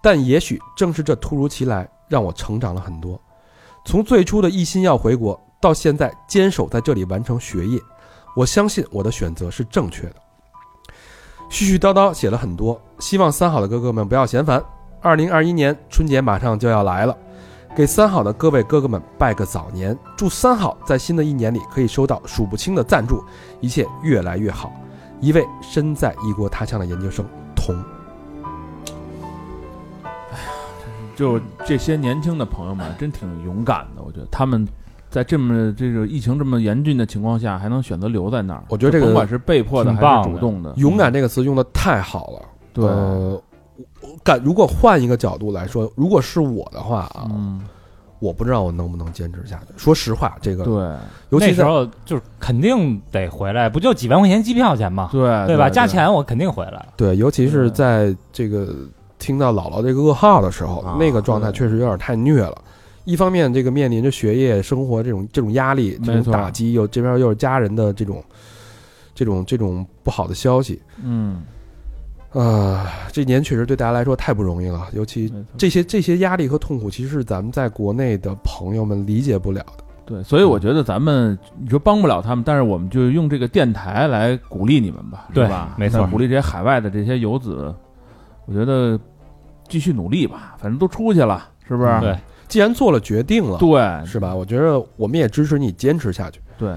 [0.00, 3.20] 但也许正是这突如其来，让我成长了很多。
[3.84, 7.78] 从最初的一心要回国，到现在坚守在这里完成学业，
[8.34, 10.14] 我相信我的选择是正确的。
[11.50, 14.62] 絮絮叨叨写了很多，希望三好的哥哥们不要嫌烦。
[15.02, 17.16] 二零二一年春节马上就要来了，
[17.76, 23.22] 给三好的各位哥哥们拜个早年，祝三好在新的一年里可以收到数不清的赞助，
[23.60, 24.72] 一切越来越好。
[25.20, 27.24] 一位身在异国他乡的研究生
[27.54, 27.76] 童，
[31.14, 34.02] 就这些年轻的朋友们，真挺勇敢的。
[34.02, 34.66] 我觉得他们
[35.08, 38.64] 在这么这个疫情这么严峻的情况下，还能选择留在那儿。
[38.68, 42.42] 我觉得这个不管是被迫的还是主动的，勇敢这个词用的太好了。
[42.72, 43.40] 对，呃，
[44.00, 47.62] 我感如果换一个角度来说，如果是我的话啊，嗯，
[48.18, 49.72] 我不知道我能不能坚持下去。
[49.76, 50.74] 说实话，这个对
[51.30, 55.10] 尤其在候就是肯定得回来，不就几万块钱机票钱吗？
[55.12, 55.70] 对对吧？
[55.70, 56.88] 加钱我肯定回来。
[56.96, 58.74] 对，尤其是在这个
[59.24, 62.62] 听到姥姥这个噩耗的时候，啊那个状态确实有点太虐了。
[63.06, 68.22] 一方面，这个面临着学业、生活这种这种压力、这种打击，又这边又是家人的这种
[69.14, 71.42] 这种这种不好的消息，嗯，
[72.32, 74.88] 啊，这年确实对大家来说太不容易了。
[74.92, 79.84] 尤其这些这些压力和痛苦，其实是咱们在国内的朋友们理解不了的。
[80.06, 85.74] 对，所以我觉得咱们你说帮不了他们，但是我们就用这个电台来鼓励你们吧，对是吧？
[85.78, 87.74] 没错鼓励这些海外的这些游子，
[88.46, 88.98] 我觉得
[89.74, 92.00] 继续努力吧，反正都出去了，是不是？
[92.00, 94.32] 对既然做了决定了，对是吧？
[94.32, 96.40] 我觉得我们也支持你坚持下去。
[96.56, 96.68] 对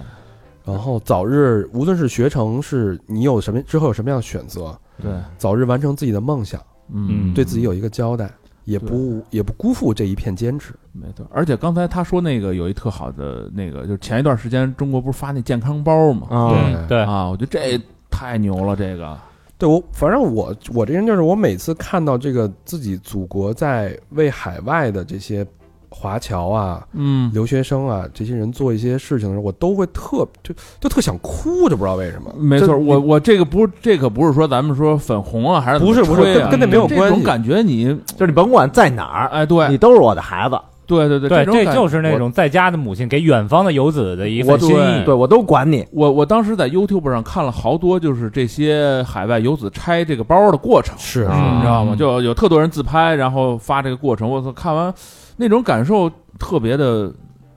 [0.65, 6.59] 然后早日，无论是学成，是你有什么之后有什么样的选择，对，早日完成自己的梦想，
[6.91, 8.31] 嗯，对自己有一个交代，
[8.63, 10.73] 也不也不辜负这一片坚持。
[10.91, 11.23] 没错。
[11.29, 16.27] 而且刚才他说那个有一特好的那个，就是前一段时间中国不是发那健康包吗？
[16.31, 17.79] 啊，嗯，对，啊，我觉得这
[18.09, 19.15] 太牛了，这个
[19.57, 25.45] 对我，反正我我这人就是，我每次看到这个自己祖国在为海外的这些
[25.89, 32.31] 华侨啊、嗯，留学生啊这些人做一些事情的时候，我都会特就就特想哭，就不知道为什么。
[32.37, 37.03] 没错，我我这个不是这可不是说咱们说粉红啊，还是不是不是跟跟那没有关系。
[37.05, 39.67] 这种感觉你，就是你甭管在哪儿，哎，对。
[39.69, 45.03] 你都是我的孩子，对对对，对，这就是那种在家的母亲给远方的游子的一我份心意。
[45.03, 45.85] 对我都管你。
[45.91, 51.93] 我我当时在 YouTube 上看了好多，就是这些海外游子拆这个包的过程，是啊你知道吗？
[51.93, 54.29] 嗯就有特多人自拍，然后发这个过程。
[54.29, 54.93] 我操，看完
[55.35, 56.09] 那种感受
[56.39, 57.11] 特别的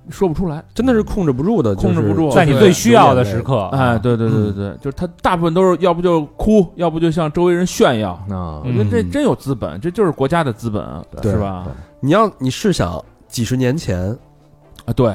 [0.09, 0.65] 说不出来。
[0.75, 8.11] 真的是控制不住的，控制不住在你最需要的时刻，哎，对对对对对，就是他大部分都是要不就哭，要不就向周围人炫耀。
[8.29, 10.85] 啊我觉得这嗯真有资本，这就是国家的资本，
[11.23, 11.67] 对是吧？
[12.01, 13.99] 你要你试想几十年前
[14.85, 15.15] 啊，对，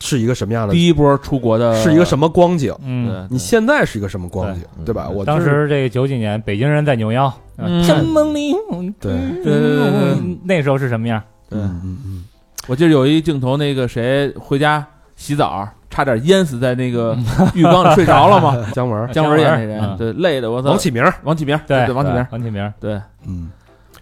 [0.00, 5.08] 是一个什么样的，第一波出国的是一个什么光景，嗯，你现在是一个什么光景，对对吧？
[5.08, 8.54] 我当就是时这个九几年，北京人在扭腰，嗯天门里，
[8.98, 11.22] 对对对对对对那时候是什么样？
[11.48, 12.24] 对嗯嗯嗯，
[12.66, 14.84] 我记得有一镜头，那个谁回家
[15.16, 17.18] 洗澡，差点淹死在那个
[17.54, 18.56] 浴缸里睡着了嘛。
[18.72, 20.70] 姜文、姜文演那嗯人，对，累的我操。
[20.70, 23.50] 王启明，王启明，对对，王启明，王启明，对，嗯，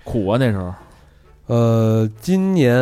[0.05, 0.73] 苦啊那时候。
[1.49, 2.73] 呃，今年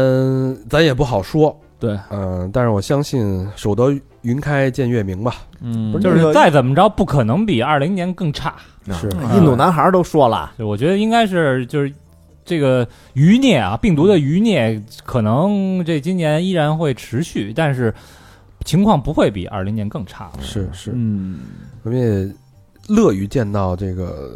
[0.69, 5.37] 咱也不好说，对，嗯，但是我相信守得云开见月明吧。
[5.61, 8.55] 嗯，就是不是个再怎么着，不可能比二零年更差。
[8.93, 11.93] 是印度男孩都说了，就我觉得应该是就是
[12.45, 17.93] 这个余孽啊，病毒的余孽，可能这今年依然会持续，但是
[18.65, 20.31] 情况不会比二零年更差。
[20.41, 21.39] 是是，嗯，
[21.83, 22.33] 我们也
[22.89, 24.31] 乐于见到这个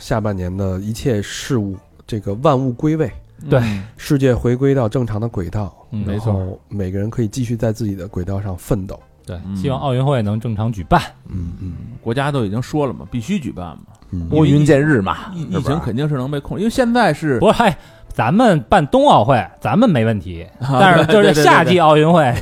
[0.00, 3.08] 下半年的一切事物，这个万物归位，
[3.48, 3.84] 对嗯。
[3.96, 8.98] 世界回归到正常的轨道，嗯然后每个人可以继续在自己的轨道上奋斗。
[9.26, 9.56] 对，嗯。
[9.56, 11.00] 希望奥运会能正常举办。
[11.28, 11.72] 嗯嗯。
[12.00, 13.84] 国家都已经说了嘛，必须举办嘛。
[14.10, 17.76] 嗯，拨云见日嘛，疫情肯定是能被控制，因为现在是不是，嗨，
[18.12, 22.32] 咱们办冬奥会，咱们没问题，啊但是就是夏季奥运会，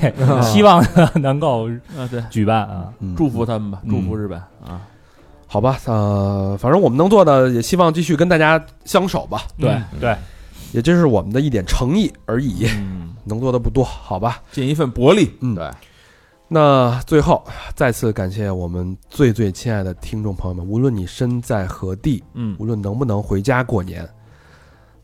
[0.42, 2.92] 希望能够啊，对，举办啊。
[3.00, 3.14] 嗯。
[3.16, 3.90] 祝福他们吧，嗯。
[3.90, 4.82] 祝福日本啊。
[5.46, 9.84] 好吧，呃，反正我们能做的，也希望继续跟大家相守吧，对嗯。
[10.00, 10.16] 对，
[10.72, 14.42] 也就是我们的一点诚意而已，嗯， 能做的不多，好吧。
[14.50, 15.34] 尽一份薄力。
[15.40, 15.70] 嗯，对。
[16.48, 17.42] 那最后
[17.74, 24.06] 再次感谢我们最最亲爱的听众朋友们，无论你身在何地，嗯，无论能不能回家过年，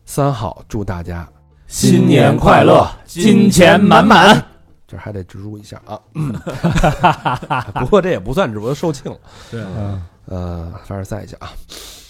[0.05, 1.27] 三好祝大家
[1.65, 4.45] 新年快乐，金钱满满。
[4.87, 5.99] 这还得植入一下啊。
[7.79, 9.17] 不过这也不算直播，售罄了。
[9.49, 11.49] 对，嗯，呃，凡尔赛一下啊，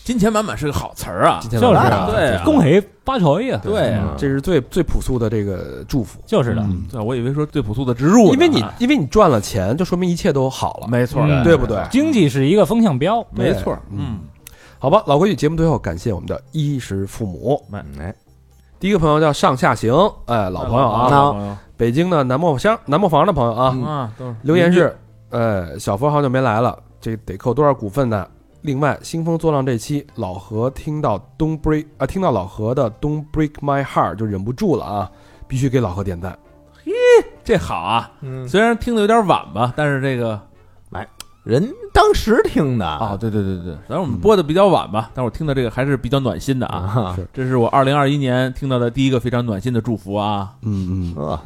[0.10, 1.38] 金钱满满是个好词儿啊。
[1.40, 1.52] 今。
[1.52, 2.44] 天就是啊对啊。
[2.44, 3.60] 恭喜发财呀！
[3.61, 6.84] 对这是最最朴素的这个祝福，就是的，嗯。
[6.91, 11.56] 对，我以为说最朴素的植入，因为你因为你赚了钱，就说明一切都好了，没错，嗯对。
[11.56, 11.77] 不对？
[11.91, 13.23] 经济是一个风向标。
[13.30, 13.99] 没错，嗯。
[13.99, 14.19] 嗯，
[14.80, 17.61] 好吧，老规矩，节目最后感谢我们的衣食父母。
[17.99, 18.15] 哎，
[18.80, 19.94] 第一个朋友叫上下行，
[20.26, 24.36] 哎，老朋友啊，老朋友北京的南磨乡南磨房的朋友啊，啊，都是。
[24.41, 24.98] 留言是，
[25.30, 28.27] 呃，小佛好久没来了，这得扣多少股份呢？
[28.61, 35.11] 另外，兴风作浪这期，老何听到 Don't Break 啊，听到老何的 Don't Break My Heart 就忍不住了啊，
[35.48, 36.38] 必须给老何点赞。
[36.84, 36.91] 嘿
[37.44, 38.11] 这好啊。
[38.22, 40.40] 嗯，虽然听的有点晚吧，但是这个
[41.44, 42.86] 人当时听的。
[42.86, 46.78] 啊，对对对对，反正我们播的比较晚吧，但是我听到这个还是比较暖心的啊。
[46.95, 51.41] 啊，这是我二零二一年听到的第一个非常暖心的祝福啊，嗯嗯，啊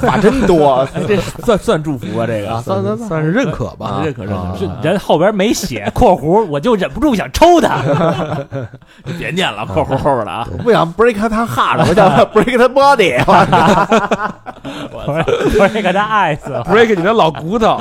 [0.00, 2.60] 话真多， 这算算祝福啊，这个。
[2.62, 3.22] 算算算。
[3.22, 4.00] 是认可吧。
[4.04, 7.78] 认可认可，这人后边没写（括弧），我就忍不住想抽他。
[9.18, 10.48] 别念了，括弧后边的啊。
[10.62, 13.22] 不想 break 他 heart，我想 break 他 body，
[14.92, 15.24] 我
[15.68, 17.78] break 他 eyes，break 你的老骨头。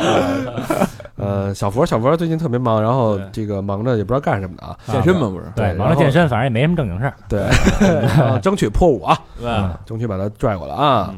[1.23, 4.77] 呃，小佛，小佛最近特别忙，然后这个忙着也不知道干什么的啊。
[4.87, 5.45] 健身嘛不是？
[5.55, 7.13] 对，忙着健身，反正也没什么正经事儿。
[7.27, 7.47] 对，
[8.41, 9.49] 争取破五啊，对？
[9.85, 11.13] 争取把他拽过来啊。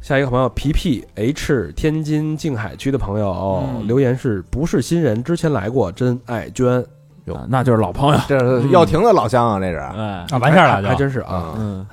[0.00, 5.22] 下一个朋友皮皮 H 天津静海区的朋友、嗯留言是不是新人？
[5.22, 6.80] 之前来过，真爱娟，
[7.26, 8.20] 啊那就是老朋友。
[8.26, 10.88] 这是耀廷的老乡啊，这是哎，啊，完事儿了。
[10.88, 11.52] 还真是啊。
[11.58, 11.86] 嗯，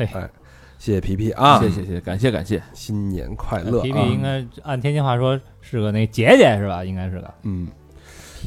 [0.85, 2.61] 谢谢皮皮啊，谢谢谢谢，感谢感谢。
[2.71, 3.81] 新年快乐、啊！
[3.81, 6.85] 皮皮应该按天津话说是个那姐姐是吧？
[6.85, 7.67] 应该是个嗯，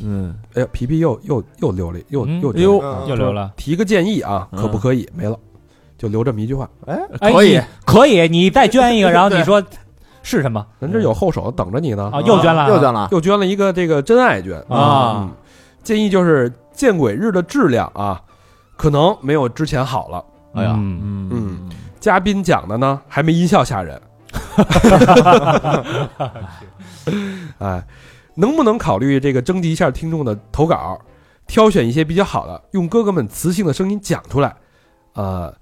[0.05, 3.53] 嗯，哎呀，皮皮又又又溜了，又嗯又哎呦嗯又留了。
[3.57, 5.05] 提个建议啊，嗯可不可以？
[5.17, 5.37] 没了，
[5.99, 6.71] 就留这么一句话。
[6.87, 9.61] 哎可以可以，你再捐一个， 然后你说
[10.23, 12.21] 是什么咱这有后手等着你呢，啊？
[12.21, 15.31] 又捐了啊，又捐了，又捐了一个这个真爱捐啊嗯
[15.83, 18.23] 建议就是见鬼日的质量啊，
[18.77, 20.25] 可能没有之前好了。
[20.55, 21.71] 哎呀，嗯嗯
[22.01, 24.01] 嘉宾讲的呢，还没音效吓人。
[27.59, 27.83] 哎，
[28.35, 30.99] 能不能考虑这个征集一下听众的投稿，
[31.47, 34.55] 挑选一些比较好的，用哥哥们磁性的声音讲出来？
[35.15, 35.53] 呃，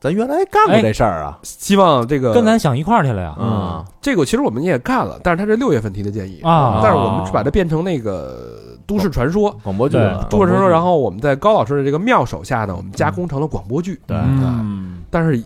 [0.00, 3.34] 咱原来干过这事儿啊，希望这个跟咱想一块儿去了呀。
[3.38, 9.50] 嗯，这个其实我们也干了，但是他是六月份提的建议啊但是我们把它变成那个都市传说。
[9.62, 9.98] 广播剧，
[10.30, 14.00] 都市传说，然后我们在高老师的这个妙手下呢，我们加工成了广播剧。
[14.06, 15.42] 对嗯，但是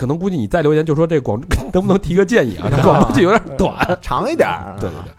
[0.00, 1.38] 可能估计你再留言就说这广
[1.74, 2.68] 能不能提个建议啊？
[2.74, 3.74] 这广播剧有点短。
[4.00, 4.48] 长一点，
[4.80, 5.12] 对对对，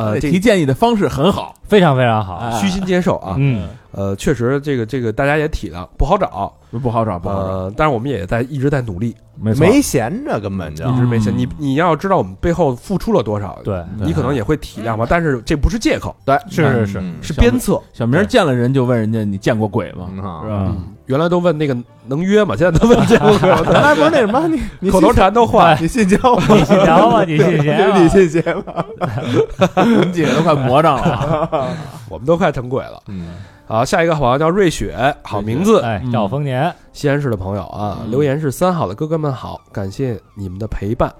[0.00, 2.36] 呃，提建议的方式很好，非常非常好。
[2.36, 3.34] 哎虚心接受啊。
[3.36, 3.66] 嗯，
[3.96, 6.52] 呃，确实这个这个大家也体谅，不好找。
[6.82, 11.32] 不好找，不好找，呃，但是我们也在一直在努力，没错没闲着，根本就一直没闲。
[11.32, 15.06] 嗯你你要知道我们背后付出了多少，对，你可能也会体谅吧。
[15.08, 17.80] 但是这不是借口，对，是是是嗯是鞭策。
[17.94, 20.06] 小明见了人就问人家你见过鬼吗？
[20.14, 20.42] 是吧？
[20.44, 21.74] 嗯，原来都问那个
[22.08, 22.54] 能约吗？
[22.54, 23.32] 现在都问这个，
[23.72, 25.82] 原来不是那什么，你 你口头禅都换。
[25.82, 26.44] 你信教吗？
[26.50, 27.24] 你信教吗？
[27.24, 27.98] 你信邪吗？
[27.98, 28.84] 你信邪吗？
[29.86, 31.68] 你 们几个都快魔障了啊，
[32.10, 33.00] 我们都快成鬼了。
[33.08, 33.28] 嗯，
[33.66, 41.12] 好，下一个好像叫瑞雪，好名字，哎，嗯兆丰年，西安市的朋友啊，嗯留言是三好的哥哥们好，感谢你们的陪伴，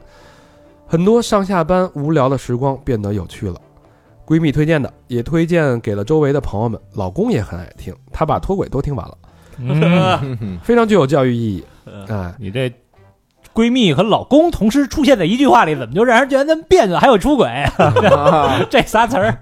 [0.86, 3.60] 很多上下班无聊的时光变得有趣了。
[4.24, 9.18] 闺蜜推荐的，也推荐给了周围的朋友们，老公也很爱听，他把脱轨都听完了，
[9.58, 11.64] 嗯， 非常具有教育意义。
[11.86, 12.72] 嗯哎，你这
[13.56, 16.98] 闺蜜和老公同时出现在一句话里，怎么就让人觉得那么别扭？
[16.98, 17.48] 还有出轨，
[18.68, 19.38] 这仨词儿，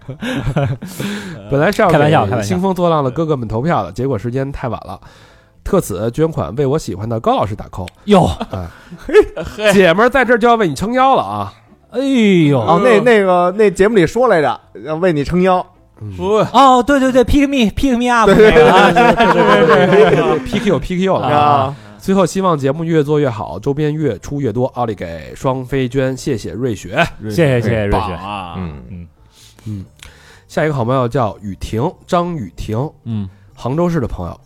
[1.51, 2.49] 本来是要开玩笑给开玩笑。
[2.49, 5.01] 兴风作浪的哥哥们投票的，结果时间太晚了。
[5.65, 8.31] 特此捐款为我喜欢的高老师打 call，哟，
[9.73, 11.53] 姐们儿在这儿就要为你撑腰了啊！
[11.91, 15.65] 哎呦，哦，那那个那节目里说来着，要为你撑腰，
[16.19, 21.75] 不哦，对对对，pick me，pick me up，对那个啊，对对对对对 PQ PQ 了啊，
[22.05, 24.67] 最后希望节目越做越好，周边越出越多。
[24.75, 27.03] 奥利给双飞娟，谢谢瑞雪。
[27.23, 29.09] 谢谢谢谢瑞雪，棒啊，嗯，嗯
[29.65, 29.85] 嗯，
[30.47, 34.39] 下一个好朋友叫雨婷，张雨婷，嗯，杭州市的朋友，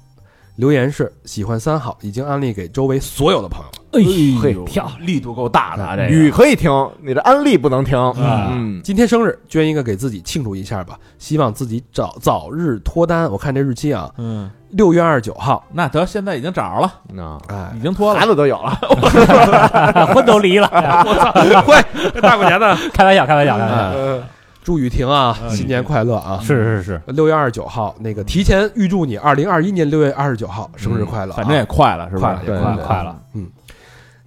[0.55, 3.78] 留言是喜欢三好，已经安利给周围所有的朋友了。
[3.93, 4.01] 哎
[4.43, 6.09] 嘿呦，跳，力度够大的啊，这个。
[6.09, 6.71] 雨可以停，
[7.01, 8.49] 你的安利不能听，啊。
[8.53, 13.31] 嗯，今天生日，捐一个给自己庆祝一下吧，希望自己早早日脱单。
[13.31, 18.21] 我看这日期啊，嗯，六月二十九号，那得现在已经找着了，那哎已，经脱了。
[18.21, 18.79] 孩，子都有了，
[20.15, 20.69] 婚都离了，
[21.63, 22.21] 会。
[22.21, 24.21] 大过年的，开玩笑，开玩笑，开玩笑，哎
[24.63, 26.39] 祝雨婷啊，新年快乐啊！
[26.43, 32.39] 是是是，六月二十九号，那个提前预祝你二零二一年六月二十九号生日快乐啊、反正也快了，是吧？
[32.45, 33.17] 快了，快了，快快了。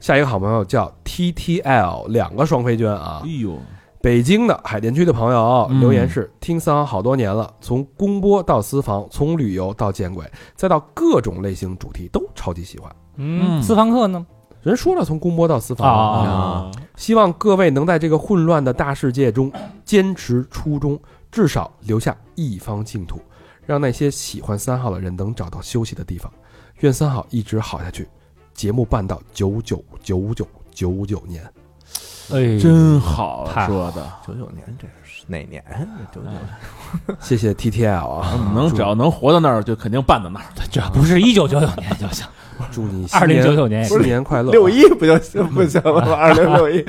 [0.02, 3.22] 下一个好朋友叫 TTL，两个双飞娟啊。
[3.24, 3.56] 哎，呦，
[4.02, 5.80] 北京的海淀区的朋友嗯。
[5.80, 10.26] 留言是：听三好好多年了，从公播到私房，从旅游到见鬼，
[10.56, 12.92] 再到各种类型主题都超级喜欢。
[13.18, 14.26] 嗯，嗯私房课呢？
[14.64, 15.88] 人说了，从公播到私房。
[15.88, 16.28] 啊。
[16.28, 19.52] 啊，希望各位能在这个混乱的大世界中
[19.86, 21.00] 坚持初衷，
[21.32, 23.22] 至少留下一方净土，
[23.68, 26.32] 让那些喜欢三号的人能找到休息的地方。
[26.80, 28.10] 愿三好一直好下去，
[28.62, 31.44] 节目办到九九九九九九年。
[32.32, 35.64] 哎，真好说的，九九年这是哪年？
[36.14, 36.28] 九九
[37.20, 40.46] 谢谢 TTL 啊，能只要能活到那儿，就肯定办到那儿。
[40.70, 42.24] 只要不是一九九九年就行，
[42.72, 44.50] 祝你二零九九年新年快乐。
[44.50, 46.14] 啊六一不就行不行了吗？
[46.14, 46.86] 二零六一，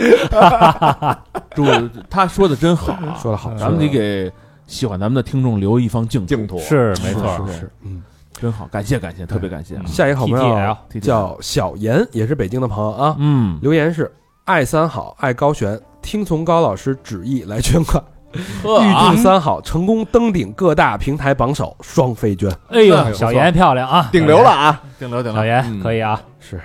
[1.56, 1.64] 祝
[2.10, 4.30] 他说的真好啊，说的好，咱们得给
[4.66, 8.02] 喜欢咱们的听众留一方净土净土是没错，是是，嗯，
[8.42, 9.84] 真好，感谢感谢，特别感谢啊！
[9.86, 14.12] 下一个好朋 TTL 友叫小严，也是北京的朋友啊，嗯，留言是
[14.46, 18.02] 爱三好，爱高璇，听从高老师旨意来捐款，
[18.34, 22.50] 预祝三好成功登顶各大平台榜首，双飞捐。
[22.70, 24.82] 哎呦，小严漂亮啊，顶流了啊！
[24.98, 26.60] 顶流顶流小严嗯可以啊，是，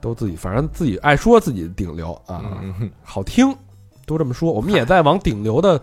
[0.00, 3.54] 都自己反正自己爱说自己顶流啊，嗯好听，
[4.04, 4.50] 都这么说。
[4.50, 5.80] 我们也在往顶流的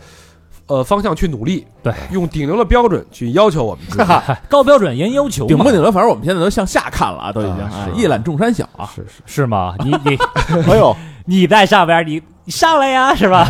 [0.67, 4.03] 呃方向去努力，对，用顶流的标准去要求我们自己。
[4.49, 8.89] 高标准严要求嘛，顶不顶流，反正我们现在都向下看了啊，都已经啊哎是一览众山小啊。
[8.95, 9.73] 是是，是吗？
[9.79, 10.17] 你你
[10.69, 10.95] 哎呦，
[11.25, 13.47] 你在上边，你你上来呀，是吧？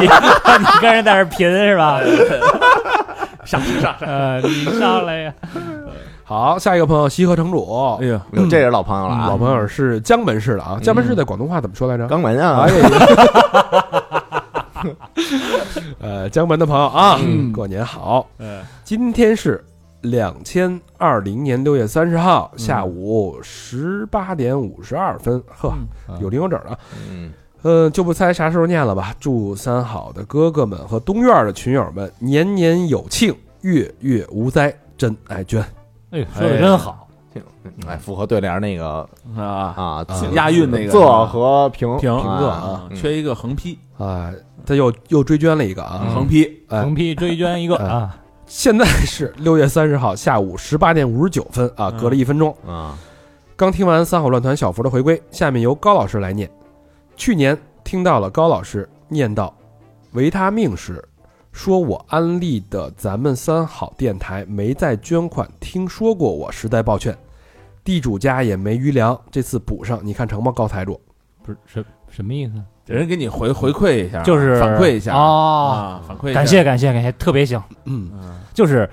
[0.00, 2.00] 你你跟人在这贫是吧？
[3.44, 5.32] 上上上，呃，你上来呀！
[6.24, 9.26] 好，下一个朋友西河城主哎，呀，哟这是老朋友了啊！
[9.28, 12.06] 老朋友是江门市的啊，江门市在广东话怎么说来着？
[12.06, 14.17] 肛门啊哎，呀，
[16.00, 17.52] 呃，江门的朋友啊，嗯。
[17.52, 18.26] 过年好。
[18.38, 19.64] 嗯，今天是
[20.02, 25.72] 两千二零年六月三十号下午十八点五十二分，呵，
[26.20, 26.78] 有零有整啊。
[27.10, 27.32] 嗯，
[27.62, 29.14] 呃，就不猜啥时候念了吧。
[29.18, 35.60] 祝三好的哥哥们和东院的群友们年年有庆，月月无灾，真爱娟。
[36.10, 37.08] 哎，说的真好，
[37.86, 39.44] 哎，符合对联那个啊，
[39.76, 40.92] 啊，押韵那个。
[40.92, 41.96] 仄和平。
[41.98, 42.96] 平啊仄啊，嗯。
[42.96, 44.32] 缺一个横批，啊，
[44.68, 46.02] 他又又追捐了一个啊！
[46.04, 52.54] 嗯横批哎横批追捐一个哎啊，现在是六月三十号下午十八点五十九分啊，嗯隔了一分钟。
[52.66, 52.98] 啊，
[53.56, 56.50] 刚听完三好乱团小福的回归，下面由高老师来念。
[57.16, 59.52] 去年听到了高老师念到
[60.12, 61.02] 维他命时，
[61.50, 67.16] 说我安利的咱们三好电台没再捐款，听说过我，实在抱歉。
[67.82, 70.52] 地主家也没余粮，这次补上，你看成吗？
[70.52, 71.00] 高财主，
[71.42, 72.62] 不是什什么意思？
[72.94, 77.62] 人给你回回馈一下，就是反馈一下哦，啊，反馈一下，感谢感谢感谢，特别行。
[77.84, 78.88] 嗯，嗯，就是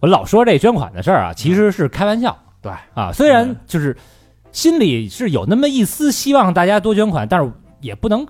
[0.00, 2.36] 我老说这捐款的事儿啊，其实是开玩笑。
[2.60, 2.72] 对。
[2.94, 3.96] 啊，虽然就是
[4.52, 7.50] 心里是有那么一丝希望大家多捐款，但是
[7.80, 8.26] 也不能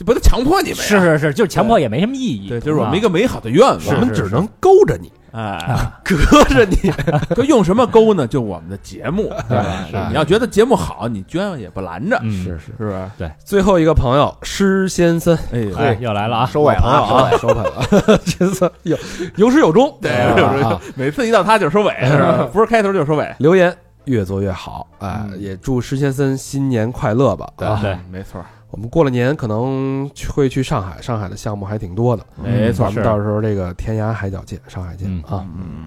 [0.00, 2.48] 这不能强迫你们呀，是是是，就是强迫也没什么意义。
[2.48, 6.90] 对，就是我们一个个美好的愿望，我们只能勾着你，哎，隔着你。
[7.36, 8.26] 就用什么勾呢？
[8.26, 9.84] 就我们的节目， 对吧？
[9.90, 12.30] 是你要觉得节目好，你捐也不拦着，嗯。
[12.32, 12.60] 是是。
[12.60, 12.72] 是。
[12.78, 13.30] 不是？
[13.44, 18.96] 最后一个朋友施先森，哎呦，哎又来了啊，收尾了朋友啊，啊，收尾了， 先生有
[19.36, 22.48] 有始有终，对啊，每次一到他就收尾，是吧？
[22.50, 25.38] 不是开头就收尾，留言越做越好，哎，嗯。
[25.38, 27.46] 也祝施先森新年快乐吧！
[27.56, 35.22] 啊，对嗯没错，我们过了年可能会去上海，上海的项目还挺多的，没错咱们到时候这个天涯海角见，上海见嗯。
[35.22, 35.46] 啊！
[35.56, 35.86] 嗯，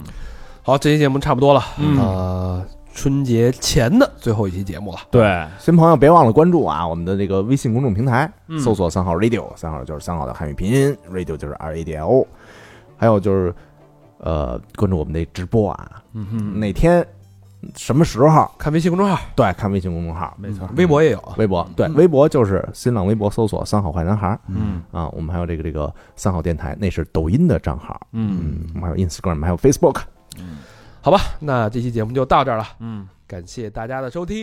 [0.61, 1.97] 好，这期节目差不多了，嗯。
[1.97, 8.59] 呃，春节前的最后一期节目了，对，新朋友别忘了关注啊，我们的这个微信公众平台，嗯。
[8.59, 12.27] 搜索“三号 radio”，三号就是三号的汉语拼音，radio 就是 R A D I O，
[12.97, 13.55] 还有就是
[14.19, 17.05] 呃，关注我们的直播啊，嗯哼，哪天
[17.75, 18.49] 什么时候？
[18.57, 21.19] 看微信公众号，对，看微信公众号，没错，微博也有。
[21.19, 21.35] 啊。
[21.37, 21.67] 微博。
[21.75, 21.95] 对，嗯。
[21.95, 24.81] 微博就是新浪微博搜索“三好坏男孩”嗯。
[24.91, 28.39] 啊，我们还有这个这个三好电台，那是抖音的账号，嗯。
[28.41, 30.01] 嗯，我们还有 Instagram，还有 Facebook。
[30.37, 30.57] 嗯。
[31.01, 34.41] 好吧，那这期节目就到这儿了，嗯，感谢大家的收听。